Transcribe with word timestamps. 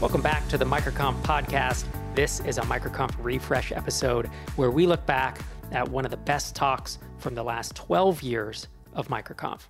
Welcome 0.00 0.22
back 0.22 0.46
to 0.48 0.58
the 0.58 0.64
Microconf 0.64 1.22
podcast. 1.22 1.86
This 2.14 2.40
is 2.40 2.58
a 2.58 2.62
Microconf 2.62 3.14
refresh 3.20 3.70
episode 3.70 4.26
where 4.56 4.70
we 4.70 4.86
look 4.86 5.06
back 5.06 5.38
at 5.70 5.88
one 5.88 6.04
of 6.04 6.10
the 6.10 6.16
best 6.16 6.54
talks 6.54 6.98
from 7.18 7.34
the 7.34 7.44
last 7.44 7.76
12 7.76 8.20
years 8.22 8.68
of 8.92 9.08
Microconf. 9.08 9.60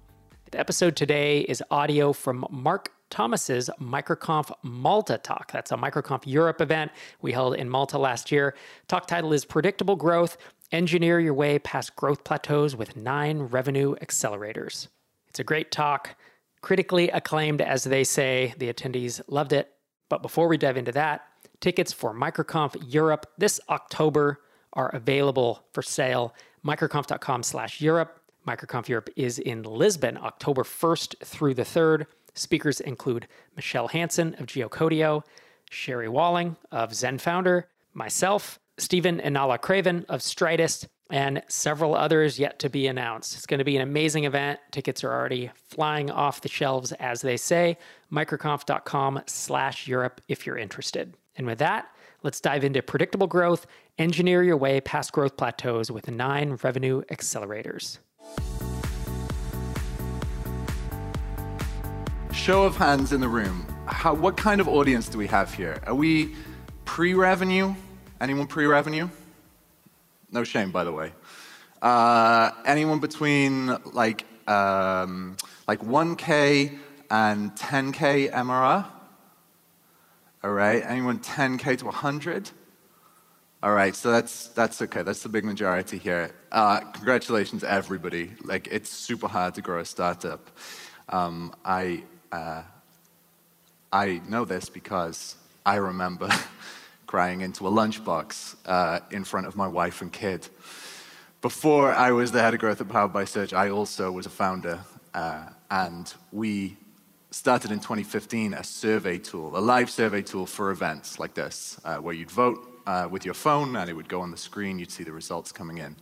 The 0.51 0.59
episode 0.59 0.97
today 0.97 1.41
is 1.41 1.62
audio 1.71 2.12
from 2.12 2.47
Marc 2.51 2.91
Thomas's 3.11 3.69
Microconf 3.79 4.51
Malta 4.62 5.19
talk. 5.19 5.52
That's 5.52 5.71
a 5.73 5.77
Microconf 5.77 6.23
Europe 6.25 6.61
event 6.62 6.91
we 7.20 7.33
held 7.33 7.55
in 7.55 7.69
Malta 7.69 7.98
last 7.98 8.33
year. 8.33 8.55
Talk 8.88 9.06
title 9.06 9.33
is 9.33 9.45
Predictable 9.45 9.95
Growth 9.95 10.38
Engineer 10.73 11.20
Your 11.20 11.34
Way 11.34 11.59
Past 11.59 11.95
Growth 11.97 12.25
Plateaus 12.25 12.75
with 12.75 12.97
Nine 12.97 13.43
Revenue 13.43 13.95
Accelerators. 13.97 14.88
It's 15.29 15.38
a 15.38 15.45
great 15.45 15.70
talk, 15.70 16.16
critically 16.62 17.11
acclaimed, 17.11 17.61
as 17.61 17.84
they 17.84 18.05
say. 18.05 18.55
The 18.56 18.73
attendees 18.73 19.20
loved 19.29 19.52
it. 19.52 19.73
But 20.14 20.23
before 20.23 20.46
we 20.46 20.56
dive 20.56 20.77
into 20.77 20.92
that, 20.92 21.27
tickets 21.59 21.92
for 21.92 22.14
MicroConf 22.14 22.77
Europe 22.86 23.27
this 23.36 23.59
October 23.68 24.38
are 24.74 24.90
available 24.90 25.64
for 25.73 25.82
sale. 25.82 26.37
Microconf.com 26.64 27.42
slash 27.42 27.80
Europe. 27.80 28.20
MicroConf 28.46 28.87
Europe 28.87 29.10
is 29.16 29.40
in 29.40 29.64
Lisbon, 29.64 30.16
October 30.18 30.62
1st 30.62 31.18
through 31.24 31.54
the 31.54 31.64
3rd. 31.64 32.06
Speakers 32.34 32.78
include 32.78 33.27
Michelle 33.56 33.88
Hansen 33.88 34.37
of 34.38 34.46
Geocodio, 34.46 35.24
Sherry 35.68 36.09
Walling 36.09 36.54
of 36.70 36.95
Zen 36.95 37.18
Founder, 37.18 37.66
myself, 37.92 38.60
Stephen 38.78 39.18
Inala 39.18 39.60
Craven 39.60 40.06
of 40.09 40.20
Stridist, 40.20 40.87
and 41.10 41.42
several 41.48 41.95
others 41.95 42.38
yet 42.38 42.59
to 42.60 42.70
be 42.70 42.87
announced. 42.87 43.34
It's 43.34 43.46
going 43.46 43.59
to 43.59 43.65
be 43.65 43.76
an 43.76 43.82
amazing 43.82 44.24
event. 44.24 44.60
Tickets 44.70 45.04
are 45.04 45.12
already 45.12 45.51
flying 45.68 46.10
off 46.10 46.40
the 46.40 46.49
shelves, 46.49 46.93
as 46.93 47.21
they 47.21 47.37
say. 47.37 47.76
Microconf.com 48.15 49.23
slash 49.26 49.88
Europe 49.88 50.20
if 50.29 50.46
you're 50.46 50.57
interested. 50.57 51.16
And 51.37 51.46
with 51.46 51.59
that, 51.59 51.88
let's 52.23 52.40
dive 52.40 52.62
into 52.62 52.80
predictable 52.80 53.26
growth, 53.26 53.66
engineer 53.98 54.43
your 54.45 54.56
way 54.56 54.80
past 54.80 55.12
growth 55.12 55.37
plateaus 55.37 55.90
with 55.90 56.09
nine 56.09 56.56
revenue 56.62 57.02
accelerators. 57.10 57.98
Show 62.32 62.62
of 62.62 62.76
hands 62.76 63.12
in 63.12 63.21
the 63.21 63.29
room. 63.29 63.66
How, 63.87 64.15
what 64.15 64.37
kind 64.37 64.60
of 64.60 64.69
audience 64.69 65.09
do 65.09 65.19
we 65.19 65.26
have 65.26 65.53
here? 65.53 65.81
Are 65.87 65.94
we 65.94 66.34
pre 66.84 67.15
revenue? 67.15 67.75
Anyone 68.21 68.47
pre 68.47 68.66
revenue? 68.66 69.09
No 70.31 70.44
shame, 70.44 70.71
by 70.71 70.84
the 70.84 70.93
way. 70.93 71.12
Uh, 71.82 72.50
anyone 72.65 72.99
between 72.99 73.76
like, 73.93 74.25
um, 74.49 75.37
like 75.66 75.81
1K 75.81 76.78
and 77.15 77.54
10K 77.54 78.32
MRR? 78.32 78.84
All 80.43 80.50
right. 80.50 80.82
Anyone 80.84 81.21
10K 81.21 81.78
to 81.78 81.84
100? 81.84 82.50
All 83.62 83.72
right, 83.72 83.94
so 83.94 84.10
that's 84.10 84.48
that's 84.48 84.82
okay. 84.82 85.03
That's 85.03 85.22
the 85.22 85.28
big 85.31 85.44
majority 85.44 85.97
here. 85.97 86.32
Uh, 86.53 86.81
congratulations, 86.81 87.65
everybody. 87.65 88.32
Like 88.43 88.69
it's 88.71 88.91
super 88.91 89.28
hard 89.28 89.54
to 89.54 89.62
grow 89.62 89.81
a 89.81 89.84
startup. 89.84 90.50
Um, 91.09 91.54
I 91.65 92.03
uh, 92.31 92.62
I 93.91 94.21
know 94.28 94.44
this 94.44 94.69
because 94.69 95.37
I 95.65 95.76
remember 95.76 96.28
crying 97.06 97.41
into 97.41 97.66
a 97.66 97.71
lunchbox 97.71 98.56
uh, 98.66 99.00
in 99.10 99.25
front 99.25 99.47
of 99.47 99.56
my 99.56 99.69
wife 99.69 100.03
and 100.03 100.12
kid. 100.12 100.47
Before 101.41 101.93
I 101.94 102.10
was 102.10 102.32
the 102.32 102.43
head 102.43 102.54
of 102.54 102.60
growth 102.60 102.82
at 102.82 102.88
Powered 102.88 103.12
by 103.15 103.25
Search, 103.25 103.54
I 103.54 103.71
also 103.71 104.12
was 104.12 104.26
a 104.26 104.31
founder, 104.43 104.81
uh, 105.15 105.47
and 105.71 106.12
we 106.32 106.76
started 107.34 107.72
in 107.72 107.81
2015 107.81 108.54
a 108.54 108.62
survey 108.62 109.19
tool, 109.19 109.56
a 109.56 109.59
live 109.59 109.91
survey 109.91 110.22
tool 110.22 110.47
for 110.47 110.71
events 110.71 111.19
like 111.19 111.34
this, 111.34 111.81
uh, 111.84 111.97
where 111.97 112.15
you'd 112.15 112.31
vote 112.31 112.81
uh, 112.87 113.09
with 113.11 113.25
your 113.25 113.34
phone 113.34 113.75
and 113.75 113.91
it 113.91 113.93
would 113.93 114.09
go 114.09 114.21
on 114.21 114.31
the 114.31 114.37
screen, 114.37 114.78
you'd 114.78 114.91
see 114.91 115.03
the 115.03 115.12
results 115.12 115.50
coming 115.50 115.78
in. 115.78 115.97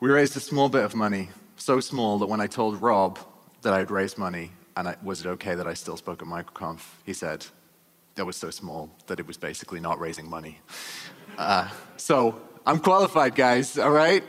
We 0.00 0.10
raised 0.10 0.34
a 0.36 0.40
small 0.40 0.70
bit 0.70 0.84
of 0.84 0.94
money, 0.94 1.28
so 1.56 1.80
small 1.80 2.18
that 2.20 2.26
when 2.26 2.40
I 2.40 2.46
told 2.46 2.80
Rob 2.80 3.18
that 3.60 3.74
I'd 3.74 3.90
raised 3.90 4.16
money 4.16 4.52
and 4.74 4.88
I, 4.88 4.96
was 5.02 5.20
it 5.20 5.26
okay 5.28 5.54
that 5.54 5.66
I 5.66 5.74
still 5.74 5.98
spoke 5.98 6.22
at 6.22 6.28
MicroConf, 6.28 6.80
he 7.04 7.12
said 7.12 7.44
that 8.14 8.24
was 8.24 8.36
so 8.36 8.48
small 8.48 8.88
that 9.08 9.20
it 9.20 9.26
was 9.26 9.36
basically 9.36 9.80
not 9.80 10.00
raising 10.00 10.30
money. 10.30 10.60
Uh, 11.36 11.68
so 11.98 12.40
I'm 12.64 12.78
qualified, 12.78 13.34
guys, 13.34 13.78
all 13.78 13.90
right? 13.90 14.28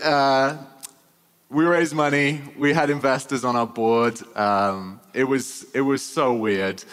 We 1.50 1.66
raised 1.66 1.94
money, 1.94 2.42
we 2.58 2.74
had 2.74 2.90
investors 2.90 3.46
on 3.46 3.56
our 3.56 3.68
board. 3.68 4.20
Um, 4.36 5.00
it, 5.14 5.24
was, 5.24 5.66
it 5.74 5.82
was 5.82 6.04
so 6.04 6.34
weird. 6.34 6.84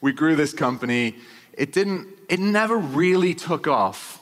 We 0.00 0.12
grew 0.12 0.36
this 0.36 0.52
company. 0.52 1.16
It 1.52 1.72
didn't 1.72 2.14
it 2.28 2.40
never 2.40 2.76
really 2.76 3.34
took 3.34 3.66
off. 3.66 4.20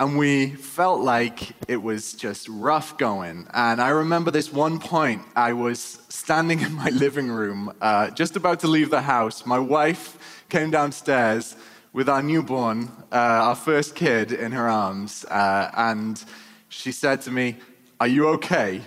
And 0.00 0.18
we 0.18 0.50
felt 0.50 1.00
like 1.00 1.52
it 1.68 1.76
was 1.76 2.12
just 2.14 2.48
rough 2.48 2.98
going. 2.98 3.46
And 3.54 3.80
I 3.80 3.90
remember 3.90 4.30
this 4.30 4.52
one 4.52 4.80
point, 4.80 5.22
I 5.36 5.52
was 5.52 5.98
standing 6.08 6.60
in 6.60 6.72
my 6.72 6.88
living 6.90 7.30
room, 7.30 7.72
uh, 7.80 8.10
just 8.10 8.36
about 8.36 8.60
to 8.60 8.66
leave 8.66 8.90
the 8.90 9.02
house. 9.02 9.46
My 9.46 9.58
wife 9.58 10.44
came 10.48 10.70
downstairs 10.70 11.56
with 11.92 12.08
our 12.08 12.22
newborn, 12.22 12.90
uh, 13.12 13.16
our 13.48 13.54
first 13.54 13.94
kid, 13.94 14.32
in 14.32 14.52
her 14.52 14.68
arms. 14.68 15.24
Uh, 15.26 15.70
and 15.76 16.22
she 16.68 16.90
said 16.90 17.20
to 17.22 17.30
me, 17.30 17.58
Are 18.00 18.08
you 18.08 18.28
okay? 18.30 18.80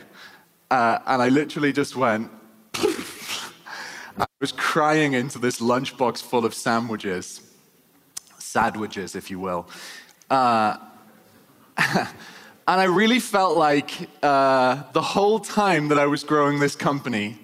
Uh, 0.72 1.00
and 1.06 1.22
I 1.22 1.30
literally 1.30 1.72
just 1.74 1.96
went, 1.96 2.32
I 2.76 4.26
was 4.40 4.52
crying 4.52 5.14
into 5.14 5.40
this 5.40 5.60
lunchbox 5.60 6.22
full 6.22 6.46
of 6.46 6.54
sandwiches 6.54 7.42
sandwiches, 8.56 9.16
if 9.16 9.30
you 9.30 9.38
will. 9.38 9.68
Uh, 10.30 10.78
and 11.78 12.80
I 12.86 12.86
really 12.86 13.20
felt 13.20 13.58
like 13.58 13.92
uh, 14.24 14.84
the 14.94 15.02
whole 15.02 15.40
time 15.40 15.90
that 15.90 16.00
I 16.00 16.06
was 16.06 16.24
growing 16.24 16.60
this 16.62 16.76
company, 16.76 17.38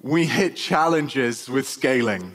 we 0.00 0.26
hit 0.26 0.54
challenges 0.54 1.48
with 1.48 1.66
scaling. 1.66 2.32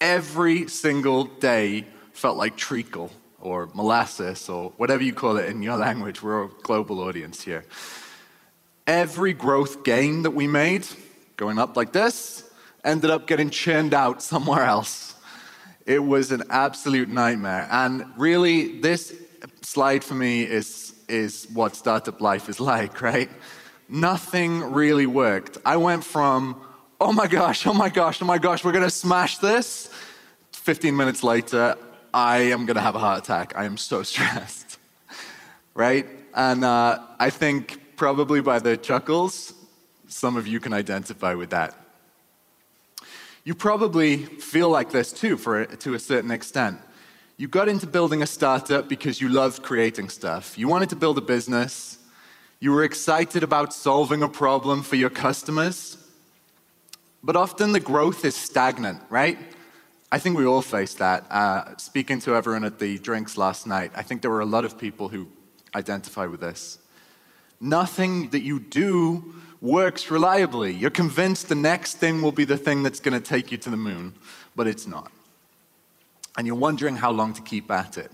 Every 0.00 0.66
single 0.68 1.24
day 1.24 1.84
felt 2.12 2.36
like 2.38 2.56
treacle 2.56 3.10
or 3.40 3.68
molasses 3.74 4.48
or 4.48 4.72
whatever 4.78 5.02
you 5.02 5.12
call 5.12 5.36
it 5.36 5.46
in 5.50 5.62
your 5.62 5.76
language. 5.88 6.22
We're 6.22 6.44
a 6.44 6.50
global 6.62 7.00
audience 7.00 7.42
here. 7.42 7.64
Every 8.86 9.32
growth 9.32 9.82
gain 9.82 10.22
that 10.24 10.32
we 10.32 10.46
made, 10.46 10.86
going 11.36 11.58
up 11.58 11.74
like 11.76 11.92
this, 11.92 12.48
ended 12.84 13.10
up 13.10 13.26
getting 13.26 13.48
churned 13.48 13.94
out 13.94 14.22
somewhere 14.22 14.64
else. 14.64 15.14
It 15.86 16.00
was 16.00 16.30
an 16.32 16.42
absolute 16.50 17.08
nightmare. 17.08 17.66
And 17.70 18.04
really, 18.18 18.80
this 18.80 19.14
slide 19.62 20.04
for 20.04 20.14
me 20.14 20.42
is, 20.42 20.94
is 21.08 21.46
what 21.52 21.76
startup 21.76 22.20
life 22.20 22.48
is 22.48 22.60
like, 22.72 23.00
right? 23.00 23.30
Nothing 23.88 24.72
really 24.72 25.06
worked. 25.06 25.58
I 25.64 25.76
went 25.78 26.04
from, 26.04 26.60
oh 27.00 27.12
my 27.12 27.26
gosh, 27.26 27.66
oh 27.66 27.74
my 27.74 27.88
gosh, 27.88 28.20
oh 28.20 28.26
my 28.26 28.38
gosh, 28.38 28.64
we're 28.64 28.72
gonna 28.72 28.90
smash 28.90 29.38
this. 29.38 29.90
15 30.52 30.96
minutes 30.96 31.22
later, 31.22 31.76
I 32.12 32.38
am 32.38 32.66
gonna 32.66 32.80
have 32.80 32.94
a 32.94 32.98
heart 32.98 33.24
attack. 33.24 33.54
I 33.56 33.64
am 33.64 33.76
so 33.76 34.02
stressed, 34.10 34.78
right? 35.74 36.06
And 36.34 36.64
uh, 36.64 36.98
I 37.18 37.30
think 37.30 37.80
probably 37.96 38.40
by 38.40 38.58
the 38.58 38.76
chuckles, 38.76 39.54
some 40.08 40.36
of 40.36 40.46
you 40.46 40.60
can 40.60 40.72
identify 40.72 41.34
with 41.34 41.50
that. 41.50 41.74
You 43.44 43.54
probably 43.54 44.18
feel 44.18 44.70
like 44.70 44.90
this 44.90 45.12
too, 45.12 45.36
for, 45.36 45.66
to 45.66 45.94
a 45.94 45.98
certain 45.98 46.30
extent. 46.30 46.78
You 47.36 47.48
got 47.48 47.68
into 47.68 47.86
building 47.86 48.22
a 48.22 48.26
startup 48.26 48.88
because 48.88 49.20
you 49.20 49.28
loved 49.28 49.62
creating 49.62 50.08
stuff. 50.08 50.56
You 50.56 50.68
wanted 50.68 50.90
to 50.90 50.96
build 50.96 51.18
a 51.18 51.20
business. 51.20 51.98
You 52.60 52.72
were 52.72 52.84
excited 52.84 53.42
about 53.42 53.74
solving 53.74 54.22
a 54.22 54.28
problem 54.28 54.82
for 54.82 54.96
your 54.96 55.10
customers. 55.10 55.98
But 57.22 57.36
often 57.36 57.72
the 57.72 57.80
growth 57.80 58.24
is 58.24 58.36
stagnant, 58.36 59.02
right? 59.10 59.38
I 60.12 60.18
think 60.18 60.38
we 60.38 60.46
all 60.46 60.62
face 60.62 60.94
that. 60.94 61.26
Uh, 61.30 61.76
speaking 61.76 62.20
to 62.20 62.36
everyone 62.36 62.64
at 62.64 62.78
the 62.78 62.98
drinks 62.98 63.36
last 63.36 63.66
night, 63.66 63.90
I 63.96 64.02
think 64.02 64.22
there 64.22 64.30
were 64.30 64.40
a 64.40 64.46
lot 64.46 64.64
of 64.64 64.78
people 64.78 65.08
who 65.08 65.26
identify 65.74 66.26
with 66.26 66.40
this. 66.40 66.78
Nothing 67.60 68.30
that 68.30 68.42
you 68.42 68.60
do 68.60 69.34
works 69.60 70.10
reliably. 70.10 70.72
You're 70.72 70.90
convinced 70.90 71.48
the 71.48 71.54
next 71.54 71.94
thing 71.94 72.20
will 72.20 72.32
be 72.32 72.44
the 72.44 72.58
thing 72.58 72.82
that's 72.82 73.00
going 73.00 73.20
to 73.20 73.26
take 73.26 73.50
you 73.50 73.58
to 73.58 73.70
the 73.70 73.76
moon, 73.76 74.14
but 74.54 74.66
it's 74.66 74.86
not. 74.86 75.10
And 76.36 76.46
you're 76.46 76.56
wondering 76.56 76.96
how 76.96 77.10
long 77.10 77.32
to 77.34 77.42
keep 77.42 77.70
at 77.70 77.96
it. 77.96 78.10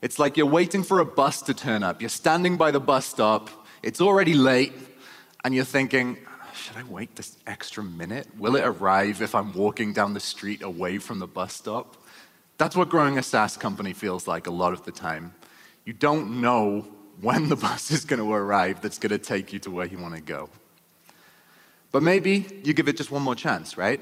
It's 0.00 0.18
like 0.18 0.36
you're 0.36 0.46
waiting 0.46 0.82
for 0.82 1.00
a 1.00 1.04
bus 1.04 1.42
to 1.42 1.54
turn 1.54 1.82
up. 1.82 2.00
You're 2.00 2.08
standing 2.08 2.56
by 2.56 2.70
the 2.70 2.80
bus 2.80 3.06
stop, 3.06 3.50
it's 3.82 4.00
already 4.00 4.34
late, 4.34 4.72
and 5.44 5.54
you're 5.54 5.64
thinking, 5.64 6.18
should 6.54 6.76
I 6.76 6.84
wait 6.84 7.16
this 7.16 7.36
extra 7.46 7.82
minute? 7.82 8.28
Will 8.38 8.56
it 8.56 8.64
arrive 8.64 9.22
if 9.22 9.34
I'm 9.34 9.52
walking 9.52 9.92
down 9.92 10.14
the 10.14 10.20
street 10.20 10.62
away 10.62 10.98
from 10.98 11.18
the 11.18 11.26
bus 11.26 11.54
stop? 11.54 11.96
That's 12.58 12.76
what 12.76 12.88
growing 12.88 13.18
a 13.18 13.22
SaaS 13.22 13.56
company 13.56 13.92
feels 13.92 14.28
like 14.28 14.46
a 14.46 14.50
lot 14.50 14.72
of 14.72 14.84
the 14.84 14.92
time. 14.92 15.34
You 15.84 15.92
don't 15.92 16.40
know 16.40 16.86
when 17.20 17.48
the 17.48 17.56
bus 17.66 17.90
is 17.90 18.04
going 18.04 18.20
to 18.20 18.32
arrive 18.32 18.80
that's 18.80 18.98
going 18.98 19.10
to 19.10 19.18
take 19.18 19.52
you 19.52 19.58
to 19.60 19.70
where 19.70 19.86
you 19.86 19.98
want 19.98 20.14
to 20.14 20.20
go. 20.20 20.48
But 21.90 22.02
maybe 22.02 22.60
you 22.64 22.72
give 22.72 22.88
it 22.88 22.96
just 22.96 23.10
one 23.10 23.22
more 23.22 23.34
chance, 23.34 23.76
right? 23.76 24.00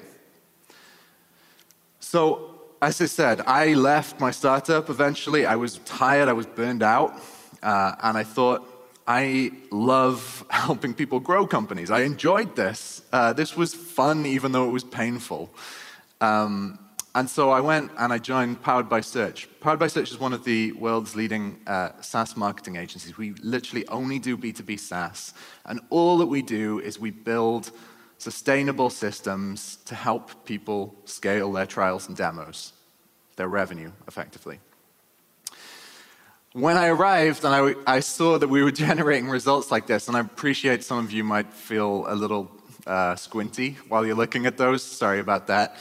So 1.99 2.51
as 2.83 3.01
I 3.01 3.07
said, 3.07 3.43
I 3.47 3.75
left 3.75 4.21
my 4.21 4.31
startup 4.31 4.89
eventually. 4.89 5.45
I 5.45 5.57
was 5.57 5.79
tired, 5.79 6.29
I 6.29 6.33
was 6.33 6.47
burned 6.47 6.83
out, 6.83 7.21
uh, 7.63 7.95
and 8.03 8.17
I 8.17 8.25
thought, 8.25 8.67
I 9.07 9.51
love 9.71 10.45
helping 10.51 10.95
people 10.95 11.21
grow 11.21 11.47
companies. 11.47 11.91
I 11.91 12.03
enjoyed 12.03 12.57
this. 12.57 13.03
Uh, 13.13 13.33
this 13.33 13.57
was 13.57 13.75
fun, 13.75 14.25
even 14.25 14.53
though 14.53 14.67
it 14.69 14.73
was 14.73 14.85
painful. 14.85 15.51
Um, 16.21 16.79
and 17.15 17.29
so 17.29 17.51
I 17.51 17.61
went 17.61 17.91
and 17.99 18.13
I 18.13 18.19
joined 18.19 18.63
Powered 18.63 18.89
by 18.89 19.01
Search. 19.01 19.49
Powered 19.61 19.81
by 19.81 19.89
Search 19.89 20.13
is 20.13 20.21
one 20.21 20.33
of 20.33 20.45
the 20.45 20.71
world's 20.73 21.17
leading 21.17 21.59
uh, 21.67 21.91
SaaS 22.01 22.37
marketing 22.37 22.77
agencies. 22.77 23.19
We 23.19 23.33
literally 23.43 23.87
only 23.89 24.21
do 24.21 24.37
B2B 24.37 24.79
SaaS. 24.79 25.35
And 25.67 25.81
all 25.91 26.19
that 26.19 26.27
we 26.27 26.41
do 26.41 26.79
is 26.79 27.01
we 27.01 27.11
build 27.11 27.73
sustainable 28.19 28.91
systems 28.91 29.79
to 29.87 29.97
help 29.97 30.45
people 30.45 30.95
scale 31.05 31.51
their 31.53 31.67
trials 31.67 32.07
and 32.07 32.17
demos, 32.17 32.75
their 33.35 33.49
revenue, 33.49 33.91
effectively. 34.07 34.61
When 36.53 36.77
I 36.77 36.89
arrived 36.89 37.45
and 37.45 37.55
I, 37.55 37.97
I 37.97 38.01
saw 38.01 38.39
that 38.39 38.49
we 38.49 38.63
were 38.63 38.71
generating 38.87 39.29
results 39.29 39.73
like 39.73 39.89
this, 39.89 40.07
and 40.07 40.17
I 40.17 40.21
appreciate 40.21 40.85
some 40.85 40.99
of 40.99 41.11
you 41.11 41.25
might 41.25 41.53
feel 41.53 42.05
a 42.07 42.15
little 42.15 42.53
uh, 42.87 43.17
squinty 43.17 43.79
while 43.89 44.07
you're 44.07 44.15
looking 44.15 44.47
at 44.47 44.57
those, 44.57 44.85
sorry 44.85 45.19
about 45.19 45.49
that 45.49 45.77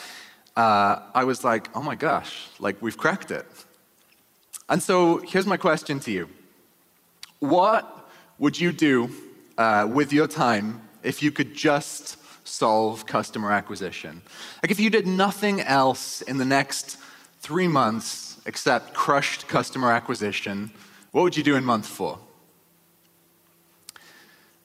uh, 0.59 1.01
I 1.15 1.23
was 1.23 1.45
like, 1.45 1.69
oh 1.73 1.81
my 1.81 1.95
gosh, 1.95 2.49
like 2.59 2.81
we've 2.81 2.97
cracked 2.97 3.31
it. 3.31 3.45
And 4.67 4.83
so 4.83 5.19
here's 5.19 5.45
my 5.45 5.55
question 5.55 6.01
to 6.01 6.11
you 6.11 6.27
What 7.39 7.85
would 8.39 8.59
you 8.59 8.71
do 8.73 9.09
uh, 9.57 9.87
with 9.89 10.11
your 10.11 10.27
time 10.27 10.81
if 11.01 11.23
you 11.23 11.31
could 11.31 11.53
just 11.55 12.17
solve 12.45 13.05
customer 13.05 13.51
acquisition? 13.53 14.21
Like 14.61 14.71
if 14.71 14.79
you 14.81 14.89
did 14.89 15.07
nothing 15.07 15.61
else 15.61 16.21
in 16.23 16.37
the 16.37 16.49
next 16.59 16.97
three 17.39 17.69
months 17.69 18.41
except 18.45 18.93
crushed 18.93 19.47
customer 19.47 19.91
acquisition, 19.93 20.71
what 21.11 21.21
would 21.23 21.37
you 21.37 21.43
do 21.43 21.55
in 21.55 21.63
month 21.63 21.87
four? 21.87 22.19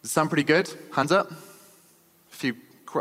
Does 0.03 0.11
it 0.11 0.15
sound 0.15 0.29
pretty 0.29 0.49
good? 0.55 0.69
Hands 0.93 1.13
up. 1.13 1.31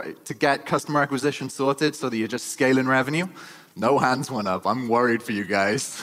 To 0.01 0.33
get 0.33 0.65
customer 0.65 1.01
acquisition 1.01 1.49
sorted 1.49 1.95
so 1.95 2.09
that 2.09 2.17
you're 2.17 2.27
just 2.27 2.47
scaling 2.47 2.87
revenue? 2.87 3.27
No 3.75 3.99
hands 3.99 4.31
went 4.31 4.47
up. 4.47 4.65
I'm 4.65 4.87
worried 4.87 5.21
for 5.21 5.31
you 5.31 5.45
guys. 5.45 6.01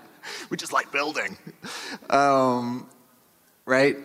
we 0.50 0.56
just 0.56 0.72
like 0.72 0.92
building. 0.92 1.36
Um, 2.08 2.88
right? 3.64 3.96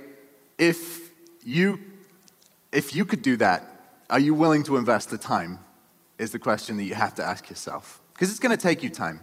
If 0.57 1.12
you, 1.44 1.80
if 2.72 2.96
you 2.96 3.06
could 3.06 3.22
do 3.22 3.38
that, 3.38 3.63
are 4.10 4.19
you 4.19 4.34
willing 4.34 4.63
to 4.63 4.78
invest 4.78 5.10
the 5.10 5.18
time? 5.18 5.60
Is 6.18 6.31
the 6.31 6.40
question 6.40 6.78
that 6.78 6.84
you 6.84 6.96
have 6.96 7.16
to 7.16 7.24
ask 7.24 7.50
yourself. 7.50 8.02
Because 8.13 8.30
it's 8.30 8.40
going 8.40 8.56
to 8.56 8.62
take 8.62 8.81
you 8.81 8.90
time. 8.90 9.19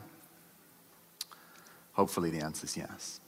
Hopefully, 1.94 2.30
the 2.30 2.40
answer 2.40 2.64
is 2.64 2.76
yes. 2.76 3.20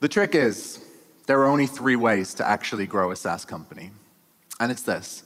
The 0.00 0.08
trick 0.08 0.34
is, 0.34 0.84
there 1.26 1.40
are 1.40 1.46
only 1.46 1.66
three 1.66 1.96
ways 1.96 2.34
to 2.34 2.46
actually 2.46 2.86
grow 2.86 3.10
a 3.10 3.16
SaaS 3.16 3.44
company. 3.44 3.90
And 4.60 4.70
it's 4.70 4.82
this 4.82 5.24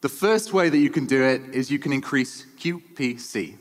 the 0.00 0.08
first 0.08 0.52
way 0.52 0.68
that 0.68 0.78
you 0.78 0.90
can 0.90 1.06
do 1.06 1.22
it 1.22 1.40
is 1.54 1.70
you 1.70 1.78
can 1.78 1.92
increase 1.92 2.44
QPC. 2.58 3.56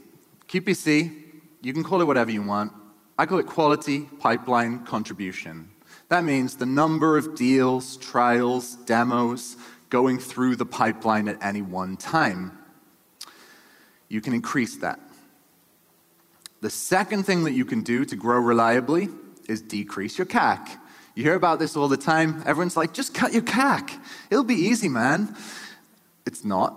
QPC, 0.47 1.23
you 1.61 1.73
can 1.73 1.83
call 1.83 2.01
it 2.01 2.05
whatever 2.05 2.31
you 2.31 2.43
want. 2.43 2.73
I 3.17 3.25
call 3.25 3.39
it 3.39 3.45
quality 3.45 4.09
pipeline 4.19 4.85
contribution. 4.85 5.69
That 6.09 6.23
means 6.23 6.57
the 6.57 6.65
number 6.65 7.17
of 7.17 7.35
deals, 7.35 7.97
trials, 7.97 8.75
demos 8.75 9.55
going 9.89 10.19
through 10.19 10.57
the 10.57 10.65
pipeline 10.65 11.27
at 11.27 11.41
any 11.41 11.61
one 11.61 11.95
time. 11.95 12.57
You 14.09 14.19
can 14.19 14.33
increase 14.33 14.75
that. 14.77 14.99
The 16.61 16.69
second 16.69 17.23
thing 17.23 17.43
that 17.45 17.53
you 17.53 17.65
can 17.65 17.83
do 17.83 18.03
to 18.05 18.15
grow 18.15 18.39
reliably 18.39 19.09
is 19.47 19.61
decrease 19.61 20.17
your 20.17 20.27
CAC. 20.27 20.77
You 21.15 21.23
hear 21.23 21.35
about 21.35 21.59
this 21.59 21.75
all 21.75 21.87
the 21.87 21.97
time. 21.97 22.41
Everyone's 22.45 22.75
like, 22.75 22.93
just 22.93 23.13
cut 23.13 23.33
your 23.33 23.43
CAC. 23.43 23.99
It'll 24.31 24.43
be 24.43 24.55
easy, 24.55 24.89
man. 24.89 25.35
It's 26.25 26.43
not, 26.43 26.75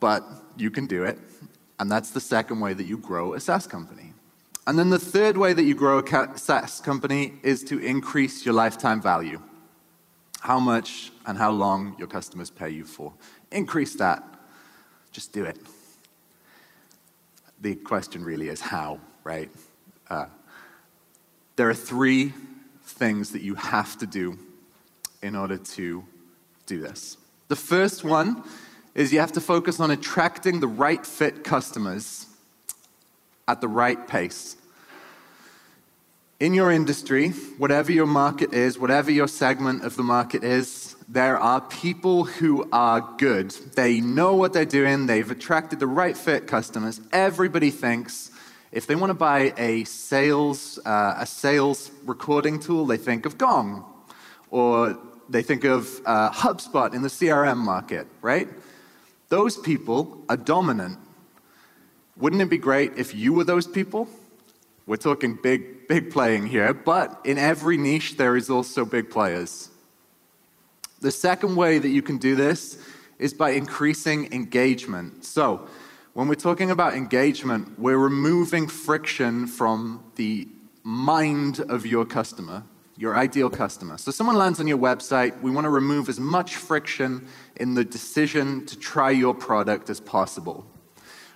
but 0.00 0.24
you 0.56 0.70
can 0.70 0.86
do 0.86 1.04
it. 1.04 1.18
And 1.78 1.90
that's 1.90 2.10
the 2.10 2.20
second 2.20 2.60
way 2.60 2.72
that 2.72 2.84
you 2.84 2.98
grow 2.98 3.34
a 3.34 3.40
SaaS 3.40 3.66
company. 3.66 4.12
And 4.66 4.76
then 4.78 4.90
the 4.90 4.98
third 4.98 5.36
way 5.36 5.52
that 5.52 5.62
you 5.62 5.74
grow 5.74 6.00
a 6.00 6.38
SaaS 6.38 6.80
company 6.80 7.34
is 7.44 7.62
to 7.64 7.78
increase 7.78 8.44
your 8.44 8.54
lifetime 8.54 9.00
value. 9.00 9.40
How 10.40 10.58
much 10.58 11.12
and 11.24 11.38
how 11.38 11.52
long 11.52 11.94
your 11.98 12.08
customers 12.08 12.50
pay 12.50 12.70
you 12.70 12.84
for. 12.84 13.12
Increase 13.52 13.94
that. 13.96 14.24
Just 15.12 15.32
do 15.32 15.44
it. 15.44 15.58
The 17.60 17.76
question 17.76 18.24
really 18.24 18.48
is 18.48 18.60
how, 18.60 19.00
right? 19.22 19.50
Uh, 20.10 20.26
there 21.54 21.68
are 21.70 21.74
three 21.74 22.32
things 22.86 23.32
that 23.32 23.42
you 23.42 23.54
have 23.56 23.98
to 23.98 24.06
do 24.06 24.38
in 25.22 25.36
order 25.36 25.58
to 25.58 26.04
do 26.66 26.80
this. 26.80 27.16
The 27.48 27.56
first 27.56 28.04
one 28.04 28.42
is 28.94 29.12
you 29.12 29.20
have 29.20 29.32
to 29.32 29.40
focus 29.40 29.78
on 29.78 29.90
attracting 29.90 30.60
the 30.60 30.66
right 30.66 31.04
fit 31.04 31.44
customers 31.44 32.26
at 33.46 33.60
the 33.60 33.68
right 33.68 34.08
pace. 34.08 34.56
In 36.38 36.52
your 36.52 36.70
industry, 36.70 37.30
whatever 37.58 37.92
your 37.92 38.06
market 38.06 38.52
is, 38.52 38.78
whatever 38.78 39.10
your 39.10 39.28
segment 39.28 39.84
of 39.84 39.96
the 39.96 40.02
market 40.02 40.44
is, 40.44 40.94
there 41.08 41.38
are 41.38 41.60
people 41.62 42.24
who 42.24 42.68
are 42.72 43.00
good. 43.16 43.52
They 43.74 44.00
know 44.00 44.34
what 44.34 44.52
they're 44.52 44.64
doing, 44.64 45.06
they've 45.06 45.30
attracted 45.30 45.80
the 45.80 45.86
right 45.86 46.16
fit 46.16 46.46
customers. 46.46 47.00
Everybody 47.12 47.70
thinks 47.70 48.30
if 48.72 48.86
they 48.86 48.94
want 48.94 49.10
to 49.10 49.14
buy 49.14 49.52
a 49.56 49.84
sales, 49.84 50.78
uh, 50.84 51.14
a 51.18 51.26
sales 51.26 51.90
recording 52.04 52.58
tool, 52.58 52.86
they 52.86 52.96
think 52.96 53.26
of 53.26 53.38
Gong. 53.38 53.84
Or 54.50 54.98
they 55.28 55.42
think 55.42 55.64
of 55.64 56.00
uh, 56.06 56.30
HubSpot 56.30 56.94
in 56.94 57.02
the 57.02 57.08
CRM 57.08 57.56
market, 57.56 58.06
right? 58.22 58.48
Those 59.28 59.56
people 59.56 60.22
are 60.28 60.36
dominant. 60.36 60.98
Wouldn't 62.16 62.40
it 62.40 62.48
be 62.50 62.58
great 62.58 62.92
if 62.96 63.14
you 63.14 63.32
were 63.32 63.44
those 63.44 63.66
people? 63.66 64.08
We're 64.86 64.96
talking 64.96 65.38
big, 65.42 65.88
big 65.88 66.10
playing 66.10 66.46
here, 66.46 66.72
but 66.72 67.20
in 67.24 67.38
every 67.38 67.76
niche, 67.76 68.16
there 68.16 68.36
is 68.36 68.48
also 68.48 68.84
big 68.84 69.10
players. 69.10 69.68
The 71.00 71.10
second 71.10 71.56
way 71.56 71.78
that 71.78 71.88
you 71.88 72.02
can 72.02 72.18
do 72.18 72.36
this 72.36 72.78
is 73.18 73.34
by 73.34 73.50
increasing 73.50 74.32
engagement. 74.32 75.24
So, 75.24 75.68
when 76.16 76.28
we're 76.28 76.34
talking 76.34 76.70
about 76.70 76.94
engagement, 76.94 77.78
we're 77.78 77.98
removing 77.98 78.68
friction 78.68 79.46
from 79.46 80.02
the 80.14 80.48
mind 80.82 81.60
of 81.60 81.84
your 81.84 82.06
customer 82.06 82.64
your 82.98 83.14
ideal 83.14 83.50
customer. 83.50 83.98
So 83.98 84.10
someone 84.10 84.36
lands 84.36 84.58
on 84.58 84.66
your 84.66 84.78
website, 84.78 85.38
we 85.42 85.50
want 85.50 85.66
to 85.66 85.70
remove 85.70 86.08
as 86.08 86.18
much 86.18 86.56
friction 86.56 87.28
in 87.56 87.74
the 87.74 87.84
decision 87.84 88.64
to 88.64 88.78
try 88.78 89.10
your 89.10 89.34
product 89.34 89.90
as 89.90 90.00
possible. 90.00 90.66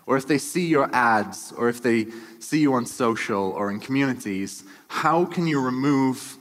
Or 0.06 0.16
if 0.16 0.26
they 0.26 0.38
see 0.38 0.66
your 0.66 0.88
ads, 0.94 1.52
or 1.52 1.68
if 1.68 1.82
they 1.82 2.06
see 2.38 2.60
you 2.60 2.72
on 2.72 2.86
social 2.86 3.50
or 3.50 3.70
in 3.70 3.78
communities, 3.78 4.64
how 4.88 5.26
can 5.26 5.46
you 5.46 5.60
remove 5.60 6.38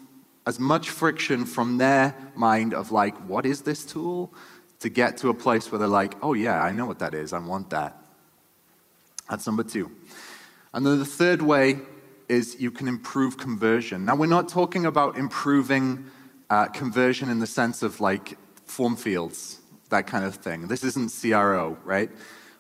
as 0.48 0.58
much 0.58 0.90
friction 0.90 1.44
from 1.44 1.78
their 1.78 2.16
mind 2.34 2.74
of 2.74 2.92
like, 2.92 3.16
what 3.28 3.46
is 3.46 3.64
this 3.64 3.86
tool? 3.86 4.34
To 4.80 4.88
get 4.88 5.18
to 5.18 5.28
a 5.28 5.34
place 5.34 5.70
where 5.70 5.80
they're 5.80 5.90
like, 5.90 6.16
oh 6.22 6.34
yeah, 6.34 6.64
I 6.64 6.72
know 6.72 6.86
what 6.86 7.00
that 7.00 7.14
is, 7.14 7.34
I 7.34 7.40
want 7.40 7.72
that. 7.72 7.98
That's 9.30 9.46
number 9.46 9.64
two. 9.64 9.92
And 10.74 10.86
then 10.86 11.00
the 11.00 11.06
third 11.06 11.42
way 11.42 11.80
is 12.28 12.60
you 12.60 12.72
can 12.72 12.88
improve 12.88 13.38
conversion. 13.38 14.06
Now, 14.06 14.16
we're 14.16 14.28
not 14.28 14.50
talking 14.50 14.86
about 14.86 15.18
improving 15.18 16.06
uh, 16.50 16.68
conversion 16.68 17.30
in 17.30 17.40
the 17.40 17.48
sense 17.48 17.82
of 17.84 18.00
like 18.00 18.38
form 18.66 18.96
fields, 18.96 19.60
that 19.90 20.08
kind 20.08 20.26
of 20.26 20.36
thing. 20.36 20.68
This 20.68 20.84
isn't 20.84 21.12
CRO, 21.22 21.78
right? 21.84 22.10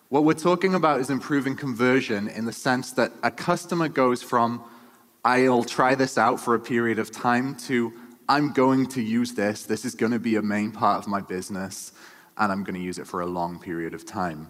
What 0.09 0.23
we're 0.23 0.33
talking 0.33 0.73
about 0.73 0.99
is 0.99 1.11
improving 1.11 1.55
conversion 1.55 2.27
in 2.29 2.45
the 2.45 2.51
sense 2.51 2.91
that 2.93 3.11
a 3.21 3.29
customer 3.29 3.88
goes 3.88 4.23
from, 4.23 4.63
I'll 5.23 5.63
try 5.63 5.93
this 5.93 6.17
out 6.17 6.39
for 6.39 6.55
a 6.55 6.59
period 6.59 6.97
of 6.97 7.11
time, 7.11 7.55
to, 7.67 7.93
I'm 8.27 8.51
going 8.51 8.88
to 8.88 9.01
use 9.03 9.33
this, 9.33 9.65
this 9.65 9.85
is 9.85 9.93
going 9.93 10.11
to 10.11 10.19
be 10.19 10.35
a 10.38 10.41
main 10.41 10.71
part 10.71 10.97
of 10.97 11.07
my 11.07 11.21
business, 11.21 11.91
and 12.38 12.51
I'm 12.51 12.63
going 12.63 12.73
to 12.73 12.81
use 12.81 12.97
it 12.97 13.05
for 13.05 13.21
a 13.21 13.27
long 13.27 13.59
period 13.59 13.93
of 13.93 14.03
time. 14.03 14.47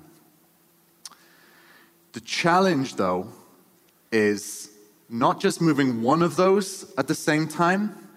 The 2.14 2.22
challenge, 2.22 2.96
though, 2.96 3.28
is 4.12 4.72
not 5.10 5.40
just 5.40 5.62
moving 5.62 6.02
one 6.02 6.22
of 6.22 6.36
those 6.36 6.92
at 6.98 7.08
the 7.08 7.16
same 7.16 7.48
time, 7.48 8.10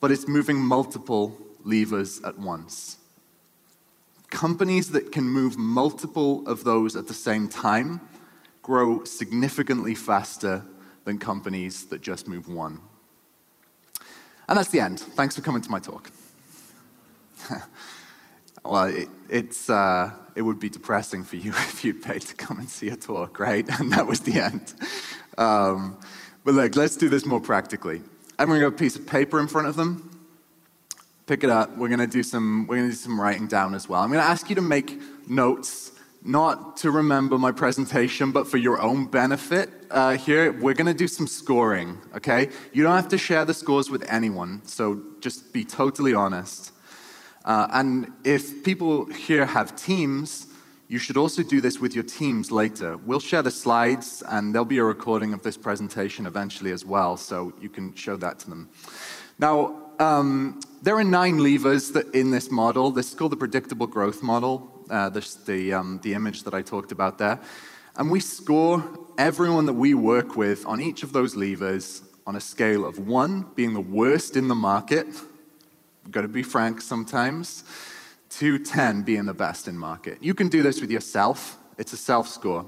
but 0.00 0.10
it's 0.10 0.28
moving 0.28 0.58
multiple 0.58 1.36
levers 1.64 2.22
at 2.24 2.38
once. 2.38 2.98
Companies 4.30 4.90
that 4.90 5.12
can 5.12 5.24
move 5.24 5.56
multiple 5.56 6.46
of 6.46 6.64
those 6.64 6.96
at 6.96 7.06
the 7.06 7.14
same 7.14 7.48
time 7.48 8.00
grow 8.62 9.04
significantly 9.04 9.94
faster 9.94 10.64
than 11.04 11.18
companies 11.18 11.84
that 11.86 12.00
just 12.02 12.26
move 12.26 12.48
one. 12.48 12.80
And 14.48 14.58
that's 14.58 14.70
the 14.70 14.80
end. 14.80 15.00
Thanks 15.00 15.36
for 15.36 15.42
coming 15.42 15.62
to 15.62 15.70
my 15.70 15.78
talk. 15.78 16.10
well, 18.64 18.84
it, 18.84 19.08
it's, 19.28 19.68
uh, 19.68 20.10
it 20.34 20.42
would 20.42 20.58
be 20.58 20.68
depressing 20.68 21.24
for 21.24 21.36
you 21.36 21.50
if 21.68 21.84
you'd 21.84 22.02
paid 22.02 22.22
to 22.22 22.34
come 22.34 22.58
and 22.58 22.68
see 22.68 22.88
a 22.88 22.96
talk, 22.96 23.38
right? 23.38 23.66
And 23.78 23.92
that 23.92 24.06
was 24.06 24.20
the 24.20 24.40
end. 24.40 24.74
Um, 25.38 25.98
but 26.44 26.54
look, 26.54 26.76
let's 26.76 26.96
do 26.96 27.08
this 27.08 27.24
more 27.24 27.40
practically. 27.40 28.02
I'm 28.38 28.48
going 28.48 28.60
to 28.60 28.64
have 28.64 28.74
a 28.74 28.76
piece 28.76 28.96
of 28.96 29.06
paper 29.06 29.40
in 29.40 29.46
front 29.46 29.68
of 29.68 29.76
them. 29.76 30.10
Pick 31.26 31.42
it 31.42 31.50
up. 31.50 31.76
We're 31.76 31.88
going 31.88 32.00
to 32.00 32.06
do 32.06 32.22
some. 32.22 32.66
We're 32.66 32.76
going 32.76 32.90
to 32.90 32.94
do 32.94 33.00
some 33.00 33.18
writing 33.18 33.46
down 33.46 33.74
as 33.74 33.88
well. 33.88 34.02
I'm 34.02 34.10
going 34.10 34.20
to 34.20 34.26
ask 34.26 34.50
you 34.50 34.56
to 34.56 34.62
make 34.62 35.00
notes, 35.26 35.92
not 36.22 36.76
to 36.78 36.90
remember 36.90 37.38
my 37.38 37.50
presentation, 37.50 38.30
but 38.30 38.46
for 38.46 38.58
your 38.58 38.80
own 38.82 39.06
benefit. 39.06 39.70
Uh, 39.90 40.18
here, 40.18 40.52
we're 40.52 40.74
going 40.74 40.86
to 40.86 40.92
do 40.92 41.08
some 41.08 41.26
scoring. 41.26 41.96
Okay? 42.14 42.50
You 42.74 42.82
don't 42.82 42.96
have 42.96 43.08
to 43.08 43.18
share 43.18 43.46
the 43.46 43.54
scores 43.54 43.88
with 43.88 44.04
anyone, 44.10 44.60
so 44.66 45.00
just 45.20 45.52
be 45.52 45.64
totally 45.64 46.12
honest. 46.12 46.73
Uh, 47.44 47.68
and 47.72 48.12
if 48.24 48.64
people 48.64 49.04
here 49.06 49.44
have 49.44 49.76
teams, 49.76 50.46
you 50.88 50.98
should 50.98 51.16
also 51.16 51.42
do 51.42 51.60
this 51.60 51.78
with 51.78 51.94
your 51.94 52.04
teams 52.04 52.50
later. 52.50 52.96
We'll 52.98 53.20
share 53.20 53.42
the 53.42 53.50
slides, 53.50 54.22
and 54.28 54.54
there'll 54.54 54.64
be 54.64 54.78
a 54.78 54.84
recording 54.84 55.34
of 55.34 55.42
this 55.42 55.56
presentation 55.56 56.26
eventually 56.26 56.72
as 56.72 56.84
well, 56.84 57.16
so 57.16 57.52
you 57.60 57.68
can 57.68 57.94
show 57.94 58.16
that 58.16 58.38
to 58.40 58.50
them. 58.50 58.68
Now, 59.38 59.76
um, 59.98 60.60
there 60.82 60.96
are 60.96 61.04
nine 61.04 61.38
levers 61.38 61.94
in 62.12 62.30
this 62.30 62.50
model. 62.50 62.90
This 62.90 63.08
is 63.08 63.14
called 63.14 63.32
the 63.32 63.36
predictable 63.36 63.86
growth 63.86 64.22
model, 64.22 64.70
uh, 64.90 65.08
this, 65.08 65.34
the, 65.34 65.72
um, 65.72 66.00
the 66.02 66.14
image 66.14 66.42
that 66.44 66.54
I 66.54 66.62
talked 66.62 66.92
about 66.92 67.18
there. 67.18 67.40
And 67.96 68.10
we 68.10 68.20
score 68.20 68.82
everyone 69.18 69.66
that 69.66 69.74
we 69.74 69.94
work 69.94 70.36
with 70.36 70.66
on 70.66 70.80
each 70.80 71.02
of 71.02 71.12
those 71.12 71.36
levers 71.36 72.02
on 72.26 72.36
a 72.36 72.40
scale 72.40 72.84
of 72.84 72.98
one 72.98 73.46
being 73.54 73.74
the 73.74 73.80
worst 73.80 74.36
in 74.36 74.48
the 74.48 74.54
market, 74.54 75.06
got 76.10 76.22
to 76.22 76.28
be 76.28 76.42
frank 76.42 76.80
sometimes, 76.80 77.64
to 78.30 78.58
10 78.58 79.02
being 79.02 79.26
the 79.26 79.34
best 79.34 79.68
in 79.68 79.78
market. 79.78 80.18
You 80.20 80.34
can 80.34 80.48
do 80.48 80.62
this 80.62 80.80
with 80.80 80.90
yourself. 80.90 81.56
It's 81.78 81.92
a 81.92 81.96
self 81.96 82.28
score. 82.28 82.66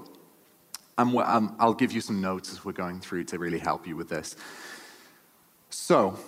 And 0.99 1.19
I'll 1.59 1.75
give 1.75 1.93
you 1.93 2.01
some 2.01 2.21
notes 2.21 2.53
as 2.53 2.65
we're 2.65 2.73
going 2.73 3.01
through 3.01 3.25
to 3.25 3.39
really 3.39 3.59
help 3.59 3.87
you 3.87 3.97
with 3.97 4.09
this. 4.09 4.37
So, 5.69 6.19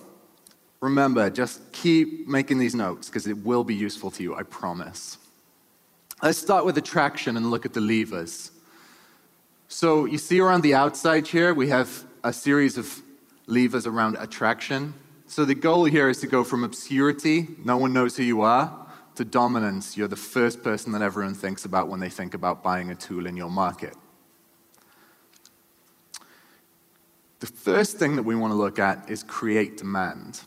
remember, 0.81 1.31
just 1.31 1.73
keep 1.73 2.29
making 2.29 2.59
these 2.59 2.75
notes 2.75 3.09
because 3.09 3.27
it 3.27 3.39
will 3.45 3.65
be 3.65 3.75
useful 3.75 4.11
to 4.13 4.23
you, 4.23 4.35
I 4.35 4.43
promise. 4.43 5.17
Let's 6.23 6.39
start 6.39 6.67
with 6.67 6.77
attraction 6.77 7.37
and 7.37 7.51
look 7.51 7.65
at 7.65 7.73
the 7.73 7.81
levers. 7.81 8.51
So, 9.69 10.05
you 10.05 10.19
see 10.19 10.41
around 10.41 10.63
the 10.63 10.75
outside 10.75 11.27
here, 11.27 11.55
we 11.55 11.69
have 11.69 12.05
a 12.25 12.33
series 12.33 12.77
of 12.77 13.01
levers 13.47 13.87
around 13.87 14.17
attraction. 14.19 14.93
So 15.31 15.45
the 15.45 15.55
goal 15.55 15.85
here 15.85 16.09
is 16.09 16.21
to 16.21 16.27
go 16.27 16.43
from 16.43 16.65
obscurity, 16.65 17.49
no 17.63 17.77
one 17.77 17.93
knows 17.93 18.17
who 18.17 18.23
you 18.23 18.41
are, 18.41 18.87
to 19.17 19.27
dominance. 19.27 19.95
You're 19.95 20.09
the 20.09 20.17
first 20.17 20.63
person 20.63 20.91
that 20.93 21.03
everyone 21.03 21.35
thinks 21.35 21.67
about 21.67 21.89
when 21.89 22.01
they 22.01 22.09
think 22.09 22.33
about 22.33 22.63
buying 22.63 22.91
a 22.91 22.95
tool 22.95 23.27
in 23.27 23.37
your 23.37 23.51
market. 23.51 23.95
The 27.41 27.47
first 27.47 27.99
thing 27.99 28.17
that 28.17 28.23
we 28.23 28.37
want 28.37 28.53
to 28.53 28.57
look 28.57 28.79
at 28.79 29.11
is 29.11 29.23
create 29.23 29.77
demand. 29.77 30.41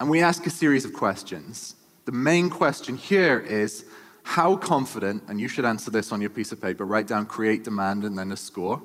And 0.00 0.10
we 0.10 0.20
ask 0.20 0.46
a 0.46 0.50
series 0.50 0.84
of 0.84 0.92
questions. 0.92 1.74
The 2.04 2.12
main 2.12 2.50
question 2.50 2.98
here 2.98 3.40
is 3.40 3.86
how 4.22 4.56
confident, 4.56 5.22
and 5.28 5.40
you 5.40 5.48
should 5.48 5.64
answer 5.64 5.90
this 5.90 6.12
on 6.12 6.20
your 6.20 6.30
piece 6.30 6.52
of 6.52 6.60
paper, 6.60 6.84
write 6.84 7.06
down 7.06 7.24
create 7.24 7.64
demand 7.64 8.04
and 8.04 8.18
then 8.18 8.30
a 8.32 8.36
score. 8.36 8.82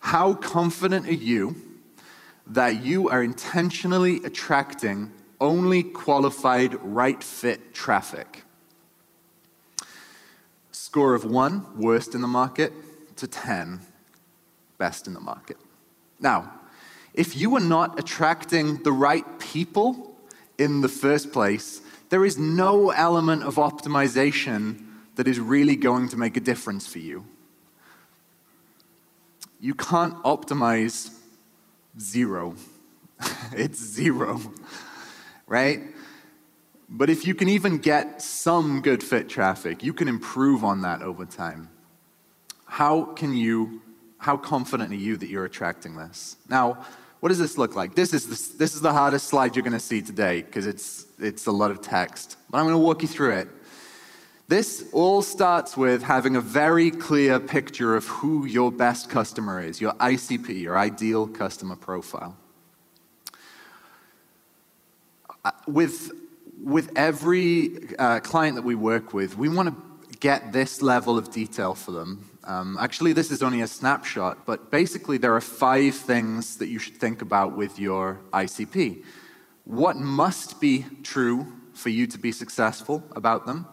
How 0.00 0.32
confident 0.32 1.06
are 1.08 1.12
you 1.12 1.67
that 2.48 2.82
you 2.82 3.08
are 3.08 3.22
intentionally 3.22 4.16
attracting 4.24 5.12
only 5.40 5.82
qualified 5.82 6.74
right 6.82 7.22
fit 7.22 7.74
traffic. 7.74 8.44
Score 10.72 11.14
of 11.14 11.24
one, 11.24 11.66
worst 11.78 12.14
in 12.14 12.22
the 12.22 12.28
market, 12.28 12.72
to 13.16 13.26
10, 13.26 13.80
best 14.78 15.06
in 15.06 15.14
the 15.14 15.20
market. 15.20 15.56
Now, 16.20 16.52
if 17.14 17.36
you 17.36 17.54
are 17.56 17.60
not 17.60 17.98
attracting 17.98 18.82
the 18.82 18.92
right 18.92 19.38
people 19.38 20.16
in 20.56 20.80
the 20.80 20.88
first 20.88 21.32
place, 21.32 21.80
there 22.10 22.24
is 22.24 22.38
no 22.38 22.90
element 22.90 23.42
of 23.42 23.56
optimization 23.56 24.84
that 25.16 25.28
is 25.28 25.38
really 25.38 25.76
going 25.76 26.08
to 26.08 26.16
make 26.16 26.36
a 26.36 26.40
difference 26.40 26.86
for 26.86 27.00
you. 27.00 27.26
You 29.60 29.74
can't 29.74 30.14
optimize 30.22 31.17
zero. 32.00 32.54
it's 33.52 33.78
zero, 33.78 34.40
right? 35.46 35.80
But 36.88 37.10
if 37.10 37.26
you 37.26 37.34
can 37.34 37.48
even 37.48 37.78
get 37.78 38.22
some 38.22 38.80
good 38.80 39.02
fit 39.02 39.28
traffic, 39.28 39.82
you 39.82 39.92
can 39.92 40.08
improve 40.08 40.64
on 40.64 40.82
that 40.82 41.02
over 41.02 41.26
time. 41.26 41.68
How 42.64 43.04
can 43.04 43.34
you, 43.34 43.82
how 44.18 44.36
confident 44.36 44.92
are 44.92 44.96
you 44.96 45.16
that 45.16 45.28
you're 45.28 45.44
attracting 45.44 45.96
this? 45.96 46.36
Now, 46.48 46.84
what 47.20 47.30
does 47.30 47.38
this 47.38 47.58
look 47.58 47.74
like? 47.74 47.94
This 47.94 48.14
is 48.14 48.26
the, 48.26 48.58
this 48.58 48.74
is 48.74 48.80
the 48.80 48.92
hardest 48.92 49.26
slide 49.26 49.56
you're 49.56 49.64
going 49.64 49.72
to 49.72 49.80
see 49.80 50.00
today 50.00 50.42
because 50.42 50.66
it's, 50.66 51.06
it's 51.18 51.46
a 51.46 51.52
lot 51.52 51.70
of 51.70 51.80
text. 51.80 52.36
But 52.48 52.58
I'm 52.58 52.64
going 52.64 52.74
to 52.74 52.78
walk 52.78 53.02
you 53.02 53.08
through 53.08 53.34
it. 53.38 53.48
This 54.48 54.88
all 54.92 55.20
starts 55.20 55.76
with 55.76 56.02
having 56.02 56.34
a 56.34 56.40
very 56.40 56.90
clear 56.90 57.38
picture 57.38 57.94
of 57.94 58.06
who 58.06 58.46
your 58.46 58.72
best 58.72 59.10
customer 59.10 59.60
is, 59.60 59.78
your 59.78 59.92
ICP, 59.92 60.62
your 60.62 60.78
ideal 60.78 61.26
customer 61.26 61.76
profile. 61.76 62.34
Uh, 65.44 65.50
with, 65.66 66.12
with 66.64 66.90
every 66.96 67.94
uh, 67.98 68.20
client 68.20 68.56
that 68.56 68.64
we 68.64 68.74
work 68.74 69.12
with, 69.12 69.36
we 69.36 69.50
want 69.50 69.68
to 69.68 70.18
get 70.18 70.50
this 70.50 70.80
level 70.80 71.18
of 71.18 71.30
detail 71.30 71.74
for 71.74 71.92
them. 71.92 72.30
Um, 72.44 72.78
actually, 72.80 73.12
this 73.12 73.30
is 73.30 73.42
only 73.42 73.60
a 73.60 73.66
snapshot, 73.66 74.46
but 74.46 74.70
basically, 74.70 75.18
there 75.18 75.34
are 75.34 75.42
five 75.42 75.94
things 75.94 76.56
that 76.56 76.68
you 76.68 76.78
should 76.78 76.96
think 76.96 77.20
about 77.20 77.54
with 77.54 77.78
your 77.78 78.18
ICP. 78.32 79.04
What 79.64 79.96
must 79.96 80.58
be 80.58 80.86
true 81.02 81.52
for 81.74 81.90
you 81.90 82.06
to 82.06 82.18
be 82.18 82.32
successful 82.32 83.04
about 83.14 83.44
them? 83.44 83.66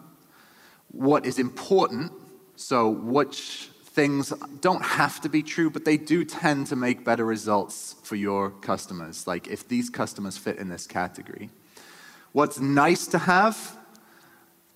What 0.96 1.26
is 1.26 1.38
important. 1.38 2.12
So, 2.56 2.88
which 2.88 3.70
things 3.96 4.30
don't 4.60 4.84
have 4.84 5.22
to 5.22 5.28
be 5.30 5.42
true, 5.42 5.70
but 5.70 5.86
they 5.86 5.96
do 5.96 6.22
tend 6.22 6.66
to 6.66 6.76
make 6.76 7.02
better 7.02 7.24
results 7.24 7.96
for 8.02 8.14
your 8.14 8.50
customers. 8.50 9.26
Like 9.26 9.48
if 9.48 9.66
these 9.68 9.88
customers 9.88 10.36
fit 10.36 10.58
in 10.58 10.68
this 10.68 10.86
category. 10.86 11.48
What's 12.32 12.60
nice 12.60 13.06
to 13.08 13.18
have? 13.18 13.76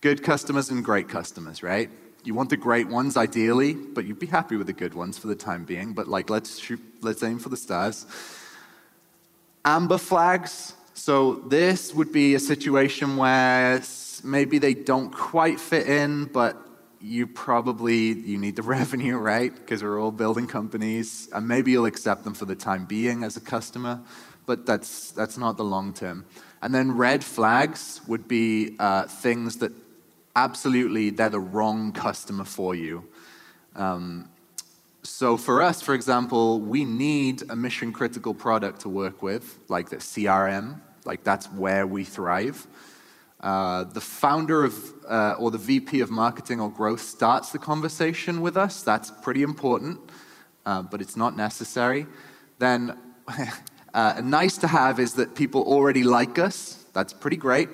Good 0.01 0.23
customers 0.23 0.71
and 0.71 0.83
great 0.83 1.11
customers, 1.11 1.63
right? 1.63 1.91
You 2.25 2.33
want 2.33 2.49
the 2.49 2.57
great 2.57 2.89
ones 2.89 3.19
ideally, 3.19 3.75
but 3.75 4.07
you'd 4.07 4.19
be 4.19 4.27
happy 4.27 4.57
with 4.57 4.67
the 4.67 4.73
good 4.73 4.95
ones 4.95 5.19
for 5.19 5.27
the 5.27 5.35
time 5.35 5.65
being. 5.67 5.93
But 5.93 6.09
like, 6.09 6.31
let's 6.31 6.59
shoot, 6.59 6.81
let's 7.03 7.23
aim 7.23 7.39
for 7.39 7.51
the 7.51 7.59
stars. 7.59 8.07
Amber 9.67 9.99
flags. 9.99 10.73
So 10.95 11.35
this 11.35 11.93
would 11.93 12.11
be 12.11 12.35
a 12.35 12.41
situation 12.41 13.19
where 13.19 13.83
maybe 14.25 14.59
they 14.59 14.75
don't 14.75 15.11
quite 15.11 15.61
fit 15.61 15.87
in, 15.87 16.27
but 16.27 16.57
you 17.01 17.27
probably 17.27 18.13
you 18.13 18.39
need 18.39 18.57
the 18.57 18.63
revenue, 18.79 19.17
right? 19.17 19.55
Because 19.55 19.83
we're 19.83 20.01
all 20.01 20.13
building 20.13 20.47
companies, 20.47 21.29
and 21.33 21.47
maybe 21.47 21.73
you'll 21.73 21.87
accept 21.87 22.25
them 22.25 22.35
for 22.35 22.45
the 22.45 22.55
time 22.55 22.85
being 22.85 23.25
as 23.25 23.37
a 23.37 23.41
customer, 23.41 24.01
but 24.47 24.67
that's 24.67 25.11
that's 25.13 25.39
not 25.39 25.57
the 25.57 25.65
long 25.65 25.93
term. 25.93 26.25
And 26.63 26.75
then 26.75 26.93
red 26.93 27.25
flags 27.25 28.01
would 28.07 28.29
be 28.29 28.77
uh, 28.79 29.05
things 29.05 29.57
that 29.57 29.73
absolutely 30.37 31.11
they're 31.11 31.31
the 31.31 31.41
wrong 31.41 31.93
customer 31.93 32.45
for 32.45 32.75
you. 32.75 33.05
Um, 33.75 34.29
so 35.03 35.37
for 35.37 35.63
us, 35.63 35.81
for 35.81 35.95
example, 35.95 36.61
we 36.61 36.85
need 36.85 37.43
a 37.51 37.57
mission 37.57 37.93
critical 37.93 38.35
product 38.35 38.81
to 38.83 38.89
work 38.89 39.23
with, 39.23 39.59
like 39.69 39.89
the 39.89 39.97
CRM, 39.97 40.81
like 41.05 41.25
that's 41.25 41.47
where 41.47 41.87
we 41.87 42.05
thrive. 42.05 42.67
Uh, 43.41 43.85
the 43.85 44.01
founder 44.01 44.65
of, 44.65 44.75
uh, 45.09 45.35
or 45.39 45.51
the 45.51 45.59
VP 45.59 46.01
of 46.01 46.11
marketing 46.11 46.61
or 46.61 46.71
growth 46.71 47.01
starts 47.01 47.51
the 47.51 47.59
conversation 47.59 48.43
with 48.43 48.57
us. 48.57 48.83
That's 48.83 49.11
pretty 49.23 49.43
important, 49.43 49.99
uh, 50.67 50.83
but 50.83 51.01
it's 51.01 51.17
not 51.17 51.37
necessary. 51.37 52.07
Then, 52.59 52.99
uh, 53.95 54.21
nice 54.23 54.59
to 54.59 54.67
have 54.67 55.01
is 55.01 55.15
that 55.15 55.35
people 55.35 55.63
already 55.63 56.03
like 56.03 56.39
us. 56.39 56.85
That's 56.93 57.15
pretty 57.15 57.39
great. 57.39 57.71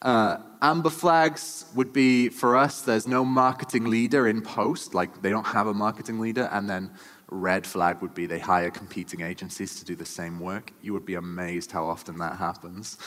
Uh, 0.00 0.38
amber 0.60 0.90
flags 0.90 1.64
would 1.76 1.92
be 1.92 2.28
for 2.28 2.56
us, 2.56 2.82
there's 2.82 3.06
no 3.06 3.24
marketing 3.24 3.84
leader 3.84 4.26
in 4.26 4.42
post, 4.42 4.94
like 4.94 5.22
they 5.22 5.30
don't 5.30 5.46
have 5.46 5.68
a 5.68 5.74
marketing 5.74 6.18
leader. 6.18 6.48
And 6.50 6.68
then 6.68 6.90
red 7.30 7.64
flag 7.66 8.02
would 8.02 8.14
be 8.14 8.26
they 8.26 8.40
hire 8.40 8.70
competing 8.70 9.20
agencies 9.20 9.78
to 9.78 9.84
do 9.84 9.94
the 9.94 10.04
same 10.04 10.40
work. 10.40 10.72
You 10.82 10.92
would 10.92 11.06
be 11.06 11.14
amazed 11.14 11.70
how 11.70 11.86
often 11.86 12.18
that 12.18 12.36
happens. 12.36 12.98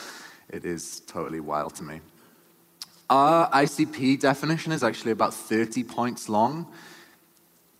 It 0.50 0.66
is 0.66 1.02
totally 1.08 1.40
wild 1.40 1.75
to 1.75 1.84
me. 1.84 2.02
Our 3.10 3.50
ICP 3.52 4.20
definition 4.20 4.72
is 4.72 4.84
actually 4.84 5.12
about 5.12 5.34
30 5.34 5.84
points 5.84 6.28
long. 6.28 6.72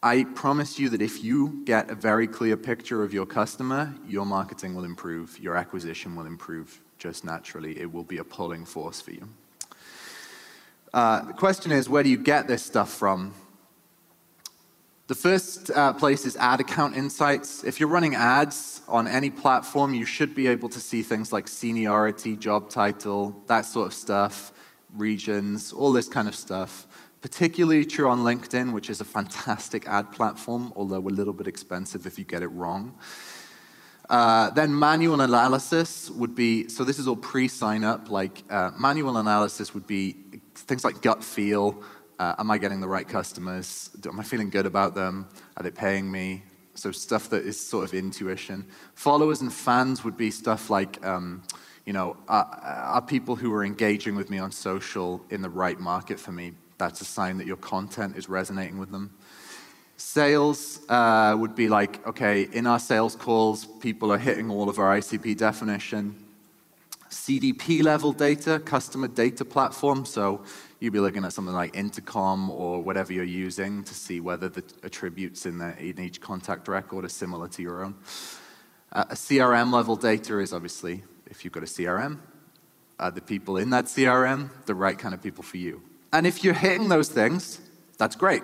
I 0.04 0.24
promise 0.24 0.78
you 0.78 0.90
that 0.90 1.02
if 1.02 1.24
you 1.24 1.64
get 1.66 1.90
a 1.90 1.96
very 1.96 2.28
clear 2.28 2.56
picture 2.56 3.04
of 3.04 3.12
your 3.12 3.26
customer, 3.26 3.94
your 4.08 4.26
marketing 4.26 4.76
will 4.76 4.84
improve, 4.84 5.40
your 5.40 5.58
acquisition 5.58 6.16
will 6.16 6.28
improve 6.28 6.80
just 7.00 7.26
naturally. 7.26 7.80
It 7.80 7.92
will 7.92 8.04
be 8.04 8.18
a 8.18 8.24
pulling 8.24 8.66
force 8.66 9.02
for 9.02 9.12
you. 9.12 9.28
Uh, 10.94 11.24
the 11.24 11.34
question 11.34 11.72
is, 11.72 11.90
where 11.90 12.04
do 12.04 12.10
you 12.10 12.18
get 12.18 12.48
this 12.48 12.64
stuff 12.64 12.92
from? 12.92 13.34
The 15.08 15.14
first 15.14 15.70
uh, 15.70 15.94
place 15.94 16.26
is 16.26 16.36
ad 16.36 16.60
account 16.62 16.98
insights. 16.98 17.64
If 17.64 17.80
you're 17.80 17.90
running 17.90 18.16
ads 18.16 18.82
on 18.88 19.08
any 19.08 19.30
platform, 19.30 19.94
you 19.94 20.04
should 20.04 20.34
be 20.34 20.48
able 20.48 20.68
to 20.70 20.80
see 20.80 21.04
things 21.04 21.32
like 21.32 21.48
seniority, 21.48 22.36
job 22.36 22.72
title, 22.72 23.40
that 23.46 23.66
sort 23.66 23.86
of 23.86 23.94
stuff, 23.94 24.52
regions, 24.96 25.72
all 25.72 25.92
this 25.92 26.08
kind 26.08 26.28
of 26.28 26.34
stuff. 26.34 26.88
Particularly 27.22 27.86
true 27.86 28.10
on 28.10 28.22
LinkedIn, 28.22 28.74
which 28.74 28.90
is 28.90 29.00
a 29.00 29.06
fantastic 29.06 29.88
ad 29.88 30.12
platform, 30.12 30.74
although 30.76 30.98
a 30.98 31.14
little 31.14 31.34
bit 31.34 31.46
expensive 31.46 32.08
if 32.08 32.18
you 32.18 32.26
get 32.26 32.42
it 32.42 32.48
wrong. 32.48 32.98
Uh, 34.10 34.50
then 34.52 34.74
manual 34.78 35.22
analysis 35.22 36.10
would 36.10 36.34
be, 36.34 36.68
so 36.68 36.84
this 36.84 36.98
is 36.98 37.08
all 37.08 37.16
pre-sign 37.16 37.84
up, 37.84 38.10
like 38.10 38.44
uh, 38.50 38.72
manual 38.80 39.18
analysis 39.18 39.72
would 39.76 39.86
be 39.86 40.16
things 40.56 40.84
like 40.84 41.04
gut 41.04 41.24
feel, 41.24 41.84
uh, 42.20 42.36
am 42.38 42.52
I 42.52 42.58
getting 42.58 42.80
the 42.80 42.88
right 42.88 43.08
customers? 43.08 43.90
Am 44.06 44.20
I 44.20 44.24
feeling 44.24 44.50
good 44.50 44.66
about 44.66 44.96
them? 44.96 45.28
Are 45.58 45.64
they 45.64 45.72
paying 45.72 46.12
me? 46.12 46.44
So 46.76 46.92
stuff 46.92 47.30
that 47.30 47.46
is 47.46 47.60
sort 47.60 47.86
of 47.86 47.94
intuition. 47.94 48.66
Followers 48.96 49.42
and 49.42 49.52
fans 49.52 50.04
would 50.04 50.18
be 50.18 50.30
stuff 50.32 50.70
like, 50.70 51.04
um, 51.06 51.44
you 51.86 51.94
know, 51.94 52.18
are, 52.28 52.46
are 52.64 53.02
people 53.02 53.36
who 53.36 53.54
are 53.54 53.64
engaging 53.64 54.16
with 54.16 54.30
me 54.30 54.40
on 54.40 54.52
social 54.52 55.24
in 55.30 55.42
the 55.42 55.50
right 55.50 55.80
market 55.80 56.20
for 56.20 56.32
me? 56.32 56.54
That's 56.78 57.02
a 57.02 57.06
sign 57.06 57.38
that 57.38 57.48
your 57.48 57.58
content 57.58 58.18
is 58.18 58.28
resonating 58.28 58.78
with 58.78 58.92
them. 58.92 59.14
Sales 59.98 60.82
uh, 60.90 61.36
would 61.40 61.56
be 61.56 61.70
like, 61.70 62.06
okay, 62.06 62.44
in 62.52 62.68
our 62.68 62.80
sales 62.80 63.16
calls, 63.16 63.66
people 63.66 64.12
are 64.12 64.18
hitting 64.18 64.50
all 64.50 64.68
of 64.68 64.78
our 64.78 64.98
ICP 64.98 65.38
definition. 65.38 66.22
CDP 67.10 67.82
level 67.82 68.12
data, 68.12 68.60
customer 68.60 69.08
data 69.08 69.46
platform. 69.46 70.04
So 70.04 70.44
you'd 70.80 70.94
be 70.94 71.00
looking 71.00 71.24
at 71.26 71.34
something 71.34 71.54
like 71.54 71.76
Intercom 71.76 72.50
or 72.50 72.82
whatever 72.82 73.14
you're 73.14 73.24
using 73.24 73.84
to 73.84 73.94
see 73.94 74.20
whether 74.20 74.50
the 74.50 74.64
attributes 74.84 75.46
in, 75.46 75.58
the, 75.58 75.78
in 75.80 76.00
each 76.00 76.22
contact 76.22 76.68
record 76.68 77.06
are 77.06 77.10
similar 77.10 77.48
to 77.48 77.62
your 77.62 77.84
own. 77.84 77.96
Uh, 78.92 79.06
a 79.10 79.16
CRM 79.16 79.74
level 79.74 79.96
data 79.96 80.40
is 80.40 80.54
obviously, 80.54 81.04
if 81.28 81.44
you've 81.44 81.54
got 81.54 81.64
a 81.64 81.68
CRM, 81.68 82.20
are 83.00 83.12
the 83.12 83.22
people 83.22 83.58
in 83.58 83.70
that 83.72 83.86
CRM 83.86 84.50
the 84.66 84.76
right 84.76 84.98
kind 84.98 85.14
of 85.14 85.22
people 85.22 85.44
for 85.44 85.58
you? 85.58 85.82
And 86.14 86.26
if 86.26 86.44
you're 86.44 86.54
hitting 86.54 86.88
those 86.88 87.10
things, 87.10 87.60
that's 87.98 88.16
great. 88.16 88.44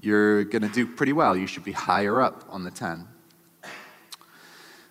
You're 0.00 0.44
going 0.44 0.62
to 0.62 0.68
do 0.68 0.86
pretty 0.86 1.12
well. 1.12 1.36
You 1.36 1.46
should 1.46 1.64
be 1.64 1.72
higher 1.72 2.20
up 2.20 2.44
on 2.50 2.64
the 2.64 2.70
10. 2.70 3.06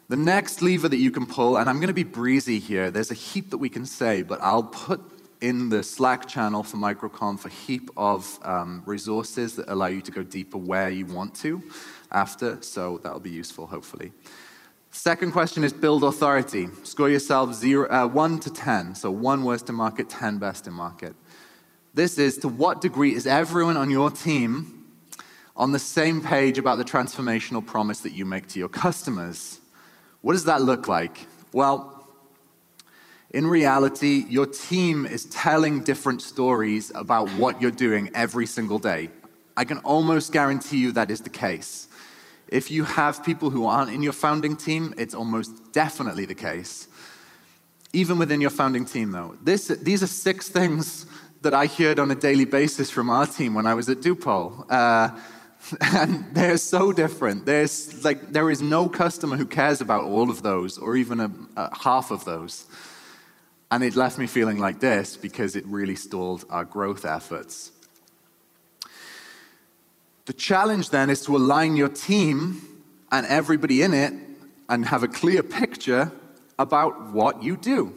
The 0.07 0.17
next 0.17 0.61
lever 0.61 0.89
that 0.89 0.97
you 0.97 1.11
can 1.11 1.25
pull, 1.25 1.57
and 1.57 1.69
I'm 1.69 1.77
going 1.77 1.87
to 1.87 1.93
be 1.93 2.03
breezy 2.03 2.59
here, 2.59 2.91
there's 2.91 3.11
a 3.11 3.15
heap 3.15 3.49
that 3.51 3.59
we 3.59 3.69
can 3.69 3.85
say, 3.85 4.23
but 4.23 4.41
I'll 4.41 4.63
put 4.63 5.10
in 5.41 5.69
the 5.69 5.83
Slack 5.83 6.27
channel 6.27 6.63
for 6.63 6.77
MicroConf 6.77 7.45
a 7.45 7.50
heap 7.50 7.89
of 7.98 8.39
um, 8.43 8.83
resources 8.86 9.55
that 9.55 9.67
allow 9.69 9.88
you 9.88 10.01
to 10.01 10.12
go 10.12 10.24
deeper 10.24 10.57
where 10.57 10.89
you 10.89 11.05
want 11.07 11.36
to 11.36 11.62
after, 12.12 12.62
so 12.62 13.00
that'll 13.03 13.19
be 13.19 13.31
useful, 13.31 13.67
hopefully. 13.67 14.12
Second 14.91 15.31
question 15.31 15.63
is 15.63 15.74
build 15.74 16.03
authority. 16.03 16.69
Score 16.83 17.10
yourself 17.10 17.53
zero, 17.55 17.89
uh, 17.89 18.07
1 18.07 18.39
to 18.41 18.53
10, 18.53 18.95
so 18.95 19.10
1 19.10 19.43
worst 19.43 19.69
in 19.69 19.75
market, 19.75 20.10
10 20.10 20.38
best 20.38 20.67
in 20.67 20.74
market. 20.74 21.15
This 21.93 22.17
is 22.17 22.38
to 22.39 22.48
what 22.48 22.81
degree 22.81 23.15
is 23.15 23.25
everyone 23.25 23.77
on 23.77 23.89
your 23.89 24.12
team 24.12 24.86
on 25.55 25.71
the 25.71 25.79
same 25.79 26.21
page 26.21 26.57
about 26.57 26.77
the 26.77 26.83
transformational 26.83 27.65
promise 27.65 28.00
that 28.00 28.13
you 28.13 28.25
make 28.25 28.48
to 28.48 28.60
your 28.60 28.69
customers? 28.69 29.60
What 30.21 30.33
does 30.33 30.45
that 30.45 30.62
look 30.62 30.88
like? 30.88 31.25
Well, 31.51 32.00
in 33.33 33.47
reality, 33.47 34.25
your 34.29 34.45
team 34.45 35.05
is 35.05 35.25
telling 35.25 35.83
different 35.83 36.21
stories 36.21 36.91
about 36.93 37.29
what 37.31 37.61
you're 37.61 37.71
doing 37.71 38.11
every 38.13 38.46
single 38.46 38.77
day. 38.77 39.09
I 39.55 39.63
can 39.63 39.77
almost 39.79 40.33
guarantee 40.33 40.77
you 40.77 40.91
that 40.94 41.09
is 41.09 41.22
the 41.22 41.29
case. 41.29 41.87
If 42.50 42.70
you 42.70 42.83
have 42.83 43.24
people 43.24 43.50
who 43.50 43.65
aren't 43.65 43.91
in 43.91 44.03
your 44.03 44.11
founding 44.11 44.57
team, 44.57 44.94
it's 44.98 45.13
almost 45.13 45.72
definitely 45.72 46.25
the 46.25 46.35
case. 46.35 46.89
Even 47.94 48.20
within 48.20 48.41
your 48.41 48.50
founding 48.50 48.83
team, 48.83 49.11
though, 49.11 49.37
this, 49.41 49.67
these 49.67 50.03
are 50.03 50.07
six 50.07 50.50
things 50.50 51.05
that 51.41 51.53
I 51.53 51.67
heard 51.67 52.00
on 52.00 52.11
a 52.11 52.15
daily 52.15 52.46
basis 52.46 52.89
from 52.89 53.09
our 53.09 53.25
team 53.25 53.53
when 53.53 53.65
I 53.65 53.74
was 53.74 53.87
at 53.87 54.00
Dupol. 54.00 54.65
Uh, 54.70 55.17
and 55.81 56.25
they're 56.33 56.57
so 56.57 56.91
different. 56.91 57.46
There's 57.46 58.03
like 58.03 58.31
there 58.31 58.50
is 58.50 58.61
no 58.61 58.89
customer 58.89 59.37
who 59.37 59.46
cares 59.46 59.79
about 59.79 60.03
all 60.03 60.29
of 60.29 60.41
those 60.41 60.77
or 60.77 60.96
even 60.96 61.20
a, 61.20 61.31
a 61.55 61.77
half 61.77 62.11
of 62.11 62.25
those. 62.25 62.65
And 63.72 63.84
it 63.84 63.96
left 63.96 64.18
me 64.18 64.27
feeling 64.27 64.60
like 64.60 64.81
this 64.81 65.16
because 65.16 65.55
it 65.55 65.66
really 65.66 65.96
stalled 65.96 66.44
our 66.50 66.66
growth 66.66 67.05
efforts. 67.05 67.72
The 70.25 70.34
challenge 70.34 70.90
then 70.90 71.10
is 71.10 71.22
to 71.24 71.36
align 71.36 71.77
your 71.77 71.90
team 71.90 72.62
and 73.12 73.25
everybody 73.25 73.81
in 73.81 73.94
it 73.94 74.14
and 74.68 74.86
have 74.86 75.03
a 75.03 75.07
clear 75.07 75.42
picture 75.42 76.12
about 76.60 77.12
what 77.14 77.42
you 77.42 77.55
do. 77.55 77.96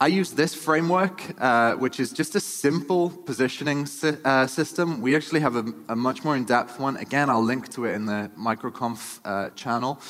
I 0.00 0.08
use 0.08 0.32
this 0.32 0.52
framework, 0.52 1.22
uh, 1.40 1.74
which 1.74 2.00
is 2.00 2.10
just 2.10 2.34
a 2.34 2.40
simple 2.40 3.10
positioning 3.10 3.86
si 3.86 4.16
uh, 4.24 4.48
system. 4.48 5.00
We 5.00 5.14
actually 5.14 5.40
have 5.40 5.54
a, 5.54 5.64
a 5.88 5.94
much 5.94 6.24
more 6.24 6.34
in-depth 6.34 6.80
one. 6.80 6.96
Again, 6.96 7.30
I'll 7.30 7.44
link 7.44 7.68
to 7.74 7.84
it 7.84 7.94
in 7.94 8.06
the 8.06 8.30
MicroConf 8.36 9.20
uh, 9.24 9.50
channel. 9.50 10.00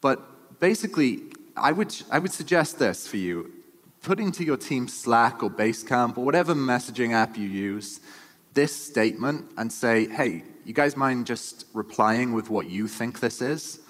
But 0.00 0.18
basically, 0.58 1.22
I 1.56 1.70
would, 1.70 1.94
I 2.10 2.18
would 2.18 2.32
suggest 2.32 2.78
this 2.78 3.06
for 3.06 3.18
you. 3.18 3.52
Put 4.08 4.20
into 4.20 4.42
your 4.42 4.56
team 4.56 4.88
Slack 4.88 5.42
or 5.42 5.50
Basecamp 5.50 6.16
or 6.16 6.24
whatever 6.24 6.54
messaging 6.54 7.12
app 7.12 7.36
you 7.36 7.46
use, 7.46 8.00
this 8.54 8.74
statement 8.74 9.44
and 9.58 9.70
say, 9.70 10.08
hey, 10.08 10.44
you 10.64 10.72
guys 10.72 10.96
mind 10.96 11.26
just 11.26 11.66
replying 11.74 12.32
with 12.32 12.48
what 12.48 12.70
you 12.70 12.88
think 12.88 13.20
this 13.20 13.42
is? 13.42 13.80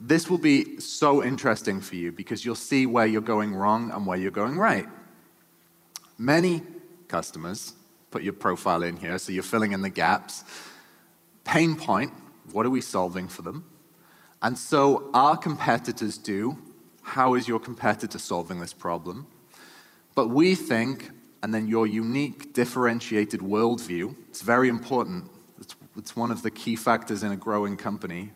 This 0.00 0.30
will 0.30 0.38
be 0.38 0.80
so 0.80 1.22
interesting 1.22 1.82
for 1.82 1.96
you 1.96 2.12
because 2.12 2.46
you'll 2.46 2.54
see 2.54 2.86
where 2.86 3.04
you're 3.04 3.20
going 3.20 3.54
wrong 3.54 3.90
and 3.90 4.06
where 4.06 4.16
you're 4.16 4.30
going 4.30 4.56
right. 4.56 4.86
Many 6.16 6.62
customers 7.08 7.74
put 8.10 8.22
your 8.22 8.32
profile 8.32 8.82
in 8.82 8.96
here, 8.96 9.18
so 9.18 9.32
you're 9.32 9.42
filling 9.42 9.72
in 9.72 9.82
the 9.82 9.90
gaps. 9.90 10.44
Pain 11.44 11.76
point, 11.76 12.10
what 12.52 12.64
are 12.64 12.70
we 12.70 12.80
solving 12.80 13.28
for 13.28 13.42
them? 13.42 13.66
And 14.40 14.56
so 14.56 15.10
our 15.12 15.36
competitors 15.36 16.16
do. 16.16 16.56
How 17.08 17.34
is 17.34 17.48
your 17.48 17.58
competitor 17.58 18.18
solving 18.18 18.60
this 18.60 18.74
problem? 18.74 19.26
But 20.14 20.28
we 20.28 20.54
think, 20.54 21.10
and 21.42 21.54
then 21.54 21.66
your 21.66 21.86
unique, 21.86 22.52
differentiated 22.52 23.40
worldview, 23.40 24.14
it's 24.28 24.42
very 24.42 24.68
important. 24.68 25.24
It's, 25.58 25.74
it's 25.96 26.14
one 26.14 26.30
of 26.30 26.42
the 26.42 26.50
key 26.50 26.76
factors 26.76 27.22
in 27.22 27.32
a 27.32 27.36
growing 27.36 27.78
company 27.78 28.30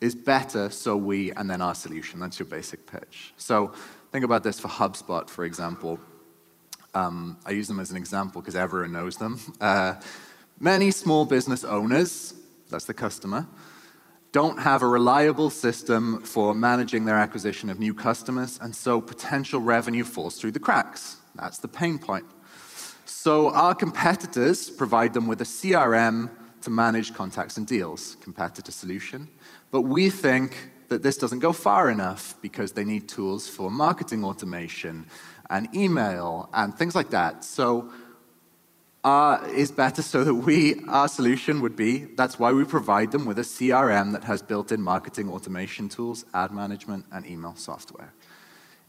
is 0.00 0.14
better, 0.14 0.70
so 0.70 0.96
we, 0.96 1.32
and 1.32 1.50
then 1.50 1.60
our 1.60 1.74
solution. 1.74 2.20
That's 2.20 2.38
your 2.38 2.46
basic 2.46 2.86
pitch. 2.86 3.32
So 3.38 3.72
think 4.12 4.24
about 4.24 4.44
this 4.44 4.60
for 4.60 4.68
HubSpot, 4.68 5.28
for 5.28 5.44
example. 5.44 5.98
Um, 6.94 7.36
I 7.44 7.50
use 7.50 7.66
them 7.66 7.80
as 7.80 7.90
an 7.90 7.96
example 7.96 8.40
because 8.40 8.54
everyone 8.54 8.92
knows 8.92 9.16
them. 9.16 9.40
Uh, 9.60 9.94
many 10.60 10.92
small 10.92 11.24
business 11.24 11.64
owners, 11.64 12.34
that's 12.70 12.84
the 12.84 12.94
customer, 12.94 13.48
don't 14.36 14.58
have 14.58 14.82
a 14.82 14.86
reliable 14.86 15.48
system 15.48 16.20
for 16.20 16.54
managing 16.54 17.06
their 17.06 17.16
acquisition 17.16 17.70
of 17.70 17.78
new 17.78 17.94
customers, 17.94 18.58
and 18.60 18.76
so 18.76 19.00
potential 19.00 19.62
revenue 19.62 20.04
falls 20.04 20.36
through 20.36 20.52
the 20.52 20.60
cracks. 20.60 21.16
That's 21.36 21.56
the 21.56 21.68
pain 21.68 21.98
point. 21.98 22.26
So 23.06 23.48
our 23.48 23.74
competitors 23.74 24.68
provide 24.68 25.14
them 25.14 25.26
with 25.26 25.40
a 25.40 25.44
CRM 25.44 26.28
to 26.60 26.68
manage 26.68 27.14
contacts 27.14 27.56
and 27.56 27.66
deals, 27.66 28.18
competitor 28.20 28.72
solution. 28.72 29.26
But 29.70 29.82
we 29.96 30.10
think 30.10 30.70
that 30.88 31.02
this 31.02 31.16
doesn't 31.16 31.38
go 31.38 31.54
far 31.54 31.90
enough 31.90 32.34
because 32.42 32.72
they 32.72 32.84
need 32.84 33.08
tools 33.08 33.48
for 33.48 33.70
marketing 33.70 34.22
automation 34.22 35.06
and 35.48 35.74
email 35.74 36.50
and 36.52 36.76
things 36.76 36.94
like 36.94 37.08
that. 37.08 37.42
So 37.42 37.90
uh, 39.06 39.38
is 39.54 39.70
better 39.70 40.02
so 40.02 40.24
that 40.24 40.34
we, 40.34 40.82
our 40.88 41.06
solution 41.06 41.60
would 41.60 41.76
be, 41.76 41.98
that's 42.16 42.40
why 42.40 42.52
we 42.52 42.64
provide 42.64 43.12
them 43.12 43.24
with 43.24 43.38
a 43.38 43.42
CRM 43.42 44.10
that 44.10 44.24
has 44.24 44.42
built-in 44.42 44.82
marketing 44.82 45.30
automation 45.30 45.88
tools, 45.88 46.24
ad 46.34 46.50
management, 46.50 47.06
and 47.12 47.24
email 47.24 47.54
software. 47.54 48.12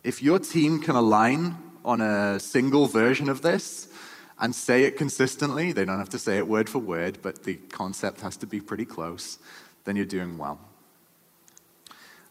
If 0.03 0.23
your 0.23 0.39
team 0.39 0.81
can 0.81 0.95
align 0.95 1.55
on 1.85 2.01
a 2.01 2.39
single 2.39 2.87
version 2.87 3.29
of 3.29 3.43
this 3.43 3.89
and 4.39 4.55
say 4.55 4.85
it 4.85 4.97
consistently, 4.97 5.71
they 5.71 5.85
don't 5.85 5.99
have 5.99 6.09
to 6.09 6.19
say 6.19 6.39
it 6.39 6.47
word 6.47 6.67
for 6.67 6.79
word, 6.79 7.19
but 7.21 7.43
the 7.43 7.57
concept 7.69 8.21
has 8.21 8.35
to 8.37 8.47
be 8.47 8.59
pretty 8.59 8.85
close, 8.85 9.37
then 9.83 9.95
you're 9.95 10.05
doing 10.05 10.39
well. 10.39 10.59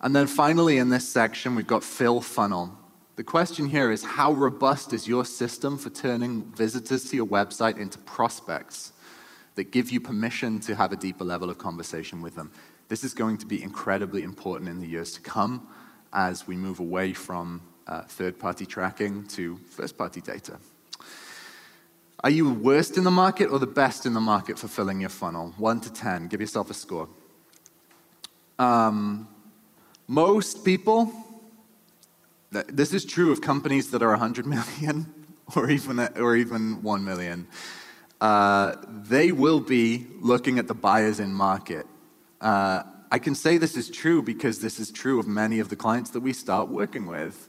And 0.00 0.14
then 0.14 0.26
finally, 0.26 0.78
in 0.78 0.88
this 0.88 1.08
section, 1.08 1.54
we've 1.54 1.68
got 1.68 1.84
fill 1.84 2.20
funnel. 2.20 2.76
The 3.16 3.24
question 3.24 3.66
here 3.66 3.90
is 3.90 4.04
how 4.04 4.32
robust 4.32 4.92
is 4.92 5.08
your 5.08 5.24
system 5.24 5.78
for 5.78 5.88
turning 5.88 6.42
visitors 6.52 7.08
to 7.08 7.16
your 7.16 7.26
website 7.26 7.78
into 7.78 7.96
prospects 8.00 8.92
that 9.54 9.72
give 9.72 9.90
you 9.90 10.00
permission 10.00 10.60
to 10.60 10.74
have 10.74 10.92
a 10.92 10.96
deeper 10.96 11.24
level 11.24 11.48
of 11.48 11.56
conversation 11.56 12.20
with 12.20 12.34
them? 12.34 12.50
This 12.88 13.04
is 13.04 13.14
going 13.14 13.38
to 13.38 13.46
be 13.46 13.62
incredibly 13.62 14.22
important 14.22 14.68
in 14.68 14.80
the 14.80 14.86
years 14.86 15.14
to 15.14 15.22
come 15.22 15.66
as 16.12 16.46
we 16.46 16.56
move 16.56 16.78
away 16.78 17.14
from 17.14 17.62
uh, 17.86 18.02
third 18.02 18.38
party 18.38 18.66
tracking 18.66 19.24
to 19.28 19.56
first 19.70 19.96
party 19.96 20.20
data. 20.20 20.58
Are 22.22 22.30
you 22.30 22.52
worst 22.52 22.98
in 22.98 23.04
the 23.04 23.10
market 23.10 23.46
or 23.46 23.58
the 23.58 23.66
best 23.66 24.04
in 24.04 24.12
the 24.12 24.20
market 24.20 24.58
for 24.58 24.68
filling 24.68 25.00
your 25.00 25.10
funnel? 25.10 25.54
One 25.56 25.80
to 25.80 25.90
10. 25.90 26.28
Give 26.28 26.42
yourself 26.42 26.68
a 26.68 26.74
score. 26.74 27.08
Um, 28.58 29.26
most 30.06 30.66
people, 30.66 31.10
this 32.50 32.92
is 32.94 33.04
true 33.04 33.32
of 33.32 33.40
companies 33.40 33.90
that 33.90 34.02
are 34.02 34.10
100 34.10 34.46
million 34.46 35.12
or 35.56 35.70
even, 35.70 36.00
or 36.16 36.36
even 36.36 36.82
1 36.82 37.04
million. 37.04 37.46
Uh, 38.20 38.76
they 38.88 39.32
will 39.32 39.60
be 39.60 40.06
looking 40.20 40.58
at 40.58 40.68
the 40.68 40.74
buyers 40.74 41.20
in 41.20 41.32
market. 41.32 41.86
Uh, 42.40 42.82
I 43.10 43.18
can 43.18 43.34
say 43.34 43.58
this 43.58 43.76
is 43.76 43.90
true 43.90 44.22
because 44.22 44.60
this 44.60 44.80
is 44.80 44.90
true 44.90 45.20
of 45.20 45.26
many 45.26 45.58
of 45.58 45.68
the 45.68 45.76
clients 45.76 46.10
that 46.10 46.20
we 46.20 46.32
start 46.32 46.68
working 46.68 47.06
with. 47.06 47.48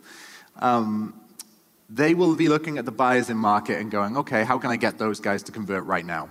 Um, 0.59 1.19
they 1.89 2.13
will 2.13 2.35
be 2.35 2.49
looking 2.49 2.77
at 2.77 2.85
the 2.85 2.91
buyers 2.91 3.29
in 3.29 3.37
market 3.37 3.79
and 3.79 3.89
going, 3.89 4.17
okay, 4.17 4.43
how 4.43 4.57
can 4.57 4.71
I 4.71 4.75
get 4.75 4.97
those 4.97 5.19
guys 5.19 5.41
to 5.43 5.51
convert 5.51 5.85
right 5.85 6.05
now? 6.05 6.29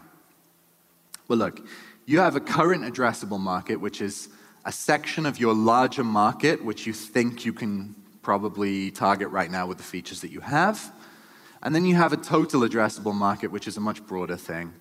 Well, 1.29 1.39
look, 1.39 1.67
you 2.05 2.21
have 2.21 2.37
a 2.37 2.41
current 2.41 2.85
addressable 2.85 3.41
market, 3.41 3.77
which 3.77 4.01
is 4.01 4.29
a 4.65 4.73
section 4.73 5.27
of 5.27 5.41
your 5.41 5.55
larger 5.55 6.05
market, 6.05 6.65
which 6.65 6.87
you 6.87 6.93
think 6.93 7.45
you 7.45 7.53
can 7.53 7.95
probably 8.27 8.91
target 8.91 9.29
right 9.29 9.53
now 9.53 9.69
with 9.69 9.79
the 9.79 9.85
features 9.85 10.21
that 10.21 10.33
you 10.33 10.41
have. 10.41 10.93
And 11.63 11.73
then 11.73 11.85
you 11.85 11.95
have 11.95 12.13
a 12.13 12.17
total 12.17 12.63
addressable 12.63 13.15
market, 13.15 13.53
which 13.53 13.69
is 13.69 13.77
a 13.77 13.81
much 13.81 14.05
broader 14.05 14.37
thing, 14.37 14.73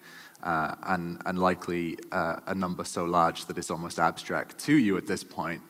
uh, 0.41 0.73
and, 0.87 1.21
and 1.27 1.37
likely 1.37 1.99
uh, 2.11 2.37
a 2.47 2.55
number 2.55 2.83
so 2.83 3.05
large 3.05 3.45
that 3.45 3.55
it's 3.59 3.69
almost 3.69 3.99
abstract 3.99 4.57
to 4.65 4.73
you 4.75 4.97
at 4.97 5.05
this 5.05 5.23
point 5.23 5.61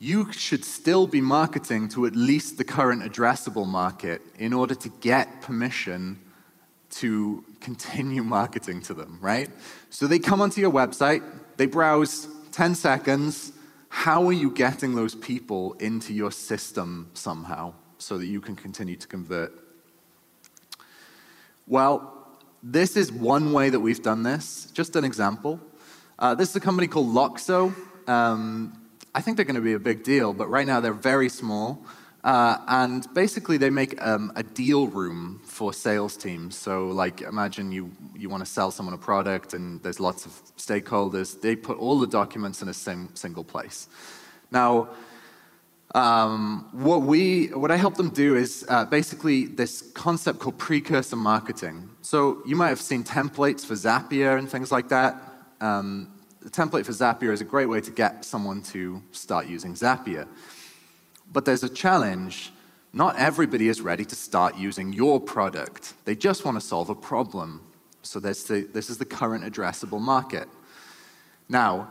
you 0.00 0.30
should 0.32 0.64
still 0.64 1.06
be 1.06 1.20
marketing 1.20 1.88
to 1.88 2.04
at 2.04 2.14
least 2.14 2.58
the 2.58 2.64
current 2.64 3.02
addressable 3.02 3.66
market 3.66 4.20
in 4.38 4.52
order 4.52 4.74
to 4.74 4.88
get 5.00 5.40
permission 5.40 6.18
to 6.90 7.42
continue 7.60 8.22
marketing 8.38 8.82
to 8.82 8.92
them, 8.92 9.18
right? 9.22 9.48
So 9.88 10.06
they 10.06 10.18
come 10.18 10.42
onto 10.42 10.60
your 10.60 10.72
website, 10.72 11.22
they 11.56 11.66
browse 11.66 12.28
10 12.52 12.74
seconds. 12.74 13.53
How 13.94 14.26
are 14.26 14.32
you 14.32 14.50
getting 14.50 14.96
those 14.96 15.14
people 15.14 15.74
into 15.74 16.12
your 16.12 16.32
system 16.32 17.08
somehow 17.14 17.74
so 17.96 18.18
that 18.18 18.26
you 18.26 18.40
can 18.40 18.56
continue 18.56 18.96
to 18.96 19.06
convert? 19.06 19.52
Well, 21.68 22.12
this 22.60 22.96
is 22.96 23.10
one 23.12 23.52
way 23.52 23.70
that 23.70 23.78
we've 23.78 24.02
done 24.02 24.24
this. 24.24 24.68
Just 24.74 24.96
an 24.96 25.04
example. 25.04 25.58
Uh, 26.18 26.34
this 26.34 26.50
is 26.50 26.56
a 26.56 26.60
company 26.60 26.88
called 26.88 27.14
Loxo. 27.14 27.72
Um, 28.06 28.78
I 29.14 29.22
think 29.22 29.36
they're 29.36 29.46
going 29.46 29.54
to 29.54 29.62
be 29.62 29.74
a 29.74 29.78
big 29.78 30.02
deal, 30.02 30.34
but 30.34 30.50
right 30.50 30.66
now 30.66 30.80
they're 30.80 30.92
very 30.92 31.30
small. 31.30 31.86
Uh, 32.24 32.56
and 32.68 33.06
basically, 33.12 33.58
they 33.58 33.68
make 33.68 34.00
um, 34.00 34.32
a 34.34 34.42
deal 34.42 34.86
room 34.86 35.38
for 35.44 35.74
sales 35.74 36.16
teams. 36.16 36.56
So, 36.56 36.88
like, 36.88 37.20
imagine 37.20 37.70
you, 37.70 37.92
you 38.16 38.30
want 38.30 38.42
to 38.42 38.50
sell 38.50 38.70
someone 38.70 38.94
a 38.94 38.98
product 38.98 39.52
and 39.52 39.82
there's 39.82 40.00
lots 40.00 40.24
of 40.24 40.32
stakeholders. 40.56 41.38
They 41.38 41.54
put 41.54 41.76
all 41.76 42.00
the 42.00 42.06
documents 42.06 42.62
in 42.62 42.68
a 42.68 42.72
same, 42.72 43.14
single 43.14 43.44
place. 43.44 43.88
Now, 44.50 44.88
um, 45.94 46.66
what, 46.72 47.02
we, 47.02 47.48
what 47.48 47.70
I 47.70 47.76
help 47.76 47.96
them 47.96 48.08
do 48.08 48.36
is 48.36 48.64
uh, 48.70 48.86
basically 48.86 49.44
this 49.44 49.82
concept 49.92 50.38
called 50.38 50.56
precursor 50.56 51.16
marketing. 51.16 51.90
So, 52.00 52.40
you 52.46 52.56
might 52.56 52.70
have 52.70 52.80
seen 52.80 53.04
templates 53.04 53.66
for 53.66 53.74
Zapier 53.74 54.38
and 54.38 54.48
things 54.48 54.72
like 54.72 54.88
that. 54.88 55.22
Um, 55.60 56.10
the 56.40 56.48
template 56.48 56.86
for 56.86 56.92
Zapier 56.92 57.32
is 57.32 57.42
a 57.42 57.44
great 57.44 57.68
way 57.68 57.82
to 57.82 57.90
get 57.90 58.24
someone 58.24 58.62
to 58.62 59.02
start 59.12 59.46
using 59.46 59.74
Zapier. 59.74 60.26
But 61.34 61.44
there's 61.44 61.62
a 61.62 61.68
challenge. 61.68 62.50
Not 62.94 63.18
everybody 63.18 63.68
is 63.68 63.82
ready 63.82 64.06
to 64.06 64.16
start 64.16 64.56
using 64.56 64.94
your 64.94 65.20
product. 65.20 65.92
They 66.06 66.16
just 66.16 66.46
want 66.46 66.56
to 66.58 66.66
solve 66.66 66.88
a 66.88 66.94
problem. 66.94 67.60
So 68.00 68.20
this 68.20 68.50
is 68.50 68.96
the 68.96 69.04
current 69.04 69.44
addressable 69.44 70.00
market. 70.00 70.48
Now, 71.48 71.90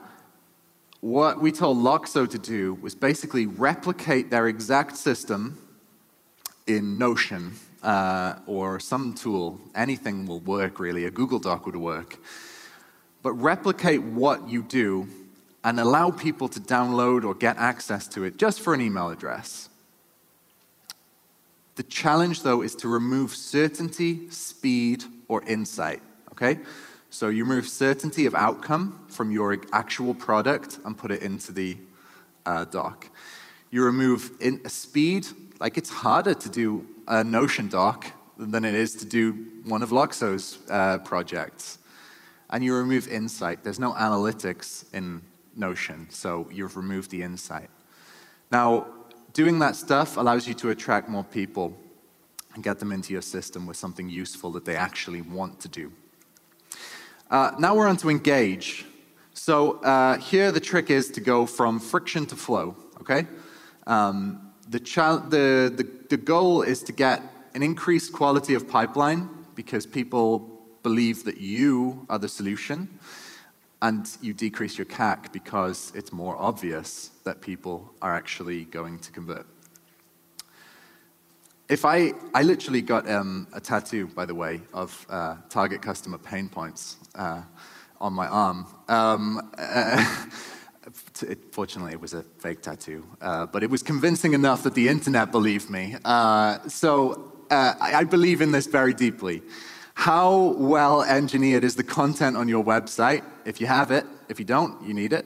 what 1.01 1.39
we 1.39 1.51
told 1.51 1.77
Loxo 1.77 2.27
to 2.27 2.39
do 2.39 2.73
was 2.75 2.95
basically 2.95 3.45
replicate 3.45 4.31
their 4.31 4.47
exact 4.47 4.97
system 4.97 5.59
in 6.65 6.97
Notion 6.97 7.53
uh, 7.83 8.35
or 8.47 8.79
some 8.79 9.13
tool. 9.13 9.59
Anything 9.75 10.25
will 10.25 10.39
work, 10.39 10.79
really. 10.79 11.05
A 11.05 11.11
Google 11.11 11.39
Doc 11.39 11.67
would 11.67 11.75
work 11.75 12.17
but 13.23 13.33
replicate 13.33 14.03
what 14.03 14.47
you 14.47 14.61
do 14.61 15.07
and 15.63 15.79
allow 15.79 16.11
people 16.11 16.47
to 16.49 16.59
download 16.59 17.23
or 17.23 17.33
get 17.33 17.57
access 17.57 18.07
to 18.09 18.23
it 18.23 18.37
just 18.37 18.61
for 18.61 18.73
an 18.73 18.81
email 18.81 19.09
address. 19.09 19.69
The 21.75 21.83
challenge, 21.83 22.43
though, 22.43 22.61
is 22.61 22.75
to 22.75 22.87
remove 22.87 23.33
certainty, 23.33 24.29
speed, 24.29 25.03
or 25.27 25.43
insight. 25.45 26.01
Okay? 26.31 26.59
So 27.09 27.29
you 27.29 27.45
remove 27.45 27.67
certainty 27.67 28.25
of 28.25 28.35
outcome 28.35 29.05
from 29.07 29.31
your 29.31 29.57
actual 29.71 30.13
product 30.13 30.79
and 30.85 30.97
put 30.97 31.11
it 31.11 31.21
into 31.21 31.51
the 31.51 31.77
uh, 32.45 32.65
doc. 32.65 33.07
You 33.71 33.83
remove 33.85 34.31
speed, 34.67 35.27
like 35.59 35.77
it's 35.77 35.89
harder 35.89 36.33
to 36.33 36.49
do 36.49 36.87
a 37.07 37.23
Notion 37.23 37.69
doc 37.69 38.05
than 38.37 38.65
it 38.65 38.75
is 38.75 38.95
to 38.95 39.05
do 39.05 39.31
one 39.65 39.81
of 39.81 39.89
Loxo's 39.89 40.59
uh, 40.69 40.97
projects 40.99 41.79
and 42.53 42.63
you 42.63 42.75
remove 42.75 43.07
insight. 43.07 43.63
There's 43.63 43.79
no 43.79 43.93
analytics 43.93 44.85
in 44.93 45.23
Notion, 45.55 46.07
so 46.09 46.47
you've 46.51 46.75
removed 46.77 47.11
the 47.11 47.21
insight. 47.21 47.69
Now, 48.51 48.87
doing 49.33 49.59
that 49.59 49.75
stuff 49.75 50.17
allows 50.17 50.47
you 50.47 50.53
to 50.55 50.69
attract 50.69 51.09
more 51.09 51.23
people 51.23 51.77
and 52.53 52.63
get 52.63 52.79
them 52.79 52.91
into 52.91 53.13
your 53.13 53.21
system 53.21 53.65
with 53.65 53.77
something 53.77 54.09
useful 54.09 54.51
that 54.51 54.65
they 54.65 54.75
actually 54.75 55.21
want 55.21 55.59
to 55.61 55.67
do. 55.67 55.91
Uh, 57.29 57.51
now 57.57 57.75
we're 57.75 57.87
on 57.87 57.97
to 57.97 58.09
engage. 58.09 58.85
So 59.33 59.81
uh, 59.81 60.17
here 60.19 60.51
the 60.51 60.59
trick 60.59 60.89
is 60.89 61.09
to 61.11 61.21
go 61.21 61.45
from 61.45 61.79
friction 61.79 62.25
to 62.27 62.35
flow, 62.35 62.75
okay? 63.01 63.27
Um, 63.87 64.51
the, 64.69 64.79
the, 64.79 65.73
the, 65.75 65.89
the 66.09 66.17
goal 66.17 66.61
is 66.61 66.83
to 66.83 66.91
get 66.91 67.21
an 67.55 67.63
increased 67.63 68.13
quality 68.13 68.53
of 68.53 68.67
pipeline 68.67 69.29
because 69.55 69.85
people 69.85 70.61
believe 70.83 71.23
that 71.23 71.37
you 71.37 72.05
are 72.09 72.19
the 72.19 72.29
solution, 72.29 72.99
and 73.83 74.09
you 74.21 74.33
decrease 74.33 74.77
your 74.77 74.85
CAC 74.85 75.33
because 75.33 75.91
it's 75.93 76.13
more 76.13 76.37
obvious 76.39 77.11
that 77.25 77.41
people 77.41 77.93
are 78.01 78.15
actually 78.15 78.63
going 78.63 78.97
to 78.99 79.11
convert. 79.11 79.45
If 81.67 81.83
I, 81.83 82.13
I 82.33 82.43
literally 82.43 82.81
got 82.81 83.09
um, 83.09 83.45
a 83.51 83.59
tattoo, 83.59 84.07
by 84.07 84.25
the 84.25 84.35
way, 84.35 84.61
of 84.73 85.05
uh, 85.09 85.35
target 85.49 85.81
customer 85.81 86.17
pain 86.17 86.47
points 86.47 86.95
uh, 87.15 87.41
on 87.99 88.13
my 88.13 88.27
arm. 88.27 88.67
Um, 88.87 89.51
uh, 89.57 90.27
it, 91.23 91.39
fortunately, 91.51 91.91
it 91.91 91.99
was 91.99 92.13
a 92.13 92.23
fake 92.39 92.61
tattoo, 92.61 93.05
uh, 93.19 93.47
but 93.47 93.63
it 93.63 93.69
was 93.69 93.83
convincing 93.83 94.33
enough 94.33 94.63
that 94.63 94.75
the 94.75 94.87
internet 94.87 95.29
believed 95.29 95.69
me. 95.69 95.97
Uh, 96.05 96.59
so 96.69 97.33
uh, 97.51 97.73
I, 97.81 97.95
I 97.95 98.03
believe 98.05 98.39
in 98.39 98.53
this 98.53 98.65
very 98.65 98.93
deeply. 98.93 99.41
How 99.93 100.55
well 100.57 101.03
engineered 101.03 101.63
is 101.63 101.75
the 101.75 101.83
content 101.83 102.35
on 102.35 102.47
your 102.47 102.63
website? 102.63 103.23
If 103.45 103.61
you 103.61 103.67
have 103.67 103.91
it, 103.91 104.05
if 104.27 104.39
you 104.39 104.45
don't, 104.45 104.85
you 104.85 104.93
need 104.93 105.13
it. 105.13 105.25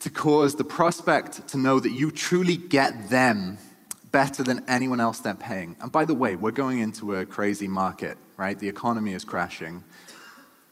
To 0.00 0.10
cause 0.10 0.54
the 0.54 0.64
prospect 0.64 1.46
to 1.48 1.58
know 1.58 1.80
that 1.80 1.90
you 1.90 2.10
truly 2.10 2.56
get 2.56 3.10
them 3.10 3.58
better 4.12 4.42
than 4.42 4.64
anyone 4.68 5.00
else 5.00 5.20
they're 5.20 5.34
paying. 5.34 5.76
And 5.80 5.92
by 5.92 6.04
the 6.04 6.14
way, 6.14 6.36
we're 6.36 6.50
going 6.50 6.80
into 6.80 7.16
a 7.16 7.26
crazy 7.26 7.68
market, 7.68 8.16
right? 8.36 8.58
The 8.58 8.68
economy 8.68 9.12
is 9.12 9.24
crashing. 9.24 9.84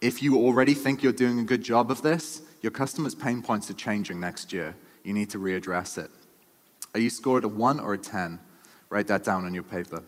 If 0.00 0.22
you 0.22 0.36
already 0.36 0.74
think 0.74 1.02
you're 1.02 1.12
doing 1.12 1.38
a 1.40 1.44
good 1.44 1.62
job 1.62 1.90
of 1.90 2.02
this, 2.02 2.42
your 2.62 2.70
customers' 2.70 3.14
pain 3.14 3.42
points 3.42 3.70
are 3.70 3.74
changing 3.74 4.20
next 4.20 4.52
year. 4.52 4.74
You 5.04 5.12
need 5.12 5.30
to 5.30 5.38
readdress 5.38 5.98
it. 5.98 6.10
Are 6.94 7.00
you 7.00 7.10
scored 7.10 7.44
a 7.44 7.48
1 7.48 7.80
or 7.80 7.94
a 7.94 7.98
10? 7.98 8.38
Write 8.90 9.06
that 9.08 9.24
down 9.24 9.44
on 9.44 9.54
your 9.54 9.62
paper. 9.62 10.02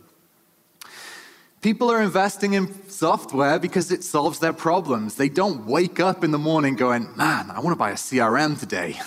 People 1.61 1.90
are 1.90 2.01
investing 2.01 2.55
in 2.55 2.88
software 2.88 3.59
because 3.59 3.92
it 3.92 4.03
solves 4.03 4.38
their 4.38 4.55
problems. 4.55 5.16
They 5.16 5.29
don't 5.29 5.66
wake 5.66 6.01
up 6.01 6.25
in 6.25 6.31
the 6.31 6.38
morning 6.38 6.75
going, 6.75 7.14
man, 7.16 7.51
I 7.51 7.61
want 7.61 7.75
to 7.75 7.79
buy 7.79 7.90
a 7.90 7.96
CRM 7.96 8.59
today. 8.59 8.99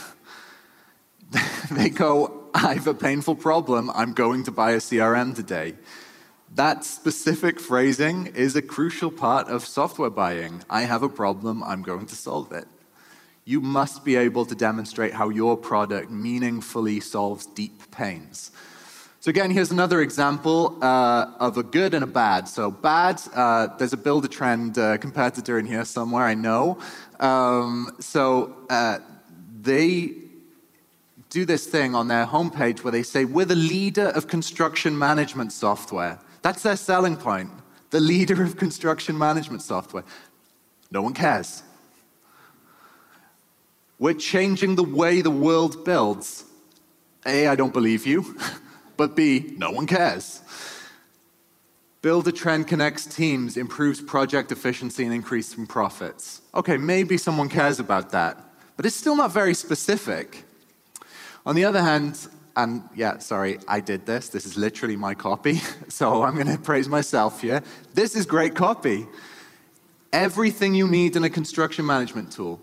they 1.72 1.90
go, 1.90 2.44
I 2.54 2.76
have 2.76 2.86
a 2.86 2.94
painful 2.94 3.38
problem. 3.38 3.90
I'm 3.96 4.14
going 4.14 4.44
to 4.44 4.52
buy 4.52 4.74
a 4.74 4.78
CRM 4.78 5.36
today. 5.36 5.74
That 6.54 6.86
specific 6.86 7.60
phrasing 7.60 8.28
is 8.28 8.56
a 8.56 8.62
crucial 8.62 9.10
part 9.10 9.48
of 9.48 9.66
software 9.66 10.12
buying. 10.12 10.62
I 10.70 10.84
have 10.84 11.02
a 11.02 11.10
problem. 11.10 11.64
I'm 11.64 11.82
going 11.82 12.06
to 12.06 12.16
solve 12.16 12.52
it. 12.52 12.68
You 13.46 13.62
must 13.62 14.06
be 14.06 14.16
able 14.16 14.46
to 14.46 14.54
demonstrate 14.54 15.14
how 15.14 15.30
your 15.30 15.58
product 15.58 16.12
meaningfully 16.12 17.00
solves 17.00 17.48
deep 17.48 17.90
pains. 17.90 18.52
So 19.24 19.30
again, 19.30 19.52
here's 19.52 19.72
another 19.72 20.02
example 20.02 20.78
uh, 20.82 21.32
of 21.40 21.56
a 21.58 21.64
good 21.64 21.94
and 21.94 22.04
a 22.04 22.08
bad. 22.08 22.46
So 22.46 22.70
bad, 22.70 23.22
uh, 23.34 23.68
there's 23.78 23.94
a 23.94 23.98
Buildertrend 23.98 24.78
uh, 24.78 24.98
competitor 24.98 25.58
in 25.58 25.66
here 25.66 25.86
somewhere, 25.86 26.26
I 26.26 26.34
know. 26.34 26.78
Um, 27.22 27.96
so 28.02 28.54
uh, 28.70 29.00
they 29.62 30.12
do 31.30 31.46
this 31.46 31.66
thing 31.66 31.96
on 31.96 32.10
their 32.10 32.26
homepage 32.26 32.84
where 32.84 32.92
they 32.92 33.02
say, 33.02 33.24
we're 33.24 33.46
the 33.46 33.56
leader 33.56 34.08
of 34.08 34.28
construction 34.28 35.00
management 35.00 35.54
software. 35.54 36.20
That's 36.42 36.64
their 36.64 36.76
selling 36.76 37.16
point. 37.16 37.50
the 37.92 38.02
leader 38.02 38.44
of 38.44 38.58
construction 38.58 39.18
management 39.18 39.62
software. 39.62 40.04
No 40.92 41.02
one 41.02 41.14
cares. 41.14 41.64
We're 44.00 44.16
changing 44.16 44.76
the 44.76 44.84
way 44.84 45.22
the 45.22 45.32
world 45.32 45.86
builds. 45.86 46.44
A, 47.26 47.48
I 47.48 47.56
don't 47.56 47.72
believe 47.72 48.06
you. 48.06 48.38
But 48.98 49.16
B, 49.16 49.54
no 49.58 49.72
one 49.72 49.88
cares. 49.88 50.42
Buildertrend 52.02 52.68
connects 52.68 53.06
teams, 53.06 53.56
improves 53.56 54.02
project 54.02 54.52
efficiency, 54.52 55.06
and 55.06 55.14
increasing 55.14 55.66
profits. 55.66 56.42
Okay, 56.54 56.78
maybe 56.78 57.18
someone 57.18 57.48
cares 57.48 57.80
about 57.80 58.12
that, 58.12 58.38
but 58.76 58.86
it's 58.86 58.96
still 58.96 59.16
not 59.16 59.32
very 59.32 59.54
specific. 59.54 60.44
On 61.46 61.56
the 61.56 61.64
other 61.64 61.82
hand, 61.82 62.28
and 62.56 62.84
yeah, 62.94 63.18
sorry, 63.20 63.60
I 63.68 63.80
did 63.80 64.06
this. 64.06 64.30
This 64.30 64.46
is 64.46 64.58
literally 64.58 64.98
my 64.98 65.14
copy, 65.14 65.56
so 65.88 66.24
I'm 66.24 66.36
going 66.36 66.48
to 66.48 66.58
praise 66.58 66.90
myself 66.90 67.42
here. 67.42 67.64
This 67.94 68.16
is 68.16 68.26
great 68.26 68.54
copy. 68.54 69.08
Everything 70.12 70.76
you 70.76 70.88
need 70.88 71.16
in 71.16 71.24
a 71.24 71.30
construction 71.30 71.86
management 71.86 72.32
tool. 72.32 72.62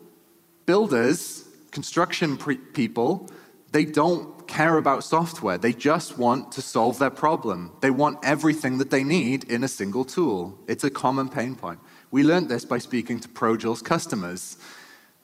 Builders, 0.67 1.49
construction 1.71 2.37
people, 2.37 3.29
they 3.73 3.85
don't 3.85 4.40
care 4.51 4.77
about 4.77 5.05
software. 5.05 5.57
They 5.57 5.73
just 5.73 6.19
want 6.19 6.53
to 6.53 6.61
solve 6.61 6.99
their 6.99 7.11
problem. 7.11 7.73
They 7.81 7.91
want 7.91 8.19
everything 8.23 8.79
that 8.79 8.91
they 8.91 9.05
need 9.05 9.45
in 9.45 9.65
a 9.65 9.69
single 9.69 10.05
tool. 10.05 10.59
It's 10.67 10.85
a 10.85 10.91
common 10.91 11.29
pain 11.29 11.55
point. 11.55 11.79
We 12.11 12.25
learned 12.25 12.49
this 12.49 12.65
by 12.65 12.79
speaking 12.79 13.21
to 13.21 13.29
Projul's 13.29 13.81
customers. 13.81 14.59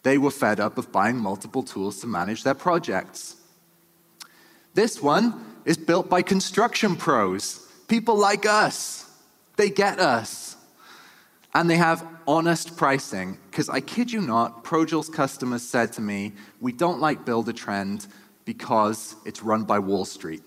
They 0.04 0.16
were 0.16 0.30
fed 0.30 0.60
up 0.60 0.78
of 0.78 0.92
buying 0.92 1.18
multiple 1.18 1.64
tools 1.64 2.00
to 2.00 2.06
manage 2.06 2.44
their 2.44 2.54
projects. 2.54 3.36
This 4.74 5.02
one 5.02 5.44
is 5.64 5.76
built 5.76 6.08
by 6.08 6.22
construction 6.22 6.94
pros, 6.94 7.66
people 7.88 8.16
like 8.16 8.46
us. 8.46 9.10
They 9.56 9.70
get 9.70 9.98
us. 9.98 10.56
And 11.52 11.68
they 11.68 11.76
have 11.76 12.06
honest 12.28 12.76
pricing. 12.76 13.38
Because 13.50 13.68
I 13.68 13.80
kid 13.80 14.12
you 14.12 14.20
not, 14.20 14.62
Projul's 14.62 15.08
customers 15.08 15.62
said 15.62 15.92
to 15.94 16.00
me, 16.00 16.34
We 16.60 16.72
don't 16.72 17.00
like 17.00 17.24
Buildertrend 17.24 18.06
because 18.46 19.16
it's 19.26 19.42
run 19.42 19.64
by 19.64 19.78
Wall 19.78 20.06
Street. 20.06 20.42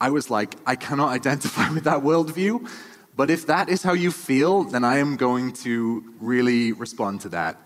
I 0.00 0.10
was 0.10 0.28
like, 0.30 0.56
I 0.66 0.74
cannot 0.74 1.10
identify 1.20 1.70
with 1.70 1.84
that 1.84 1.98
worldview, 1.98 2.68
but 3.14 3.30
if 3.30 3.46
that 3.46 3.68
is 3.68 3.84
how 3.84 3.92
you 3.92 4.10
feel, 4.10 4.64
then 4.64 4.82
I 4.82 4.98
am 4.98 5.16
going 5.16 5.52
to 5.66 6.02
really 6.18 6.72
respond 6.72 7.20
to 7.20 7.28
that. 7.28 7.56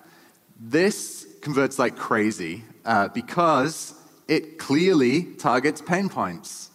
This 0.60 1.26
converts 1.40 1.78
like 1.78 1.96
crazy 1.96 2.64
uh, 2.84 3.08
because 3.08 3.94
it 4.28 4.58
clearly 4.58 5.22
targets 5.38 5.80
pain 5.80 6.08
points. 6.08 6.70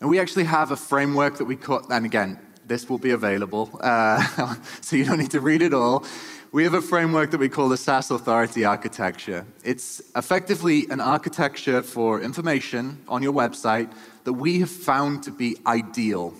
And 0.00 0.08
we 0.08 0.20
actually 0.20 0.44
have 0.44 0.70
a 0.70 0.76
framework 0.76 1.38
that 1.38 1.44
we 1.44 1.56
cut, 1.56 1.90
and 1.90 2.06
again, 2.06 2.38
this 2.66 2.88
will 2.88 2.98
be 2.98 3.10
available, 3.10 3.78
uh, 3.82 4.54
so 4.80 4.96
you 4.96 5.04
don't 5.04 5.18
need 5.18 5.32
to 5.32 5.40
read 5.40 5.62
it 5.62 5.74
all 5.74 6.04
we 6.52 6.64
have 6.64 6.74
a 6.74 6.82
framework 6.82 7.30
that 7.30 7.40
we 7.40 7.48
call 7.48 7.70
the 7.70 7.78
SaaS 7.78 8.10
Authority 8.10 8.66
Architecture. 8.66 9.46
It's 9.64 10.02
effectively 10.14 10.86
an 10.90 11.00
architecture 11.00 11.82
for 11.82 12.20
information 12.20 13.02
on 13.08 13.22
your 13.22 13.32
website 13.32 13.90
that 14.24 14.34
we 14.34 14.60
have 14.60 14.70
found 14.70 15.22
to 15.22 15.30
be 15.30 15.56
ideal. 15.66 16.34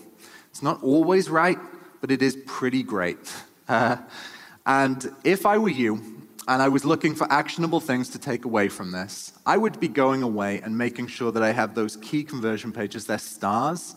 It's 0.50 0.62
not 0.62 0.82
always 0.82 1.30
right, 1.30 1.58
but 2.02 2.10
it 2.10 2.20
is 2.20 2.36
pretty 2.44 2.82
great. 2.82 3.32
Uh, 3.66 3.96
and 4.66 5.10
if 5.24 5.46
I 5.46 5.56
were 5.56 5.70
you, 5.70 6.02
and 6.46 6.60
I 6.60 6.68
was 6.68 6.84
looking 6.84 7.14
for 7.14 7.30
actionable 7.32 7.80
things 7.80 8.10
to 8.10 8.18
take 8.18 8.44
away 8.44 8.68
from 8.68 8.90
this, 8.90 9.32
I 9.46 9.56
would 9.56 9.80
be 9.80 9.88
going 9.88 10.22
away 10.22 10.60
and 10.60 10.76
making 10.76 11.06
sure 11.06 11.32
that 11.32 11.42
I 11.42 11.52
have 11.52 11.74
those 11.74 11.96
key 11.96 12.22
conversion 12.22 12.70
pages, 12.70 13.06
they're 13.06 13.16
stars, 13.16 13.94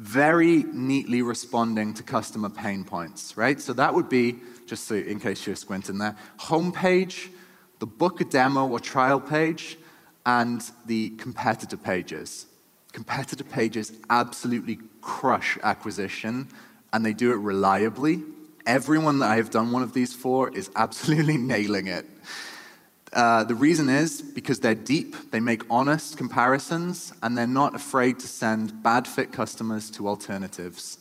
very 0.00 0.64
neatly 0.72 1.20
responding 1.20 1.92
to 1.92 2.02
customer 2.02 2.48
pain 2.48 2.84
points, 2.84 3.36
right? 3.36 3.60
So 3.60 3.74
that 3.74 3.92
would 3.92 4.08
be 4.08 4.36
just 4.64 4.84
so 4.84 4.94
in 4.94 5.20
case 5.20 5.46
you're 5.46 5.54
squinting 5.54 5.98
there. 5.98 6.16
Homepage, 6.38 7.28
the 7.80 7.86
book 7.86 8.22
a 8.22 8.24
demo 8.24 8.66
or 8.66 8.80
trial 8.80 9.20
page, 9.20 9.76
and 10.24 10.62
the 10.86 11.10
competitor 11.10 11.76
pages. 11.76 12.46
Competitor 12.92 13.44
pages 13.44 13.92
absolutely 14.08 14.78
crush 15.02 15.58
acquisition, 15.62 16.48
and 16.94 17.04
they 17.04 17.12
do 17.12 17.30
it 17.32 17.36
reliably. 17.36 18.22
Everyone 18.64 19.18
that 19.18 19.30
I 19.30 19.36
have 19.36 19.50
done 19.50 19.70
one 19.70 19.82
of 19.82 19.92
these 19.92 20.14
for 20.14 20.48
is 20.56 20.70
absolutely 20.76 21.36
nailing 21.54 21.88
it. 21.88 22.06
Uh, 23.12 23.42
the 23.42 23.54
reason 23.54 23.88
is 23.88 24.22
because 24.22 24.60
they're 24.60 24.74
deep, 24.74 25.16
they 25.32 25.40
make 25.40 25.62
honest 25.68 26.16
comparisons, 26.16 27.12
and 27.22 27.36
they're 27.36 27.46
not 27.46 27.74
afraid 27.74 28.18
to 28.20 28.28
send 28.28 28.82
bad 28.82 29.06
fit 29.06 29.32
customers 29.32 29.90
to 29.90 30.06
alternatives. 30.06 30.98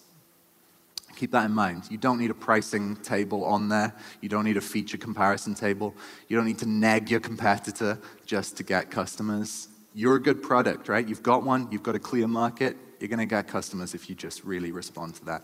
Keep 1.15 1.31
that 1.31 1.45
in 1.45 1.51
mind. 1.51 1.83
You 1.91 1.97
don't 1.97 2.17
need 2.17 2.31
a 2.31 2.33
pricing 2.33 2.95
table 2.95 3.43
on 3.43 3.67
there. 3.67 3.93
You 4.21 4.29
don't 4.29 4.45
need 4.45 4.55
a 4.55 4.61
feature 4.61 4.97
comparison 4.97 5.53
table. 5.53 5.93
You 6.29 6.37
don't 6.37 6.45
need 6.45 6.59
to 6.59 6.65
neg 6.65 7.11
your 7.11 7.19
competitor 7.19 7.99
just 8.25 8.55
to 8.57 8.63
get 8.63 8.89
customers. 8.89 9.67
You're 9.93 10.15
a 10.15 10.21
good 10.21 10.41
product, 10.41 10.87
right? 10.87 11.05
You've 11.05 11.21
got 11.21 11.43
one, 11.43 11.67
you've 11.71 11.83
got 11.83 11.95
a 11.95 11.99
clear 11.99 12.27
market. 12.27 12.77
You're 12.99 13.09
going 13.09 13.19
to 13.19 13.25
get 13.25 13.47
customers 13.47 13.93
if 13.93 14.09
you 14.09 14.15
just 14.15 14.45
really 14.45 14.71
respond 14.71 15.15
to 15.15 15.25
that. 15.25 15.43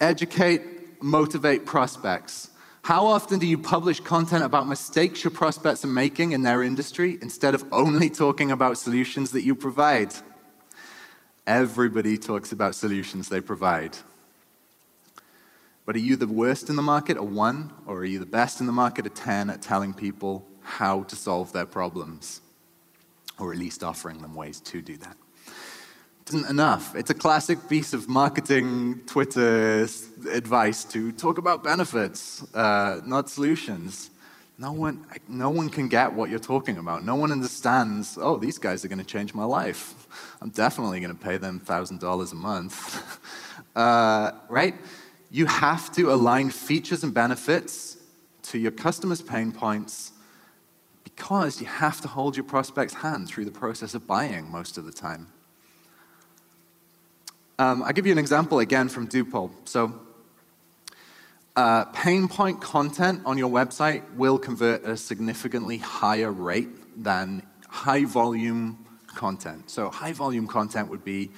Educate, 0.00 0.62
motivate 1.02 1.66
prospects. 1.66 2.50
How 2.82 3.06
often 3.06 3.38
do 3.38 3.46
you 3.46 3.58
publish 3.58 4.00
content 4.00 4.42
about 4.42 4.66
mistakes 4.66 5.22
your 5.22 5.30
prospects 5.30 5.84
are 5.84 5.88
making 5.88 6.32
in 6.32 6.42
their 6.42 6.64
industry 6.64 7.16
instead 7.22 7.54
of 7.54 7.64
only 7.70 8.10
talking 8.10 8.50
about 8.50 8.76
solutions 8.76 9.30
that 9.30 9.42
you 9.42 9.54
provide? 9.54 10.12
Everybody 11.46 12.18
talks 12.18 12.50
about 12.50 12.74
solutions 12.74 13.28
they 13.28 13.40
provide. 13.40 13.96
But 15.86 15.94
are 15.94 16.00
you 16.00 16.16
the 16.16 16.26
worst 16.26 16.68
in 16.70 16.74
the 16.74 16.82
market, 16.82 17.16
a 17.16 17.22
one, 17.22 17.72
or 17.86 17.98
are 17.98 18.04
you 18.04 18.18
the 18.18 18.26
best 18.26 18.60
in 18.60 18.66
the 18.66 18.72
market, 18.72 19.06
a 19.06 19.10
10, 19.10 19.50
at 19.50 19.62
telling 19.62 19.94
people 19.94 20.44
how 20.62 21.04
to 21.04 21.14
solve 21.14 21.52
their 21.52 21.66
problems? 21.66 22.40
Or 23.38 23.52
at 23.52 23.58
least 23.58 23.84
offering 23.84 24.18
them 24.18 24.34
ways 24.34 24.60
to 24.60 24.82
do 24.82 24.96
that. 24.98 25.16
It 26.22 26.34
isn't 26.34 26.48
enough. 26.50 26.94
It's 26.94 27.10
a 27.10 27.14
classic 27.14 27.68
piece 27.68 27.92
of 27.92 28.08
marketing 28.08 29.00
Twitter 29.06 29.86
advice 30.30 30.84
to 30.84 31.12
talk 31.12 31.38
about 31.38 31.62
benefits, 31.62 32.42
uh, 32.54 33.00
not 33.04 33.28
solutions. 33.28 34.10
No 34.58 34.72
one, 34.72 35.04
no 35.28 35.50
one 35.50 35.68
can 35.68 35.88
get 35.88 36.12
what 36.12 36.30
you're 36.30 36.38
talking 36.38 36.78
about. 36.78 37.04
No 37.04 37.16
one 37.16 37.32
understands, 37.32 38.16
oh, 38.20 38.36
these 38.36 38.58
guys 38.58 38.84
are 38.84 38.88
going 38.88 38.98
to 38.98 39.04
change 39.04 39.34
my 39.34 39.44
life. 39.44 40.06
I'm 40.40 40.50
definitely 40.50 41.00
going 41.00 41.16
to 41.16 41.20
pay 41.20 41.38
them 41.38 41.60
$1,000 41.60 42.32
a 42.32 42.34
month. 42.34 43.20
uh, 43.76 44.32
right? 44.48 44.74
you 45.32 45.46
have 45.46 45.90
to 45.90 46.12
align 46.12 46.50
features 46.50 47.02
and 47.02 47.14
benefits 47.14 47.96
to 48.42 48.58
your 48.58 48.70
customers' 48.70 49.22
pain 49.22 49.50
points 49.50 50.12
because 51.04 51.58
you 51.58 51.66
have 51.66 52.02
to 52.02 52.08
hold 52.08 52.36
your 52.36 52.44
prospect's 52.44 52.92
hand 52.92 53.26
through 53.26 53.46
the 53.46 53.50
process 53.50 53.94
of 53.94 54.06
buying 54.06 54.50
most 54.50 54.76
of 54.76 54.84
the 54.84 54.92
time. 54.92 55.26
Um, 57.58 57.82
I'll 57.82 57.92
give 57.92 58.06
you 58.06 58.12
an 58.12 58.18
example 58.18 58.60
again 58.60 58.88
from 58.88 59.08
Dupol. 59.08 59.50
So, 59.64 59.92
uh, 61.54 61.84
pain 61.86 62.28
point 62.28 62.60
content 62.60 63.22
on 63.26 63.36
your 63.36 63.50
website 63.50 64.02
will 64.14 64.38
convert 64.38 64.84
at 64.84 64.90
a 64.90 64.96
significantly 64.96 65.76
higher 65.76 66.32
rate 66.32 66.70
than 67.02 67.42
high 67.68 68.04
volume 68.04 68.84
content. 69.14 69.70
So, 69.70 69.90
high 69.90 70.12
volume 70.12 70.46
content 70.46 70.88
would 70.88 71.04
be, 71.04 71.30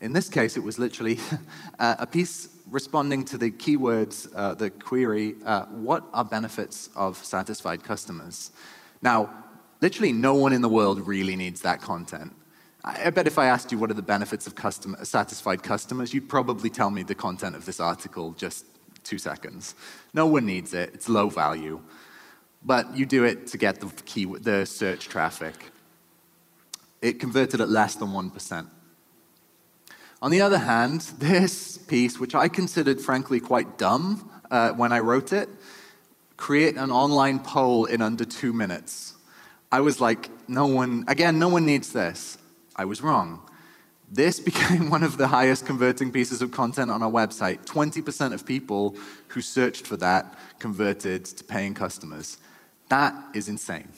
in 0.00 0.12
this 0.12 0.28
case, 0.28 0.58
it 0.58 0.62
was 0.62 0.78
literally 0.78 1.18
a 1.78 2.06
piece 2.06 2.48
responding 2.70 3.24
to 3.24 3.38
the 3.38 3.50
keywords, 3.50 4.28
uh, 4.34 4.54
the 4.54 4.70
query, 4.70 5.36
uh, 5.44 5.64
what 5.66 6.04
are 6.12 6.24
benefits 6.24 6.90
of 6.96 7.16
satisfied 7.24 7.82
customers? 7.82 8.50
Now, 9.02 9.32
literally 9.80 10.12
no 10.12 10.34
one 10.34 10.52
in 10.52 10.62
the 10.62 10.68
world 10.68 11.06
really 11.06 11.36
needs 11.36 11.62
that 11.62 11.80
content. 11.80 12.34
I 12.88 13.10
bet 13.10 13.26
if 13.26 13.36
I 13.36 13.46
asked 13.46 13.72
you 13.72 13.78
what 13.78 13.90
are 13.90 13.94
the 13.94 14.02
benefits 14.02 14.46
of 14.46 14.54
custom, 14.54 14.96
satisfied 15.02 15.64
customers, 15.64 16.14
you'd 16.14 16.28
probably 16.28 16.70
tell 16.70 16.88
me 16.88 17.02
the 17.02 17.16
content 17.16 17.56
of 17.56 17.66
this 17.66 17.80
article 17.80 18.32
just 18.38 18.64
two 19.02 19.18
seconds. 19.18 19.74
No 20.14 20.26
one 20.26 20.46
needs 20.46 20.72
it, 20.72 20.92
it's 20.94 21.08
low 21.08 21.28
value. 21.28 21.80
But 22.64 22.96
you 22.96 23.04
do 23.04 23.24
it 23.24 23.48
to 23.48 23.58
get 23.58 23.80
the, 23.80 23.88
key, 24.04 24.24
the 24.24 24.64
search 24.66 25.08
traffic. 25.08 25.54
It 27.02 27.18
converted 27.18 27.60
at 27.60 27.68
less 27.68 27.96
than 27.96 28.08
1%. 28.08 28.66
On 30.22 30.30
the 30.30 30.40
other 30.40 30.58
hand, 30.58 31.00
this 31.18 31.78
piece, 31.78 32.20
which 32.20 32.36
I 32.36 32.46
considered 32.46 33.00
frankly 33.00 33.40
quite 33.40 33.78
dumb 33.78 34.30
uh, 34.48 34.70
when 34.70 34.92
I 34.92 35.00
wrote 35.00 35.32
it, 35.32 35.48
create 36.36 36.76
an 36.76 36.92
online 36.92 37.40
poll 37.40 37.86
in 37.86 38.00
under 38.00 38.24
two 38.24 38.52
minutes. 38.52 39.14
I 39.72 39.80
was 39.80 40.00
like, 40.00 40.30
no 40.48 40.66
one, 40.66 41.04
again, 41.08 41.40
no 41.40 41.48
one 41.48 41.66
needs 41.66 41.92
this. 41.92 42.38
I 42.76 42.84
was 42.84 43.02
wrong. 43.02 43.40
This 44.10 44.38
became 44.50 44.90
one 44.90 45.02
of 45.02 45.16
the 45.18 45.26
highest 45.26 45.66
converting 45.66 46.12
pieces 46.12 46.42
of 46.42 46.52
content 46.52 46.90
on 46.90 47.02
our 47.02 47.10
website. 47.10 47.64
20% 47.64 48.32
of 48.32 48.46
people 48.46 48.96
who 49.28 49.40
searched 49.40 49.86
for 49.86 49.96
that 49.96 50.38
converted 50.58 51.24
to 51.24 51.44
paying 51.44 51.74
customers. 51.74 52.38
That 52.88 53.14
is 53.34 53.48
insane. 53.48 53.88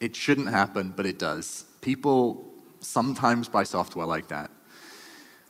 It 0.00 0.14
shouldn't 0.14 0.48
happen, 0.48 0.92
but 0.94 1.06
it 1.06 1.18
does. 1.18 1.64
People 1.80 2.44
sometimes 2.80 3.48
buy 3.48 3.64
software 3.64 4.06
like 4.06 4.28
that. 4.28 4.50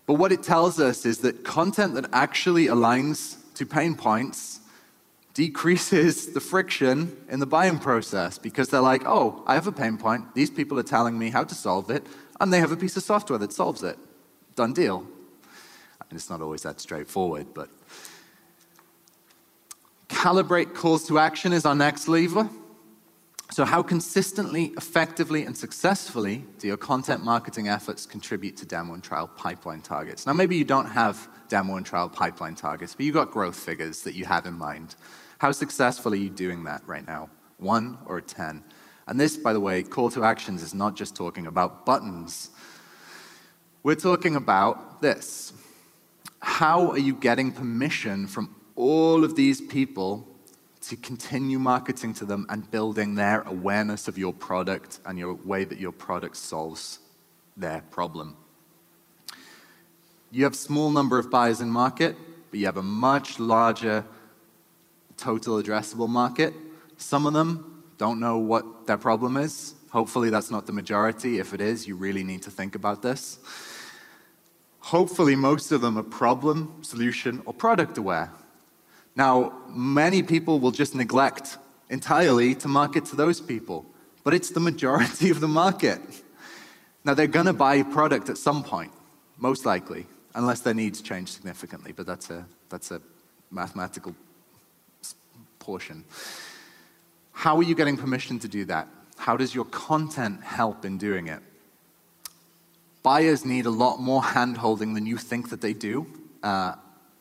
But 0.06 0.14
what 0.14 0.32
it 0.32 0.42
tells 0.42 0.80
us 0.80 1.04
is 1.04 1.18
that 1.18 1.44
content 1.44 1.94
that 1.94 2.08
actually 2.12 2.66
aligns 2.66 3.36
to 3.54 3.66
pain 3.66 3.94
points 3.94 4.60
decreases 5.34 6.32
the 6.34 6.40
friction 6.40 7.16
in 7.28 7.40
the 7.40 7.46
buying 7.46 7.78
process 7.78 8.38
because 8.38 8.68
they're 8.68 8.80
like, 8.80 9.02
oh, 9.06 9.42
I 9.46 9.54
have 9.54 9.66
a 9.66 9.72
pain 9.72 9.98
point. 9.98 10.34
These 10.34 10.50
people 10.50 10.78
are 10.78 10.84
telling 10.84 11.18
me 11.18 11.30
how 11.30 11.44
to 11.44 11.54
solve 11.54 11.90
it, 11.90 12.06
and 12.40 12.52
they 12.52 12.60
have 12.60 12.72
a 12.72 12.76
piece 12.76 12.96
of 12.96 13.02
software 13.02 13.38
that 13.38 13.52
solves 13.52 13.82
it. 13.82 13.98
Done 14.54 14.72
deal. 14.72 15.06
I 16.00 16.04
mean, 16.04 16.16
it's 16.16 16.30
not 16.30 16.40
always 16.40 16.62
that 16.62 16.80
straightforward, 16.80 17.48
but 17.54 17.68
calibrate 20.08 20.74
calls 20.74 21.06
to 21.08 21.18
action 21.18 21.52
is 21.52 21.64
our 21.64 21.74
next 21.74 22.08
lever. 22.08 22.48
So, 23.50 23.64
how 23.64 23.82
consistently, 23.82 24.72
effectively, 24.76 25.44
and 25.44 25.56
successfully 25.56 26.44
do 26.58 26.66
your 26.66 26.76
content 26.76 27.24
marketing 27.24 27.68
efforts 27.68 28.04
contribute 28.04 28.56
to 28.58 28.66
demo 28.66 28.94
and 28.94 29.02
trial 29.02 29.26
pipeline 29.26 29.80
targets? 29.80 30.26
Now, 30.26 30.34
maybe 30.34 30.56
you 30.56 30.64
don't 30.64 30.86
have 30.86 31.28
demo 31.48 31.76
and 31.76 31.86
trial 31.86 32.10
pipeline 32.10 32.54
targets, 32.54 32.94
but 32.94 33.06
you've 33.06 33.14
got 33.14 33.30
growth 33.30 33.56
figures 33.56 34.02
that 34.02 34.14
you 34.14 34.26
have 34.26 34.44
in 34.44 34.54
mind. 34.54 34.96
How 35.38 35.52
successful 35.52 36.12
are 36.12 36.16
you 36.16 36.28
doing 36.28 36.64
that 36.64 36.82
right 36.86 37.06
now? 37.06 37.30
One 37.56 37.96
or 38.06 38.20
10? 38.20 38.62
And 39.08 39.18
this, 39.18 39.36
by 39.36 39.52
the 39.52 39.60
way, 39.60 39.82
call 39.82 40.10
to 40.10 40.22
actions 40.22 40.62
is 40.62 40.74
not 40.74 40.94
just 40.94 41.16
talking 41.16 41.46
about 41.46 41.84
buttons. 41.84 42.50
We're 43.82 43.96
talking 43.96 44.36
about 44.36 45.02
this. 45.02 45.52
How 46.40 46.90
are 46.92 46.98
you 46.98 47.14
getting 47.14 47.50
permission 47.50 48.26
from 48.26 48.54
all 48.76 49.24
of 49.24 49.34
these 49.34 49.60
people 49.60 50.28
to 50.88 50.96
continue 50.96 51.58
marketing 51.58 52.14
to 52.14 52.24
them 52.24 52.46
and 52.48 52.70
building 52.70 53.14
their 53.14 53.42
awareness 53.42 54.08
of 54.08 54.16
your 54.16 54.32
product 54.32 55.00
and 55.04 55.18
your 55.18 55.34
way 55.34 55.64
that 55.64 55.78
your 55.78 55.92
product 55.92 56.36
solves 56.36 57.00
their 57.58 57.82
problem. 57.90 58.36
You 60.30 60.44
have 60.44 60.54
small 60.54 60.90
number 60.90 61.18
of 61.18 61.30
buyers 61.30 61.60
in 61.60 61.68
market, 61.68 62.16
but 62.50 62.60
you 62.60 62.66
have 62.66 62.76
a 62.76 62.82
much 62.82 63.38
larger 63.38 64.04
total 65.16 65.60
addressable 65.60 66.08
market. 66.08 66.54
Some 66.96 67.26
of 67.26 67.32
them 67.32 67.77
don't 67.98 68.20
know 68.20 68.38
what 68.38 68.86
their 68.86 68.96
problem 68.96 69.36
is. 69.36 69.74
Hopefully 69.90 70.30
that's 70.30 70.50
not 70.50 70.66
the 70.66 70.72
majority. 70.72 71.38
If 71.38 71.52
it 71.52 71.60
is, 71.60 71.86
you 71.86 71.96
really 71.96 72.24
need 72.24 72.42
to 72.42 72.50
think 72.50 72.74
about 72.74 73.02
this. 73.02 73.38
Hopefully 74.80 75.36
most 75.36 75.72
of 75.72 75.80
them 75.80 75.98
are 75.98 76.02
problem, 76.02 76.78
solution, 76.82 77.42
or 77.44 77.52
product 77.52 77.98
aware. 77.98 78.30
Now, 79.16 79.52
many 79.68 80.22
people 80.22 80.60
will 80.60 80.70
just 80.70 80.94
neglect 80.94 81.58
entirely 81.90 82.54
to 82.56 82.68
market 82.68 83.04
to 83.06 83.16
those 83.16 83.40
people, 83.40 83.84
but 84.22 84.32
it's 84.32 84.50
the 84.50 84.60
majority 84.60 85.30
of 85.30 85.40
the 85.40 85.48
market. 85.48 86.00
Now, 87.04 87.14
they're 87.14 87.26
going 87.26 87.46
to 87.46 87.52
buy 87.52 87.76
a 87.76 87.84
product 87.84 88.28
at 88.28 88.38
some 88.38 88.62
point, 88.62 88.92
most 89.36 89.66
likely, 89.66 90.06
unless 90.34 90.60
their 90.60 90.74
needs 90.74 91.00
change 91.00 91.32
significantly, 91.32 91.92
but 91.92 92.06
that's 92.06 92.30
a, 92.30 92.46
that's 92.68 92.90
a 92.90 93.00
mathematical 93.50 94.14
portion. 95.58 96.04
How 97.38 97.56
are 97.56 97.62
you 97.62 97.76
getting 97.76 97.96
permission 97.96 98.40
to 98.40 98.48
do 98.48 98.64
that? 98.64 98.88
How 99.16 99.36
does 99.36 99.54
your 99.54 99.66
content 99.66 100.42
help 100.42 100.84
in 100.84 100.98
doing 100.98 101.28
it? 101.28 101.38
Buyers 103.04 103.44
need 103.44 103.64
a 103.64 103.70
lot 103.70 104.00
more 104.00 104.24
hand 104.24 104.56
holding 104.56 104.94
than 104.94 105.06
you 105.06 105.16
think 105.16 105.50
that 105.50 105.60
they 105.60 105.72
do. 105.72 106.04
Uh, 106.42 106.74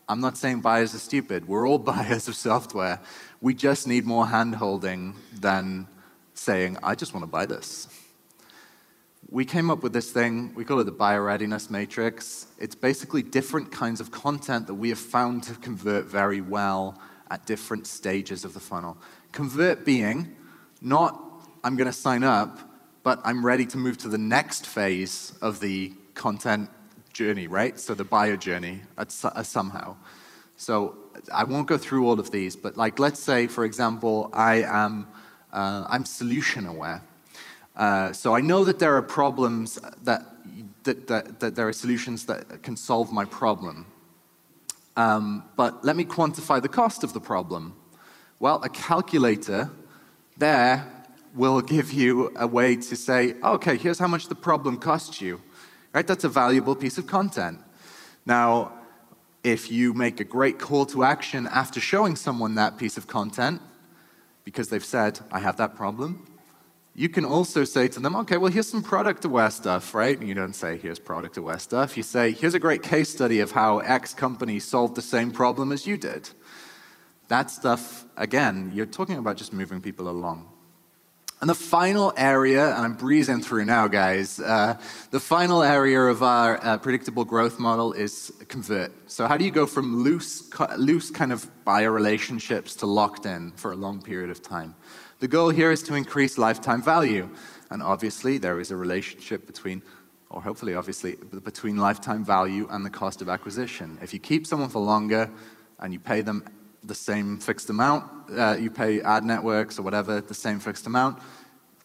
I'm 0.10 0.20
not 0.20 0.36
saying 0.36 0.62
buyers 0.62 0.96
are 0.96 0.98
stupid. 0.98 1.48
We're 1.48 1.68
all 1.68 1.78
buyers 1.94 2.28
of 2.28 2.36
software. 2.36 3.00
We 3.42 3.54
just 3.54 3.88
need 3.88 4.08
more 4.08 4.26
handholding 4.26 5.14
than 5.40 5.88
saying, 6.34 6.80
I 6.82 6.96
just 6.96 7.14
want 7.14 7.22
to 7.24 7.30
buy 7.30 7.46
this. 7.46 7.88
We 9.30 9.46
came 9.46 9.70
up 9.70 9.84
with 9.84 9.94
this 9.94 10.10
thing, 10.10 10.52
we 10.56 10.66
call 10.66 10.80
it 10.80 10.86
the 10.86 10.92
buyer 10.92 11.22
readiness 11.22 11.70
matrix. 11.70 12.48
It's 12.58 12.74
basically 12.74 13.22
different 13.22 13.72
kinds 13.72 14.02
of 14.02 14.10
content 14.10 14.66
that 14.66 14.74
we 14.74 14.90
have 14.90 14.98
found 14.98 15.44
to 15.44 15.54
convert 15.54 16.06
very 16.06 16.42
well 16.42 17.00
at 17.30 17.46
different 17.46 17.86
stages 17.86 18.46
of 18.46 18.56
the 18.56 18.60
funnel. 18.60 18.98
Convert 19.38 19.86
being 19.86 20.36
not, 20.82 21.24
I'm 21.64 21.76
going 21.76 21.86
to 21.86 21.94
sign 21.94 22.24
up, 22.24 22.58
but 23.04 23.22
I'm 23.24 23.46
ready 23.46 23.68
to 23.68 23.78
move 23.78 24.00
to 24.00 24.08
the 24.08 24.18
next 24.18 24.66
phase 24.66 25.32
of 25.44 25.60
the 25.60 25.94
content 26.16 26.72
journey, 27.14 27.46
right? 27.46 27.80
So 27.80 27.94
the 27.94 28.04
buyer 28.04 28.36
journey 28.36 28.82
at, 28.98 29.14
uh, 29.24 29.44
somehow. 29.44 29.96
So 30.56 30.98
I 31.32 31.44
won't 31.44 31.68
go 31.68 31.78
through 31.78 32.08
all 32.08 32.20
of 32.20 32.32
these, 32.32 32.56
but 32.56 32.78
like 32.78 32.98
let's 32.98 33.20
say, 33.20 33.46
for 33.46 33.64
example, 33.64 34.32
I 34.34 34.64
am 34.64 35.06
uh, 35.54 35.86
I'm 35.88 36.06
solution 36.06 36.66
aware. 36.66 37.04
Uh, 37.76 38.14
so 38.14 38.34
I 38.34 38.42
know 38.42 38.66
that 38.66 38.80
there 38.80 38.96
are 38.96 39.04
problems 39.04 39.76
that, 40.02 40.26
that, 40.84 41.06
that, 41.06 41.40
that, 41.42 41.56
there 41.56 41.68
are 41.68 41.74
solutions 41.74 42.26
that 42.26 42.64
can 42.64 42.76
solve 42.76 43.14
my 43.14 43.26
problem. 43.26 43.86
Um, 44.96 45.44
but 45.56 45.86
let 45.86 45.96
me 45.96 46.06
quantify 46.06 46.60
the 46.60 46.70
cost 46.70 47.04
of 47.04 47.14
the 47.14 47.22
problem. 47.22 47.76
Well, 48.40 48.62
a 48.64 48.70
calculator 48.70 49.72
there 50.38 50.86
will 51.34 51.62
give 51.62 51.92
you 51.92 52.32
a 52.36 52.46
way 52.46 52.76
to 52.76 52.96
say, 52.96 53.34
okay, 53.44 53.78
here's 53.78 54.00
how 54.00 54.08
much 54.08 54.28
the 54.28 54.36
problem 54.36 54.78
costs 54.78 55.22
you. 55.22 55.42
Right? 55.94 56.06
That's 56.06 56.24
a 56.24 56.30
valuable 56.30 56.76
piece 56.76 56.98
of 56.98 57.08
content. 57.08 57.60
Now, 58.26 58.74
if 59.44 59.72
you 59.72 59.94
make 59.94 60.20
a 60.20 60.24
great 60.24 60.60
call 60.60 60.86
to 60.88 61.04
action 61.04 61.48
after 61.48 61.80
showing 61.80 62.16
someone 62.16 62.56
that 62.56 62.78
piece 62.78 62.98
of 62.98 63.08
content, 63.08 63.62
because 64.44 64.70
they've 64.70 64.86
said, 64.86 65.20
I 65.32 65.40
have 65.40 65.58
that 65.58 65.76
problem, 65.76 66.28
you 66.94 67.10
can 67.10 67.26
also 67.26 67.64
say 67.64 67.88
to 67.90 68.00
them, 68.00 68.16
okay, 68.16 68.38
well, 68.38 68.52
here's 68.52 68.70
some 68.70 68.84
product 68.84 69.24
aware 69.26 69.52
stuff, 69.52 69.94
right? 69.94 70.18
And 70.20 70.28
you 70.28 70.34
don't 70.34 70.56
say, 70.56 70.78
here's 70.78 71.00
product 71.00 71.38
aware 71.38 71.60
stuff. 71.60 71.96
You 71.96 72.04
say, 72.04 72.32
here's 72.32 72.56
a 72.56 72.60
great 72.60 72.82
case 72.84 73.10
study 73.10 73.40
of 73.40 73.52
how 73.52 73.80
X 73.80 74.14
company 74.14 74.60
solved 74.60 74.96
the 74.96 75.02
same 75.02 75.32
problem 75.32 75.72
as 75.72 75.86
you 75.86 75.98
did. 75.98 76.30
That 77.28 77.52
stuff, 77.52 78.06
again, 78.16 78.72
you're 78.74 78.86
talking 78.86 79.18
about 79.18 79.38
just 79.38 79.52
moving 79.52 79.82
people 79.82 80.10
along. 80.10 80.48
And 81.40 81.50
the 81.50 81.56
final 81.56 82.14
area, 82.18 82.76
and 82.76 82.84
I'm 82.84 82.94
breezing 82.96 83.42
through 83.42 83.66
now, 83.66 83.88
guys, 83.88 84.40
uh, 84.40 84.80
the 85.12 85.20
final 85.20 85.62
area 85.62 86.02
of 86.02 86.24
our 86.24 86.60
uh, 86.64 86.78
predictable 86.80 87.26
growth 87.26 87.60
model 87.60 87.94
is 87.94 88.34
convert. 88.48 88.92
So, 89.08 89.28
how 89.28 89.38
do 89.38 89.46
you 89.46 89.52
go 89.52 89.68
from 89.68 90.04
loose, 90.04 90.50
loose 90.78 91.12
kind 91.12 91.32
of 91.32 91.48
buyer 91.64 91.92
relationships 91.92 92.76
to 92.78 92.88
locked 92.88 93.28
in 93.28 93.52
for 93.52 93.72
a 93.72 93.76
long 93.76 94.02
period 94.02 94.32
of 94.32 94.42
time? 94.42 94.74
The 95.20 95.28
goal 95.28 95.50
here 95.50 95.72
is 95.72 95.84
to 95.84 95.94
increase 95.94 96.40
lifetime 96.40 96.82
value. 96.82 97.30
And 97.70 97.84
obviously, 97.84 98.40
there 98.40 98.60
is 98.60 98.72
a 98.72 98.76
relationship 98.76 99.46
between, 99.46 99.84
or 100.32 100.42
hopefully, 100.42 100.74
obviously, 100.74 101.18
between 101.44 101.78
lifetime 101.78 102.26
value 102.26 102.68
and 102.72 102.84
the 102.84 102.90
cost 102.90 103.22
of 103.22 103.30
acquisition. 103.30 104.00
If 104.02 104.12
you 104.12 104.20
keep 104.20 104.48
someone 104.48 104.70
for 104.70 104.80
longer 104.80 105.30
and 105.80 105.94
you 105.94 106.00
pay 106.00 106.22
them 106.22 106.44
the 106.84 106.96
same 106.96 107.38
fixed 107.38 107.70
amount. 107.70 108.06
Uh, 108.32 108.58
you 108.60 108.70
pay 108.70 109.02
ad 109.02 109.24
networks 109.24 109.80
or 109.80 109.84
whatever 109.84 110.22
the 110.22 110.34
same 110.34 110.60
fixed 110.60 110.88
amount. 110.88 111.20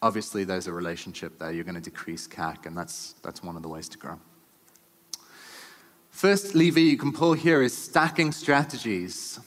Obviously, 0.01 0.43
there's 0.43 0.67
a 0.67 0.73
relationship 0.73 1.39
there. 1.39 1.51
You're 1.51 1.63
going 1.63 1.75
to 1.75 1.81
decrease 1.81 2.27
CAC, 2.27 2.65
and 2.65 2.77
that's, 2.77 3.15
that's 3.23 3.41
one 3.41 3.55
of 3.55 3.61
the 3.61 3.69
ways 3.69 3.87
to 3.89 3.97
grow. 3.97 4.19
First 6.09 6.55
lever 6.55 6.79
you 6.79 6.97
can 6.97 7.11
pull 7.11 7.33
here 7.33 7.61
is 7.61 7.75
stacking 7.75 8.31
strategies. 8.31 9.39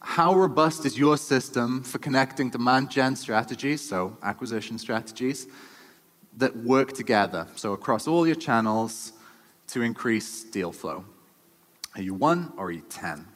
How 0.00 0.34
robust 0.34 0.86
is 0.86 0.98
your 0.98 1.16
system 1.16 1.82
for 1.82 1.98
connecting 1.98 2.48
demand 2.48 2.90
gen 2.90 3.16
strategies, 3.16 3.86
so 3.86 4.16
acquisition 4.22 4.78
strategies, 4.78 5.46
that 6.36 6.56
work 6.56 6.92
together, 6.92 7.46
so 7.56 7.72
across 7.72 8.06
all 8.06 8.26
your 8.26 8.36
channels 8.36 9.12
to 9.68 9.82
increase 9.82 10.44
deal 10.44 10.72
flow? 10.72 11.04
Are 11.96 12.02
you 12.02 12.14
one 12.14 12.52
or 12.56 12.66
are 12.66 12.72
you 12.72 12.82
10? 12.88 13.26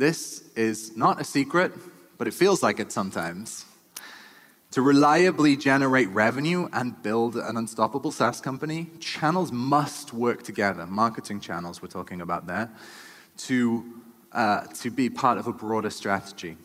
This 0.00 0.42
is 0.56 0.96
not 0.96 1.20
a 1.20 1.24
secret, 1.24 1.74
but 2.16 2.26
it 2.26 2.32
feels 2.32 2.62
like 2.62 2.80
it 2.80 2.90
sometimes. 2.90 3.66
To 4.70 4.80
reliably 4.80 5.58
generate 5.58 6.08
revenue 6.08 6.70
and 6.72 7.02
build 7.02 7.36
an 7.36 7.58
unstoppable 7.58 8.10
SaaS 8.10 8.40
company, 8.40 8.88
channels 8.98 9.52
must 9.52 10.14
work 10.14 10.42
together. 10.42 10.86
Marketing 10.86 11.38
channels, 11.38 11.82
we're 11.82 11.88
talking 11.88 12.22
about 12.22 12.46
there, 12.46 12.70
to, 13.48 13.84
uh, 14.32 14.62
to 14.80 14.90
be 14.90 15.10
part 15.10 15.36
of 15.36 15.46
a 15.48 15.52
broader 15.52 15.90
strategy. 15.90 16.56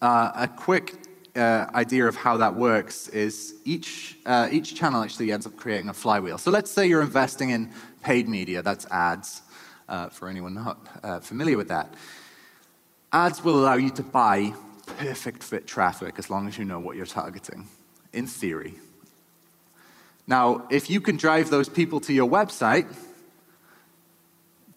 Uh, 0.00 0.30
a 0.36 0.46
quick 0.46 0.94
uh, 1.34 1.66
idea 1.74 2.06
of 2.06 2.14
how 2.14 2.36
that 2.36 2.54
works 2.54 3.08
is 3.08 3.56
each, 3.64 4.16
uh, 4.26 4.48
each 4.52 4.76
channel 4.76 5.02
actually 5.02 5.32
ends 5.32 5.44
up 5.44 5.56
creating 5.56 5.88
a 5.88 5.94
flywheel. 5.94 6.38
So 6.38 6.52
let's 6.52 6.70
say 6.70 6.86
you're 6.86 7.02
investing 7.02 7.50
in 7.50 7.72
paid 8.00 8.28
media, 8.28 8.62
that's 8.62 8.86
ads 8.92 9.42
uh, 9.92 10.08
for 10.08 10.28
anyone 10.28 10.54
not 10.54 10.78
uh, 11.04 11.20
familiar 11.20 11.56
with 11.56 11.68
that. 11.68 11.94
Ads 13.12 13.44
will 13.44 13.60
allow 13.60 13.74
you 13.74 13.90
to 13.90 14.02
buy 14.02 14.54
perfect 14.86 15.44
fit 15.44 15.66
traffic 15.66 16.18
as 16.18 16.30
long 16.30 16.48
as 16.48 16.58
you 16.58 16.64
know 16.64 16.80
what 16.80 16.96
you're 16.96 17.06
targeting, 17.06 17.68
in 18.12 18.26
theory. 18.26 18.74
Now, 20.26 20.66
if 20.70 20.88
you 20.88 21.00
can 21.00 21.16
drive 21.16 21.50
those 21.50 21.68
people 21.68 22.00
to 22.00 22.12
your 22.12 22.28
website, 22.28 22.86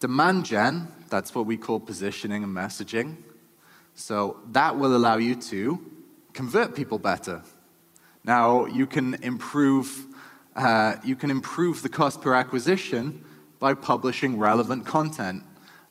demand 0.00 0.44
gen, 0.44 0.88
that's 1.08 1.34
what 1.34 1.46
we 1.46 1.56
call 1.56 1.80
positioning 1.80 2.44
and 2.44 2.54
messaging. 2.54 3.16
So 3.94 4.36
that 4.52 4.78
will 4.78 4.94
allow 4.94 5.16
you 5.16 5.36
to 5.36 5.80
convert 6.34 6.76
people 6.76 6.98
better. 6.98 7.42
Now, 8.22 8.66
you 8.66 8.86
can 8.86 9.14
improve, 9.22 10.04
uh, 10.54 10.96
you 11.02 11.16
can 11.16 11.30
improve 11.30 11.82
the 11.82 11.88
cost 11.88 12.20
per 12.20 12.34
acquisition 12.34 13.24
by 13.58 13.74
publishing 13.74 14.38
relevant 14.38 14.86
content 14.86 15.42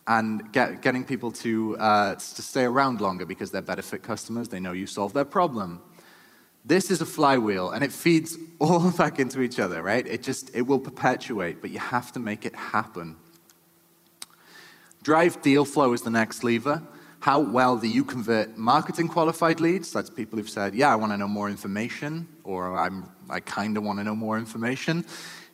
and 0.07 0.51
get, 0.51 0.81
getting 0.81 1.03
people 1.03 1.31
to, 1.31 1.77
uh, 1.77 2.15
to 2.15 2.41
stay 2.41 2.63
around 2.63 3.01
longer 3.01 3.25
because 3.25 3.51
they're 3.51 3.61
better 3.61 3.81
fit 3.81 4.03
customers. 4.03 4.49
They 4.49 4.59
know 4.59 4.71
you 4.71 4.85
solve 4.85 5.13
their 5.13 5.25
problem. 5.25 5.81
This 6.63 6.91
is 6.91 7.01
a 7.01 7.05
flywheel 7.05 7.71
and 7.71 7.83
it 7.83 7.91
feeds 7.91 8.37
all 8.59 8.91
back 8.91 9.19
into 9.19 9.41
each 9.41 9.59
other, 9.59 9.81
right? 9.81 10.05
It 10.05 10.23
just, 10.23 10.55
it 10.55 10.61
will 10.61 10.79
perpetuate, 10.79 11.61
but 11.61 11.71
you 11.71 11.79
have 11.79 12.11
to 12.13 12.19
make 12.19 12.45
it 12.45 12.55
happen. 12.55 13.17
Drive 15.03 15.41
deal 15.41 15.65
flow 15.65 15.93
is 15.93 16.01
the 16.01 16.09
next 16.09 16.43
lever. 16.43 16.81
How 17.19 17.39
well 17.39 17.77
do 17.77 17.87
you 17.87 18.03
convert 18.03 18.57
marketing 18.57 19.07
qualified 19.07 19.59
leads? 19.59 19.91
That's 19.91 20.09
people 20.09 20.37
who've 20.37 20.49
said, 20.49 20.75
yeah, 20.75 20.91
I 20.91 20.95
want 20.95 21.11
to 21.11 21.17
know 21.17 21.27
more 21.27 21.49
information, 21.49 22.27
or 22.43 22.77
I'm, 22.77 23.09
I 23.29 23.39
kind 23.39 23.77
of 23.77 23.83
want 23.83 23.97
to 23.99 24.03
know 24.03 24.15
more 24.15 24.37
information, 24.37 25.05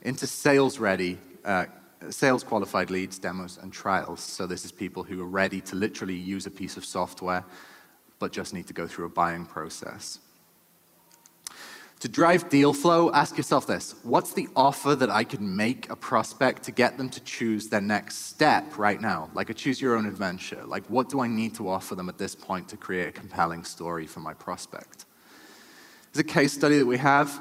into 0.01 0.27
sales 0.27 0.79
ready, 0.79 1.17
uh, 1.45 1.65
sales 2.09 2.43
qualified 2.43 2.89
leads, 2.89 3.19
demos, 3.19 3.59
and 3.61 3.71
trials. 3.71 4.21
So 4.21 4.47
this 4.47 4.65
is 4.65 4.71
people 4.71 5.03
who 5.03 5.21
are 5.21 5.27
ready 5.27 5.61
to 5.61 5.75
literally 5.75 6.15
use 6.15 6.45
a 6.45 6.51
piece 6.51 6.77
of 6.77 6.85
software, 6.85 7.43
but 8.19 8.31
just 8.31 8.53
need 8.53 8.67
to 8.67 8.73
go 8.73 8.87
through 8.87 9.05
a 9.05 9.09
buying 9.09 9.45
process. 9.45 10.19
To 12.01 12.07
drive 12.07 12.49
deal 12.49 12.73
flow, 12.73 13.11
ask 13.11 13.37
yourself 13.37 13.67
this 13.67 13.93
what's 14.01 14.33
the 14.33 14.47
offer 14.55 14.95
that 14.95 15.11
I 15.11 15.23
can 15.23 15.55
make 15.55 15.87
a 15.91 15.95
prospect 15.95 16.63
to 16.63 16.71
get 16.71 16.97
them 16.97 17.09
to 17.09 17.19
choose 17.19 17.69
their 17.69 17.81
next 17.81 18.25
step 18.25 18.75
right 18.79 18.99
now? 18.99 19.29
Like 19.35 19.51
a 19.51 19.53
choose 19.53 19.79
your 19.79 19.95
own 19.95 20.07
adventure. 20.07 20.63
Like, 20.65 20.83
what 20.87 21.09
do 21.09 21.19
I 21.19 21.27
need 21.27 21.53
to 21.55 21.69
offer 21.69 21.93
them 21.93 22.09
at 22.09 22.17
this 22.17 22.33
point 22.33 22.67
to 22.69 22.77
create 22.77 23.07
a 23.07 23.11
compelling 23.11 23.63
story 23.63 24.07
for 24.07 24.19
my 24.19 24.33
prospect? 24.33 25.05
There's 26.11 26.21
a 26.21 26.27
case 26.27 26.53
study 26.53 26.79
that 26.79 26.87
we 26.87 26.97
have. 26.97 27.39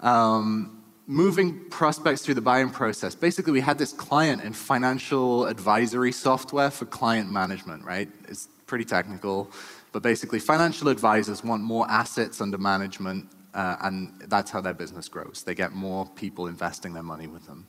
Um, 0.00 0.77
moving 1.08 1.58
prospects 1.70 2.22
through 2.22 2.34
the 2.34 2.40
buying 2.40 2.70
process. 2.70 3.14
Basically, 3.16 3.52
we 3.52 3.60
had 3.60 3.78
this 3.78 3.92
client 3.92 4.44
in 4.44 4.52
financial 4.52 5.46
advisory 5.46 6.12
software 6.12 6.70
for 6.70 6.84
client 6.84 7.32
management, 7.32 7.82
right? 7.84 8.08
It's 8.28 8.48
pretty 8.66 8.84
technical, 8.84 9.50
but 9.90 10.02
basically, 10.02 10.38
financial 10.38 10.88
advisors 10.88 11.42
want 11.42 11.62
more 11.62 11.90
assets 11.90 12.40
under 12.40 12.58
management 12.58 13.28
uh, 13.54 13.76
and 13.80 14.12
that's 14.28 14.50
how 14.50 14.60
their 14.60 14.74
business 14.74 15.08
grows. 15.08 15.42
They 15.44 15.54
get 15.54 15.72
more 15.72 16.06
people 16.06 16.46
investing 16.46 16.92
their 16.92 17.02
money 17.02 17.26
with 17.26 17.46
them. 17.46 17.66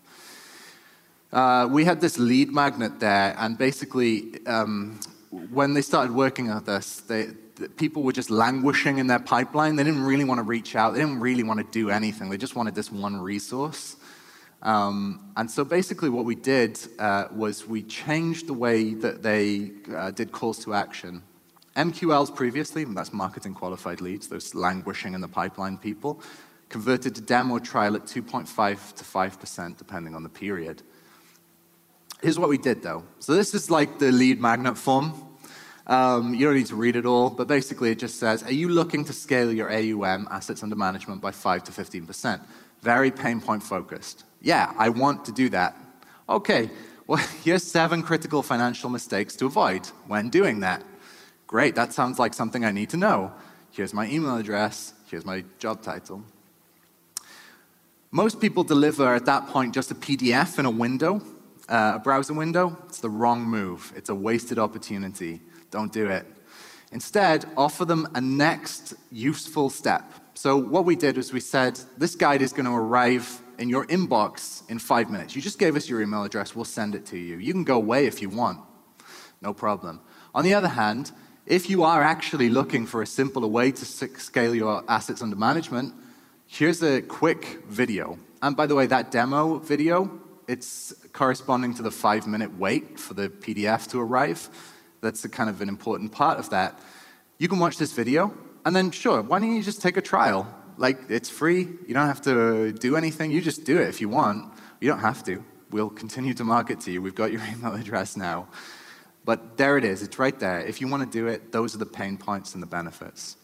Uh, 1.32 1.68
we 1.70 1.86
had 1.86 2.02
this 2.02 2.20
lead 2.20 2.52
magnet 2.52 3.00
there, 3.00 3.36
and 3.38 3.58
basically, 3.58 4.46
um, 4.46 5.00
when 5.52 5.74
they 5.74 5.82
started 5.82 6.14
working 6.14 6.50
on 6.50 6.64
this, 6.64 7.02
they, 7.02 7.24
the 7.26 7.34
people 7.78 8.04
were 8.04 8.12
just 8.12 8.30
languishing 8.30 8.98
in 8.98 9.08
their 9.08 9.20
pipeline. 9.20 9.76
They 9.76 9.84
didn't 9.84 10.04
really 10.04 10.24
want 10.24 10.40
to 10.40 10.44
reach 10.44 10.76
out. 10.76 10.94
They 10.94 11.00
didn't 11.00 11.20
really 11.20 11.44
want 11.44 11.60
to 11.60 11.66
do 11.72 11.90
anything. 11.90 12.30
They 12.30 12.38
just 12.38 12.56
wanted 12.56 12.76
this 12.76 12.92
one 12.92 13.20
resource. 13.20 13.98
Um, 14.62 15.32
and 15.38 15.50
so 15.50 15.64
basically, 15.64 16.10
what 16.10 16.26
we 16.26 16.36
did 16.36 16.80
uh, 17.00 17.28
was 17.32 17.66
we 17.66 17.84
changed 17.84 18.48
the 18.48 18.54
way 18.54 18.94
that 18.96 19.24
they 19.24 19.72
uh, 19.96 20.12
did 20.12 20.32
calls 20.32 20.64
to 20.66 20.74
action. 20.74 21.24
MQLs 21.76 22.36
previously, 22.36 22.84
that's 22.84 23.14
marketing 23.14 23.54
qualified 23.54 24.02
leads, 24.02 24.28
those 24.28 24.54
languishing 24.54 25.14
in 25.14 25.22
the 25.22 25.28
pipeline 25.28 25.78
people, 25.78 26.22
converted 26.68 27.16
to 27.16 27.22
demo 27.22 27.58
trial 27.60 27.96
at 27.96 28.04
2.5 28.04 28.96
to 28.96 29.04
5%, 29.04 29.78
depending 29.78 30.14
on 30.14 30.24
the 30.24 30.30
period. 30.30 30.84
Here's 32.22 32.38
what 32.38 32.50
we 32.50 32.58
did 32.58 32.82
though. 32.82 33.06
So 33.20 33.34
this 33.34 33.54
is 33.54 33.72
like 33.72 33.98
the 33.98 34.12
lead 34.12 34.42
magnet 34.42 34.78
form. 34.78 35.29
Um, 35.90 36.36
you 36.36 36.46
don't 36.46 36.56
need 36.56 36.68
to 36.68 36.76
read 36.76 36.96
it 36.96 37.08
all, 37.08 37.32
but 37.32 37.48
basically 37.48 37.90
it 37.90 37.98
just 37.98 38.20
says, 38.20 38.44
are 38.44 38.54
you 38.54 38.70
looking 38.70 39.04
to 39.06 39.12
scale 39.12 39.52
your 39.52 39.72
AUM, 39.72 40.28
assets 40.30 40.62
under 40.62 40.76
management, 40.76 41.20
by 41.20 41.32
5 41.32 41.64
to 41.64 41.72
15%? 41.72 42.40
Very 42.82 43.10
pain 43.10 43.42
point 43.42 43.64
focused. 43.64 44.24
Yeah, 44.40 44.72
I 44.78 44.90
want 44.90 45.26
to 45.26 45.32
do 45.32 45.50
that. 45.50 45.76
Okay, 46.30 46.70
well, 47.08 47.18
here's 47.44 47.64
seven 47.64 48.04
critical 48.04 48.44
financial 48.44 48.92
mistakes 48.92 49.36
to 49.38 49.48
avoid 49.48 49.88
when 50.06 50.30
doing 50.30 50.60
that. 50.60 50.84
Great, 51.48 51.74
that 51.74 51.92
sounds 51.92 52.20
like 52.20 52.36
something 52.36 52.64
I 52.64 52.72
need 52.72 52.92
to 52.92 52.98
know. 52.98 53.34
Here's 53.72 53.92
my 53.92 54.08
email 54.08 54.38
address, 54.38 54.94
here's 55.10 55.26
my 55.26 55.44
job 55.58 55.82
title. 55.82 56.24
Most 58.12 58.40
people 58.40 58.64
deliver 58.64 59.16
at 59.16 59.26
that 59.26 59.48
point 59.48 59.74
just 59.74 59.90
a 59.90 59.96
PDF 59.96 60.60
in 60.60 60.66
a 60.66 60.72
window, 60.72 61.20
uh, 61.68 61.94
a 61.96 62.00
browser 62.00 62.36
window. 62.36 62.78
It's 62.88 63.00
the 63.00 63.10
wrong 63.10 63.44
move. 63.44 63.92
It's 63.96 64.10
a 64.10 64.16
wasted 64.16 64.60
opportunity. 64.60 65.42
Don't 65.72 65.92
do 65.92 66.08
it. 66.08 66.26
Instead, 66.92 67.46
offer 67.56 67.86
them 67.86 68.08
a 68.16 68.22
next 68.22 68.96
useful 69.12 69.70
step. 69.70 70.12
So, 70.34 70.58
what 70.58 70.86
we 70.86 70.96
did 70.96 71.18
was 71.18 71.32
we 71.32 71.40
said, 71.40 71.80
this 71.98 72.16
guide 72.16 72.42
is 72.42 72.54
going 72.54 72.66
to 72.66 72.72
arrive 72.72 73.42
in 73.60 73.70
your 73.70 73.86
inbox 73.88 74.68
in 74.70 74.80
five 74.80 75.12
minutes. 75.12 75.36
You 75.36 75.42
just 75.42 75.60
gave 75.60 75.76
us 75.76 75.88
your 75.88 76.02
email 76.02 76.24
address, 76.24 76.56
we'll 76.56 76.66
send 76.66 76.96
it 76.96 77.06
to 77.08 77.18
you. 77.18 77.38
You 77.38 77.54
can 77.54 77.64
go 77.64 77.76
away 77.76 78.08
if 78.08 78.22
you 78.22 78.30
want, 78.30 78.60
no 79.42 79.54
problem. 79.54 80.00
On 80.34 80.44
the 80.44 80.54
other 80.54 80.70
hand, 80.70 81.12
if 81.46 81.70
you 81.70 81.84
are 81.84 82.02
actually 82.02 82.50
looking 82.50 82.86
for 82.86 83.02
a 83.02 83.08
simpler 83.08 83.48
way 83.48 83.72
to 83.72 83.86
scale 83.86 84.56
your 84.56 84.84
assets 84.88 85.22
under 85.22 85.36
management, 85.36 85.94
here's 86.48 86.82
a 86.82 87.02
quick 87.02 87.64
video. 87.68 88.18
And 88.42 88.56
by 88.56 88.66
the 88.66 88.76
way, 88.76 88.88
that 88.88 89.12
demo 89.12 89.60
video, 89.60 90.10
it's 90.48 90.94
corresponding 91.12 91.74
to 91.76 91.82
the 91.82 91.92
five 91.92 92.28
minute 92.28 92.58
wait 92.58 93.00
for 93.00 93.14
the 93.14 93.30
PDF 93.30 93.88
to 93.90 94.00
arrive. 94.00 94.50
That's 95.02 95.26
kind 95.28 95.50
of 95.50 95.62
an 95.62 95.70
important 95.70 96.12
part 96.12 96.40
of 96.40 96.50
that. 96.50 96.80
You 97.38 97.48
can 97.48 97.60
watch 97.60 97.78
this 97.78 97.94
video, 97.94 98.34
and 98.66 98.76
then 98.76 98.92
sure, 98.92 99.22
why 99.22 99.40
don't 99.40 99.56
you 99.56 99.64
just 99.64 99.82
take 99.82 99.98
a 99.98 100.02
trial? 100.02 100.48
Like, 100.78 101.10
it's 101.10 101.30
free, 101.30 101.68
you 101.88 101.94
don't 101.94 102.08
have 102.08 102.22
to 102.22 102.72
do 102.74 102.96
anything, 102.96 103.32
you 103.32 103.42
just 103.42 103.66
do 103.66 103.78
it 103.80 103.88
if 103.88 104.02
you 104.02 104.10
want. 104.10 104.54
You 104.80 104.90
don't 104.90 105.00
have 105.00 105.24
to. 105.26 105.44
We'll 105.72 105.90
continue 105.90 106.34
to 106.36 106.44
market 106.44 106.80
to 106.82 106.92
you. 106.92 107.02
We've 107.02 107.16
got 107.16 107.32
your 107.32 107.42
email 107.52 107.74
address 107.74 108.16
now. 108.16 108.48
But 109.26 109.58
there 109.58 109.78
it 109.78 109.84
is, 109.84 110.02
it's 110.02 110.18
right 110.18 110.38
there. 110.40 110.62
If 110.62 110.82
you 110.82 110.88
want 110.88 111.04
to 111.04 111.18
do 111.18 111.28
it, 111.28 111.52
those 111.52 111.76
are 111.76 111.78
the 111.78 111.86
pain 111.86 112.18
points 112.18 112.54
and 112.54 112.64
the 112.64 112.68
benefits. 112.68 113.38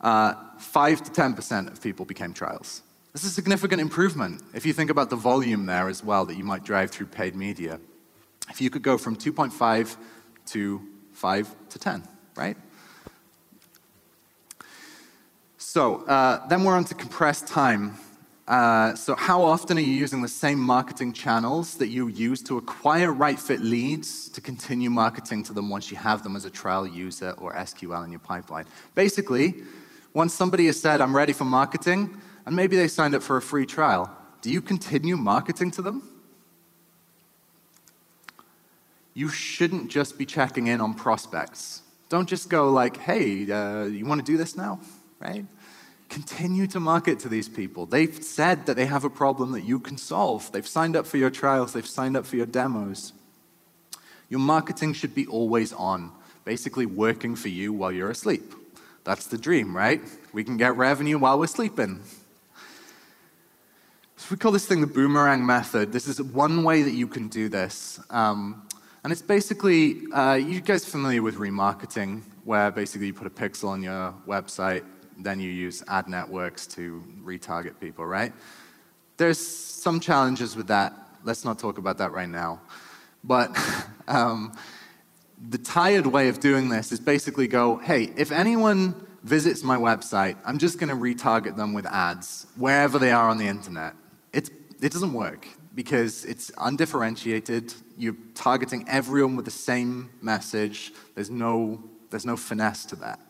Uh, 0.00 0.34
5 0.58 1.02
to 1.04 1.10
10% 1.10 1.72
of 1.72 1.80
people 1.82 2.04
became 2.04 2.32
trials. 2.32 2.82
This 3.12 3.24
is 3.24 3.30
a 3.30 3.34
significant 3.34 3.80
improvement 3.80 4.42
if 4.54 4.64
you 4.64 4.72
think 4.72 4.90
about 4.90 5.10
the 5.10 5.16
volume 5.16 5.66
there 5.66 5.88
as 5.88 6.02
well 6.02 6.24
that 6.26 6.36
you 6.36 6.44
might 6.44 6.64
drive 6.64 6.90
through 6.90 7.06
paid 7.06 7.36
media. 7.36 7.78
If 8.50 8.60
you 8.60 8.70
could 8.70 8.82
go 8.82 8.98
from 8.98 9.16
2.5 9.16 9.96
to 10.46 10.80
5 11.12 11.54
to 11.70 11.78
10, 11.78 12.02
right? 12.36 12.56
So 15.58 16.04
uh, 16.04 16.46
then 16.48 16.64
we're 16.64 16.76
on 16.76 16.84
to 16.84 16.94
compressed 16.94 17.46
time. 17.46 17.96
Uh, 18.48 18.94
so, 18.94 19.14
how 19.14 19.40
often 19.40 19.78
are 19.78 19.80
you 19.80 19.94
using 19.94 20.20
the 20.20 20.28
same 20.28 20.58
marketing 20.58 21.12
channels 21.12 21.76
that 21.76 21.88
you 21.88 22.08
use 22.08 22.42
to 22.42 22.58
acquire 22.58 23.12
right 23.12 23.38
fit 23.38 23.60
leads 23.60 24.28
to 24.28 24.40
continue 24.40 24.90
marketing 24.90 25.44
to 25.44 25.52
them 25.52 25.70
once 25.70 25.90
you 25.90 25.96
have 25.96 26.24
them 26.24 26.34
as 26.34 26.44
a 26.44 26.50
trial 26.50 26.86
user 26.86 27.30
or 27.38 27.54
SQL 27.54 28.04
in 28.04 28.10
your 28.10 28.18
pipeline? 28.18 28.66
Basically, 28.96 29.62
once 30.12 30.34
somebody 30.34 30.66
has 30.66 30.78
said, 30.78 31.00
I'm 31.00 31.16
ready 31.16 31.32
for 31.32 31.44
marketing, 31.44 32.20
and 32.44 32.54
maybe 32.54 32.76
they 32.76 32.88
signed 32.88 33.14
up 33.14 33.22
for 33.22 33.36
a 33.36 33.42
free 33.42 33.64
trial, 33.64 34.14
do 34.42 34.50
you 34.50 34.60
continue 34.60 35.16
marketing 35.16 35.70
to 35.70 35.82
them? 35.82 36.11
You 39.14 39.28
shouldn't 39.28 39.90
just 39.90 40.18
be 40.18 40.26
checking 40.26 40.66
in 40.68 40.80
on 40.80 40.94
prospects. 40.94 41.82
Don't 42.08 42.28
just 42.28 42.48
go 42.48 42.70
like, 42.70 42.96
hey, 42.98 43.50
uh, 43.50 43.84
you 43.84 44.04
want 44.06 44.24
to 44.24 44.32
do 44.32 44.36
this 44.36 44.56
now? 44.56 44.80
Right? 45.20 45.46
Continue 46.08 46.66
to 46.68 46.80
market 46.80 47.18
to 47.20 47.28
these 47.28 47.48
people. 47.48 47.86
They've 47.86 48.22
said 48.22 48.66
that 48.66 48.76
they 48.76 48.86
have 48.86 49.04
a 49.04 49.10
problem 49.10 49.52
that 49.52 49.62
you 49.62 49.78
can 49.78 49.96
solve. 49.96 50.52
They've 50.52 50.66
signed 50.66 50.94
up 50.94 51.06
for 51.06 51.16
your 51.16 51.30
trials, 51.30 51.72
they've 51.72 51.86
signed 51.86 52.16
up 52.16 52.26
for 52.26 52.36
your 52.36 52.46
demos. 52.46 53.12
Your 54.28 54.40
marketing 54.40 54.94
should 54.94 55.14
be 55.14 55.26
always 55.26 55.72
on, 55.72 56.10
basically 56.44 56.86
working 56.86 57.34
for 57.34 57.48
you 57.48 57.72
while 57.72 57.92
you're 57.92 58.10
asleep. 58.10 58.54
That's 59.04 59.26
the 59.26 59.38
dream, 59.38 59.76
right? 59.76 60.00
We 60.32 60.44
can 60.44 60.56
get 60.56 60.76
revenue 60.76 61.18
while 61.18 61.38
we're 61.38 61.46
sleeping. 61.46 62.00
So 64.16 64.26
we 64.30 64.36
call 64.36 64.52
this 64.52 64.66
thing 64.66 64.80
the 64.80 64.86
boomerang 64.86 65.44
method. 65.44 65.92
This 65.92 66.06
is 66.06 66.22
one 66.22 66.62
way 66.62 66.82
that 66.82 66.92
you 66.92 67.08
can 67.08 67.28
do 67.28 67.48
this. 67.48 67.98
Um, 68.08 68.62
and 69.04 69.12
it's 69.12 69.22
basically, 69.22 70.10
uh, 70.12 70.34
you 70.34 70.60
guys 70.60 70.84
familiar 70.84 71.22
with 71.22 71.36
remarketing, 71.36 72.22
where 72.44 72.70
basically 72.70 73.08
you 73.08 73.14
put 73.14 73.26
a 73.26 73.30
pixel 73.30 73.68
on 73.68 73.82
your 73.82 74.14
website 74.26 74.84
then 75.18 75.40
you 75.40 75.50
use 75.50 75.82
ad 75.88 76.08
networks 76.08 76.66
to 76.66 77.02
retarget 77.22 77.78
people, 77.80 78.06
right? 78.06 78.32
There's 79.16 79.38
some 79.38 80.00
challenges 80.00 80.56
with 80.56 80.68
that. 80.68 80.92
Let's 81.24 81.44
not 81.44 81.58
talk 81.58 81.78
about 81.78 81.98
that 81.98 82.12
right 82.12 82.28
now. 82.28 82.60
But 83.22 83.56
um, 84.08 84.52
the 85.48 85.58
tired 85.58 86.06
way 86.06 86.28
of 86.28 86.40
doing 86.40 86.68
this 86.68 86.92
is 86.92 87.00
basically 87.00 87.46
go, 87.46 87.76
hey, 87.76 88.12
if 88.16 88.32
anyone 88.32 89.06
visits 89.22 89.62
my 89.62 89.76
website, 89.76 90.36
I'm 90.44 90.58
just 90.58 90.78
going 90.78 90.88
to 90.88 90.96
retarget 90.96 91.56
them 91.56 91.72
with 91.72 91.86
ads 91.86 92.46
wherever 92.56 92.98
they 92.98 93.12
are 93.12 93.28
on 93.28 93.38
the 93.38 93.46
internet. 93.46 93.94
It's, 94.32 94.50
it 94.80 94.92
doesn't 94.92 95.12
work 95.12 95.46
because 95.74 96.24
it's 96.24 96.50
undifferentiated. 96.58 97.72
You're 97.96 98.16
targeting 98.34 98.88
everyone 98.88 99.36
with 99.36 99.44
the 99.44 99.50
same 99.50 100.10
message. 100.20 100.92
There's 101.14 101.30
no, 101.30 101.82
there's 102.10 102.26
no 102.26 102.36
finesse 102.36 102.84
to 102.86 102.96
that. 102.96 103.20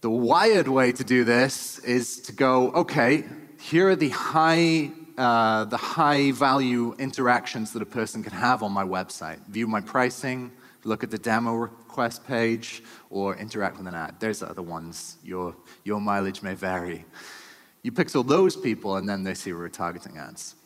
The 0.00 0.10
wired 0.10 0.68
way 0.68 0.92
to 0.92 1.04
do 1.04 1.24
this 1.24 1.78
is 1.78 2.20
to 2.22 2.32
go, 2.32 2.70
okay, 2.72 3.24
here 3.58 3.88
are 3.88 3.96
the 3.96 4.10
high 4.10 4.90
uh, 5.16 5.64
the 5.64 5.76
high 5.76 6.32
value 6.32 6.94
interactions 6.98 7.72
that 7.72 7.82
a 7.82 7.86
person 7.86 8.22
can 8.22 8.32
have 8.32 8.62
on 8.62 8.72
my 8.72 8.84
website. 8.84 9.38
View 9.46 9.66
my 9.66 9.80
pricing, 9.80 10.50
look 10.82 11.04
at 11.04 11.10
the 11.10 11.18
demo 11.18 11.54
request 11.54 12.26
page, 12.26 12.82
or 13.10 13.36
interact 13.36 13.78
with 13.78 13.86
an 13.86 13.94
ad. 13.94 14.16
There's 14.18 14.42
other 14.42 14.62
ones. 14.62 15.18
Your, 15.22 15.54
your 15.84 16.00
mileage 16.00 16.42
may 16.42 16.54
vary. 16.54 17.04
You 17.82 17.92
pixel 17.92 18.26
those 18.26 18.56
people, 18.56 18.96
and 18.96 19.08
then 19.08 19.22
they 19.22 19.34
see 19.34 19.52
retargeting 19.52 20.18
ads. 20.18 20.56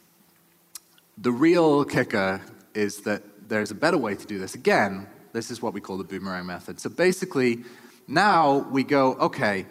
The 1.20 1.32
real 1.32 1.84
kicker 1.84 2.40
is 2.74 3.00
that 3.00 3.48
there's 3.48 3.72
a 3.72 3.74
better 3.74 3.98
way 3.98 4.14
to 4.14 4.26
do 4.26 4.38
this. 4.38 4.54
Again, 4.54 5.08
this 5.32 5.50
is 5.50 5.60
what 5.60 5.74
we 5.74 5.80
call 5.80 5.98
the 5.98 6.04
boomerang 6.04 6.46
method. 6.46 6.78
So 6.78 6.88
basically, 6.90 7.64
now 8.06 8.58
we 8.70 8.84
go, 8.84 9.14
okay, 9.14 9.66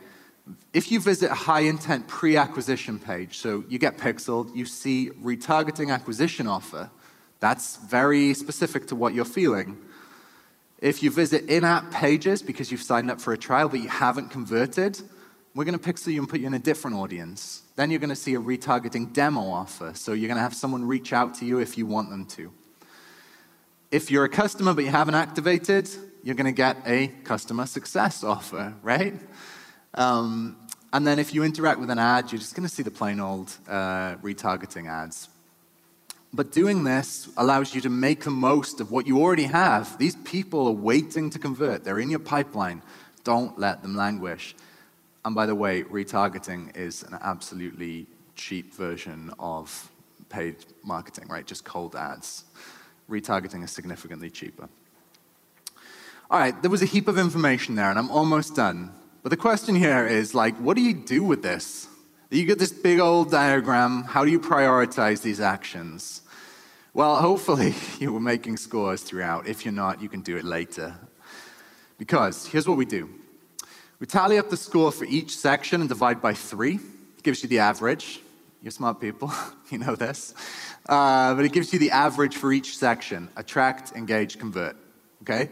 if 0.74 0.92
you 0.92 1.00
visit 1.00 1.32
a 1.32 1.36
high 1.36 1.62
intent 1.62 2.06
pre 2.10 2.36
acquisition 2.36 3.00
page, 3.00 3.38
so 3.38 3.64
you 3.70 3.80
get 3.80 3.98
pixeled, 3.98 4.54
you 4.54 4.66
see 4.66 5.12
retargeting 5.24 5.90
acquisition 5.90 6.48
offer, 6.48 6.90
that's 7.40 7.78
very 7.78 8.34
specific 8.34 8.88
to 8.88 8.96
what 8.98 9.14
you're 9.14 9.24
feeling. 9.24 9.78
If 10.80 11.02
you 11.02 11.12
visit 11.12 11.46
in 11.46 11.64
app 11.64 11.92
pages 11.92 12.42
because 12.42 12.72
you've 12.72 12.84
signed 12.84 13.10
up 13.10 13.22
for 13.22 13.32
a 13.32 13.38
trial 13.38 13.70
but 13.70 13.80
you 13.80 13.90
haven't 13.90 14.32
converted, 14.32 15.02
we're 15.58 15.66
going 15.66 15.78
to 15.78 15.92
pixel 15.94 16.14
you 16.14 16.20
and 16.20 16.30
put 16.30 16.40
you 16.40 16.46
in 16.46 16.54
a 16.54 16.60
different 16.60 16.98
audience. 16.98 17.64
Then 17.76 17.90
you're 17.90 18.00
going 18.00 18.12
to 18.12 18.16
see 18.16 18.36
a 18.36 18.40
retargeting 18.40 19.12
demo 19.12 19.42
offer. 19.42 19.92
So 19.96 20.14
you're 20.14 20.28
going 20.28 20.38
to 20.38 20.44
have 20.44 20.54
someone 20.54 20.88
reach 20.88 21.14
out 21.14 21.34
to 21.40 21.46
you 21.46 21.58
if 21.58 21.80
you 21.80 21.88
want 21.88 22.12
them 22.12 22.28
to. 22.28 22.52
If 23.90 24.12
you're 24.12 24.24
a 24.24 24.30
customer 24.30 24.76
but 24.76 24.84
you 24.84 24.92
haven't 24.92 25.16
activated, 25.16 25.90
you're 26.22 26.36
going 26.36 26.46
to 26.46 26.52
get 26.52 26.78
a 26.86 27.08
customer 27.24 27.66
success 27.66 28.24
offer, 28.24 28.76
right? 28.84 29.16
Um, 29.96 30.58
and 30.94 31.08
then 31.08 31.18
if 31.18 31.34
you 31.34 31.44
interact 31.44 31.80
with 31.80 31.90
an 31.90 31.98
ad, 31.98 32.32
you're 32.32 32.38
just 32.38 32.56
going 32.56 32.68
to 32.68 32.74
see 32.74 32.84
the 32.84 32.92
plain 32.92 33.20
old 33.20 33.52
uh, 33.68 34.18
retargeting 34.18 34.88
ads. 34.88 35.28
But 36.32 36.52
doing 36.52 36.84
this 36.84 37.30
allows 37.36 37.74
you 37.74 37.82
to 37.82 37.90
make 37.90 38.26
the 38.26 38.30
most 38.30 38.80
of 38.80 38.92
what 38.92 39.08
you 39.08 39.18
already 39.18 39.46
have. 39.46 39.98
These 39.98 40.18
people 40.18 40.68
are 40.68 40.72
waiting 40.72 41.32
to 41.32 41.40
convert, 41.40 41.84
they're 41.84 41.98
in 41.98 42.12
your 42.12 42.20
pipeline. 42.20 42.84
Don't 43.24 43.58
let 43.58 43.82
them 43.82 43.96
languish. 43.96 44.56
And 45.28 45.36
by 45.36 45.46
the 45.46 45.56
way, 45.56 45.84
retargeting 45.84 46.78
is 46.78 47.04
an 47.04 47.18
absolutely 47.20 48.08
cheap 48.36 48.74
version 48.74 49.30
of 49.38 49.92
paid 50.30 50.56
marketing, 50.86 51.28
right? 51.28 51.46
Just 51.46 51.66
cold 51.66 51.98
ads. 51.98 52.46
Retargeting 53.10 53.62
is 53.62 53.72
significantly 53.72 54.30
cheaper. 54.30 54.70
All 56.32 56.40
right, 56.40 56.60
there 56.62 56.72
was 56.72 56.82
a 56.82 56.86
heap 56.86 57.10
of 57.10 57.18
information 57.18 57.76
there, 57.76 57.90
and 57.90 58.00
I'm 58.00 58.10
almost 58.10 58.56
done. 58.56 58.94
But 59.22 59.32
the 59.32 59.36
question 59.36 59.76
here 59.76 60.08
is 60.08 60.34
like, 60.34 60.56
what 60.60 60.78
do 60.78 60.82
you 60.82 60.94
do 60.94 61.26
with 61.26 61.44
this? 61.44 61.90
You 62.30 62.46
get 62.46 62.58
this 62.58 62.72
big 62.72 63.02
old 63.02 63.30
diagram. 63.30 64.04
How 64.04 64.24
do 64.24 64.32
you 64.32 64.40
prioritize 64.40 65.22
these 65.24 65.42
actions? 65.42 66.22
Well, 66.94 67.18
hopefully 67.18 67.76
you 68.00 68.14
were 68.14 68.22
making 68.22 68.56
scores 68.56 69.04
throughout. 69.04 69.46
If 69.46 69.66
you're 69.66 69.74
not, 69.74 70.02
you 70.02 70.08
can 70.08 70.22
do 70.22 70.38
it 70.38 70.46
later. 70.46 70.96
Because 71.98 72.48
here's 72.48 72.66
what 72.66 72.78
we 72.78 72.86
do 72.86 73.10
we 74.00 74.06
tally 74.06 74.38
up 74.38 74.50
the 74.50 74.58
score 74.58 74.92
for 74.92 75.06
each 75.06 75.36
section 75.36 75.82
and 75.82 75.90
divide 75.90 76.22
by 76.22 76.34
three. 76.34 76.76
It 76.76 77.24
gives 77.24 77.42
you 77.42 77.50
the 77.50 77.60
average. 77.60 78.20
You're 78.62 78.72
smart 78.72 79.00
people, 79.00 79.32
you 79.72 79.78
know 79.78 79.96
this. 79.96 80.34
Uh, 80.88 81.34
but 81.34 81.46
it 81.46 81.52
gives 81.52 81.74
you 81.74 81.80
the 81.80 81.92
average 81.92 82.36
for 82.36 82.52
each 82.52 82.78
section 82.78 83.30
attract, 83.36 83.94
engage, 83.94 84.40
convert. 84.40 84.76
Okay? 85.22 85.50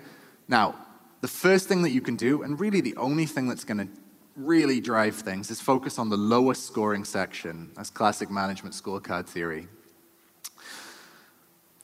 Now, 0.47 0.75
the 1.21 1.27
first 1.27 1.67
thing 1.67 1.81
that 1.83 1.91
you 1.91 2.01
can 2.01 2.15
do, 2.15 2.43
and 2.43 2.59
really 2.59 2.81
the 2.81 2.95
only 2.97 3.25
thing 3.25 3.47
that's 3.47 3.63
going 3.63 3.79
to 3.79 3.87
really 4.35 4.79
drive 4.79 5.15
things, 5.15 5.49
is 5.49 5.59
focus 5.59 5.97
on 5.97 6.09
the 6.09 6.17
lowest 6.17 6.65
scoring 6.65 7.03
section. 7.03 7.71
That's 7.75 7.89
classic 7.89 8.29
management 8.29 8.75
scorecard 8.75 9.25
theory. 9.25 9.67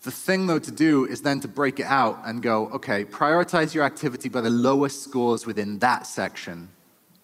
The 0.03 0.11
thing, 0.11 0.47
though, 0.47 0.59
to 0.59 0.71
do 0.71 1.05
is 1.05 1.21
then 1.21 1.39
to 1.41 1.47
break 1.47 1.79
it 1.79 1.85
out 1.85 2.21
and 2.25 2.41
go, 2.41 2.67
okay, 2.69 3.05
prioritize 3.05 3.75
your 3.75 3.83
activity 3.83 4.29
by 4.29 4.41
the 4.41 4.49
lowest 4.49 5.03
scores 5.03 5.45
within 5.45 5.77
that 5.79 6.07
section. 6.07 6.69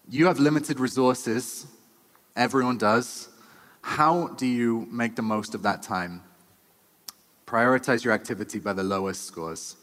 You 0.07 0.27
have 0.27 0.39
limited 0.39 0.79
resources, 0.79 1.65
everyone 2.35 2.77
does. 2.77 3.29
How 3.81 4.27
do 4.27 4.45
you 4.45 4.87
make 4.91 5.15
the 5.15 5.23
most 5.23 5.55
of 5.55 5.63
that 5.63 5.81
time? 5.81 6.21
Prioritize 7.47 8.03
your 8.03 8.13
activity 8.13 8.59
by 8.59 8.73
the 8.73 8.83
lowest 8.83 9.25
scores. 9.25 9.75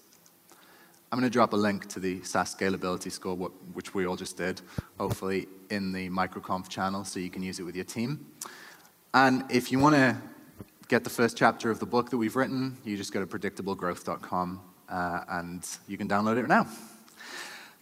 I'm 1.10 1.18
going 1.18 1.28
to 1.28 1.32
drop 1.32 1.52
a 1.52 1.56
link 1.56 1.88
to 1.88 2.00
the 2.00 2.22
SaaS 2.22 2.54
scalability 2.54 3.10
score, 3.10 3.36
which 3.72 3.92
we 3.94 4.06
all 4.06 4.16
just 4.16 4.36
did, 4.36 4.60
hopefully 4.98 5.48
in 5.70 5.92
the 5.92 6.10
microconf 6.10 6.68
channel 6.68 7.04
so 7.04 7.18
you 7.18 7.30
can 7.30 7.42
use 7.42 7.58
it 7.58 7.64
with 7.64 7.74
your 7.74 7.84
team. 7.84 8.26
And 9.14 9.44
if 9.50 9.72
you 9.72 9.78
want 9.78 9.96
to 9.96 10.16
get 10.88 11.04
the 11.04 11.10
first 11.10 11.36
chapter 11.36 11.70
of 11.70 11.78
the 11.80 11.86
book 11.86 12.10
that 12.10 12.16
we've 12.16 12.36
written, 12.36 12.76
you 12.84 12.96
just 12.96 13.12
go 13.12 13.24
to 13.24 13.26
predictablegrowth.com 13.26 14.60
uh, 14.88 15.20
and 15.28 15.66
you 15.88 15.96
can 15.96 16.08
download 16.08 16.38
it 16.38 16.48
now. 16.48 16.66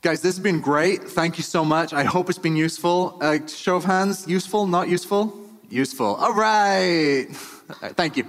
Guys, 0.03 0.21
this 0.21 0.35
has 0.37 0.43
been 0.43 0.61
great. 0.61 1.05
Thank 1.05 1.39
you 1.39 1.45
so 1.45 1.65
much. 1.65 1.93
I 1.93 2.05
hope 2.05 2.29
it's 2.29 2.39
been 2.39 2.57
useful. 2.57 3.19
Uh, 3.21 3.47
show 3.47 3.77
of 3.77 3.85
hands, 3.85 4.27
useful, 4.27 4.67
not 4.67 4.89
useful? 4.89 5.49
Useful. 5.71 6.17
All 6.17 6.35
right. 6.35 7.27
Thank 7.95 8.17
you 8.17 8.27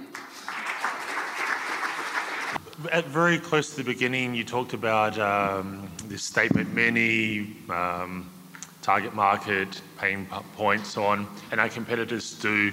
at 2.90 3.06
very 3.06 3.38
close 3.38 3.70
to 3.70 3.76
the 3.76 3.84
beginning, 3.84 4.34
you 4.34 4.44
talked 4.44 4.74
about 4.74 5.18
um, 5.18 5.88
this 6.06 6.22
statement 6.22 6.72
many 6.74 7.56
um, 7.70 8.28
target 8.82 9.14
market, 9.14 9.80
pain 9.98 10.26
points, 10.56 10.90
so 10.90 11.04
on, 11.04 11.26
and 11.50 11.60
our 11.60 11.68
competitors 11.68 12.38
do. 12.38 12.72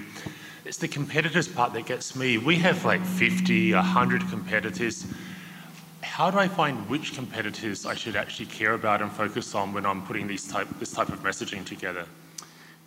It's 0.63 0.77
the 0.77 0.87
competitors 0.87 1.47
part 1.47 1.73
that 1.73 1.87
gets 1.87 2.15
me. 2.15 2.37
We 2.37 2.55
have 2.57 2.85
like 2.85 3.03
50, 3.03 3.73
100 3.73 4.29
competitors. 4.29 5.07
How 6.01 6.29
do 6.29 6.37
I 6.37 6.47
find 6.47 6.87
which 6.87 7.15
competitors 7.15 7.87
I 7.87 7.95
should 7.95 8.15
actually 8.15 8.45
care 8.45 8.73
about 8.73 9.01
and 9.01 9.11
focus 9.11 9.55
on 9.55 9.73
when 9.73 9.87
I'm 9.87 10.05
putting 10.05 10.27
these 10.27 10.47
type, 10.47 10.67
this 10.77 10.91
type 10.91 11.09
of 11.09 11.23
messaging 11.23 11.65
together? 11.65 12.05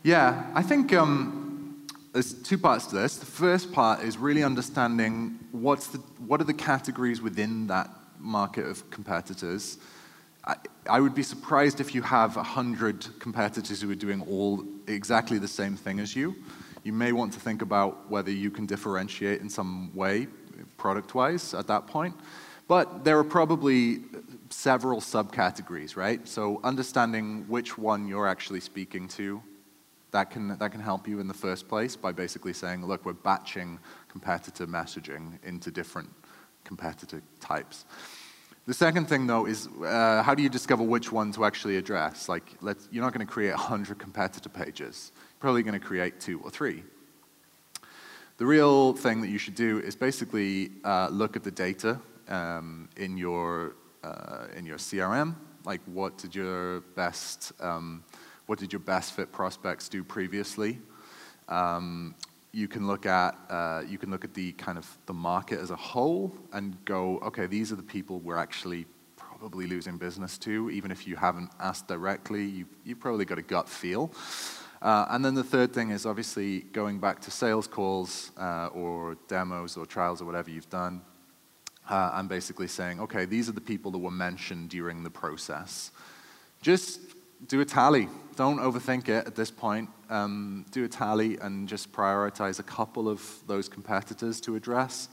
Yeah, 0.05 0.47
I 0.55 0.62
think 0.62 0.93
um, 0.93 1.85
there's 2.12 2.33
two 2.33 2.59
parts 2.59 2.87
to 2.89 2.95
this. 2.95 3.16
The 3.16 3.27
first 3.27 3.72
part 3.72 4.05
is 4.05 4.18
really 4.18 4.45
understanding 4.45 5.41
what's 5.51 5.89
the, 5.89 5.99
what 6.27 6.41
are 6.41 6.45
the 6.45 6.55
categories 6.55 7.20
within 7.20 7.66
that 7.66 7.91
market 8.20 8.66
of 8.66 8.89
competitors. 8.91 9.79
I, 10.45 10.57
I 10.89 11.01
would 11.01 11.14
be 11.14 11.25
surprised 11.25 11.81
if 11.81 11.93
you 11.93 12.03
have 12.03 12.37
100 12.37 13.18
competitors 13.18 13.83
who 13.83 13.91
are 13.91 13.97
doing 13.97 14.20
all 14.31 14.64
exactly 14.87 15.39
the 15.39 15.49
same 15.49 15.75
thing 15.75 15.99
as 15.99 16.14
you. 16.14 16.37
You 16.85 16.93
may 16.93 17.12
want 17.12 17.32
to 17.32 17.41
think 17.41 17.62
about 17.62 18.11
whether 18.11 18.30
you 18.30 18.51
can 18.51 18.66
differentiate 18.66 19.41
in 19.41 19.49
some 19.49 19.91
way, 19.95 20.28
product 20.76 21.14
wise, 21.14 21.55
at 21.55 21.66
that 21.66 21.87
point. 21.87 22.14
But 22.68 23.05
there 23.05 23.18
are 23.18 23.24
probably 23.24 24.03
several 24.51 25.01
subcategories, 25.01 25.97
right? 25.97 26.26
So 26.28 26.61
understanding 26.62 27.47
which 27.49 27.76
one 27.76 28.07
you're 28.07 28.28
actually 28.28 28.61
speaking 28.61 29.09
to 29.09 29.43
that 30.12 30.30
can, 30.30 30.57
that 30.59 30.70
can 30.70 30.80
help 30.80 31.09
you 31.09 31.18
in 31.20 31.26
the 31.26 31.35
first 31.35 31.68
place 31.68 31.97
by 31.97 32.12
basically 32.12 32.53
saying, 32.53 32.87
look, 32.87 33.05
we're 33.05 33.14
batching 33.14 33.80
competitor 34.09 34.66
messaging 34.66 35.43
into 35.43 35.70
different 35.72 36.09
competitor 36.62 37.20
types. 37.41 37.85
The 38.67 38.75
second 38.75 39.09
thing, 39.09 39.27
though, 39.27 39.47
is 39.47 39.69
uh, 39.85 40.23
how 40.23 40.35
do 40.35 40.43
you 40.43 40.49
discover 40.49 40.83
which 40.83 41.12
one 41.12 41.33
to 41.33 41.45
actually 41.45 41.77
address? 41.77 42.29
Like, 42.29 42.45
you're 42.62 43.05
not 43.05 43.12
going 43.12 43.27
to 43.27 43.31
create 43.31 43.51
100 43.51 43.99
competitor 43.99 44.49
pages. 44.49 45.12
You're 45.15 45.41
probably 45.41 45.62
going 45.62 45.79
to 45.79 45.87
create 45.87 46.19
two 46.19 46.41
or 46.41 46.51
three. 46.51 46.83
The 48.39 48.47
real 48.47 48.95
thing 48.95 49.21
that 49.21 49.29
you 49.29 49.39
should 49.39 49.55
do 49.55 49.81
is 49.81 49.95
basically 49.95 50.73
uh, 50.83 51.09
look 51.11 51.37
at 51.37 51.45
the 51.45 51.51
data 51.51 52.01
um, 52.29 52.89
in, 52.97 53.19
your, 53.19 53.77
uh, 54.03 54.47
in 54.57 54.65
your 54.65 54.79
CRM. 54.79 55.35
Like, 55.65 55.83
what 55.85 56.17
did 56.17 56.35
your 56.35 56.81
best 56.97 57.53
um, 57.61 58.03
what 58.47 58.59
did 58.59 58.73
your 58.73 58.81
best 58.81 59.12
fit 59.15 59.33
prospects 59.33 59.89
do 59.89 60.05
previously? 60.05 60.79
Um, 61.49 62.15
you 62.55 62.69
can 62.69 62.87
look 62.87 63.05
at 63.05 63.37
uh, 63.51 63.83
you 63.87 63.99
can 63.99 64.11
look 64.11 64.25
at 64.25 64.33
the 64.33 64.53
kind 64.53 64.79
of 64.79 64.87
the 65.07 65.13
market 65.13 65.59
as 65.59 65.71
a 65.71 65.77
whole 65.77 66.33
and 66.53 66.77
go, 66.85 67.19
okay, 67.19 67.47
these 67.47 67.73
are 67.73 67.77
the 67.77 67.83
people 67.83 68.21
we're 68.21 68.37
actually 68.37 68.87
probably 69.17 69.67
losing 69.67 69.99
business 69.99 70.39
to, 70.39 70.71
even 70.71 70.91
if 70.93 71.07
you 71.07 71.17
haven't 71.17 71.51
asked 71.59 71.89
directly. 71.89 72.45
You 72.45 72.67
you 72.85 72.95
probably 72.95 73.25
got 73.25 73.39
a 73.39 73.43
gut 73.43 73.69
feel. 73.69 74.13
Uh, 74.81 75.07
and 75.11 75.25
then 75.25 75.35
the 75.35 75.43
third 75.43 75.73
thing 75.73 75.91
is 75.91 76.07
obviously 76.07 76.61
going 76.73 77.01
back 77.01 77.19
to 77.19 77.31
sales 77.31 77.67
calls 77.67 78.31
uh, 78.37 78.67
or 78.67 79.17
demos 79.29 79.77
or 79.79 79.87
trials 79.87 80.21
or 80.21 80.27
whatever 80.27 80.51
you've 80.51 80.69
done, 80.69 81.01
uh, 81.89 82.11
and 82.15 82.29
basically 82.29 82.69
saying, 82.69 83.01
okay, 83.01 83.25
these 83.25 83.49
are 83.49 83.53
the 83.53 83.61
people 83.63 83.91
that 83.91 83.99
were 83.99 84.11
mentioned 84.11 84.69
during 84.69 85.03
the 85.03 85.11
process. 85.11 85.91
Just 86.61 87.01
do 87.49 87.61
a 87.61 87.65
tally. 87.65 88.09
Don't 88.37 88.59
overthink 88.59 89.09
it 89.09 89.27
at 89.27 89.35
this 89.35 89.51
point. 89.51 89.89
Um, 90.11 90.67
do 90.71 90.85
a 90.85 90.89
tally 90.89 91.39
and 91.39 91.69
just 91.69 91.93
prioritize 91.93 92.59
a 92.59 92.63
couple 92.63 93.09
of 93.09 93.23
those 93.47 93.69
competitors 93.69 94.41
to 94.43 94.57
address. 94.57 95.09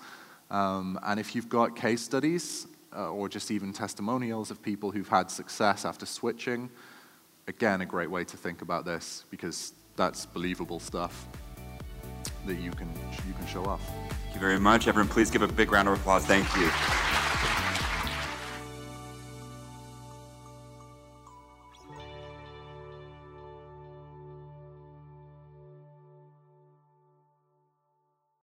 Um, 0.49 0.99
and 1.03 1.19
if 1.19 1.33
you've 1.35 1.49
got 1.49 1.75
case 1.75 2.01
studies 2.01 2.67
uh, 2.95 3.09
or 3.09 3.29
just 3.29 3.51
even 3.51 3.71
testimonials 3.73 4.51
of 4.51 4.61
people 4.61 4.91
who've 4.91 5.07
had 5.07 5.31
success 5.31 5.85
after 5.85 6.05
switching, 6.05 6.69
again, 7.47 7.81
a 7.81 7.85
great 7.85 8.11
way 8.11 8.23
to 8.25 8.37
think 8.37 8.61
about 8.61 8.85
this 8.85 9.25
because 9.29 9.73
that's 9.95 10.25
believable 10.25 10.79
stuff. 10.79 11.27
that 12.45 12.55
you 12.55 12.71
can 12.71 12.89
you 13.27 13.33
can 13.33 13.47
show 13.47 13.63
off. 13.65 13.81
Thank 14.23 14.35
you 14.35 14.39
very 14.39 14.59
much. 14.59 14.87
Everyone, 14.87 15.09
please 15.09 15.29
give 15.29 15.41
a 15.41 15.47
big 15.47 15.71
round 15.71 15.87
of 15.87 15.99
applause. 15.99 16.25
Thank 16.25 16.47
you. 16.55 17.20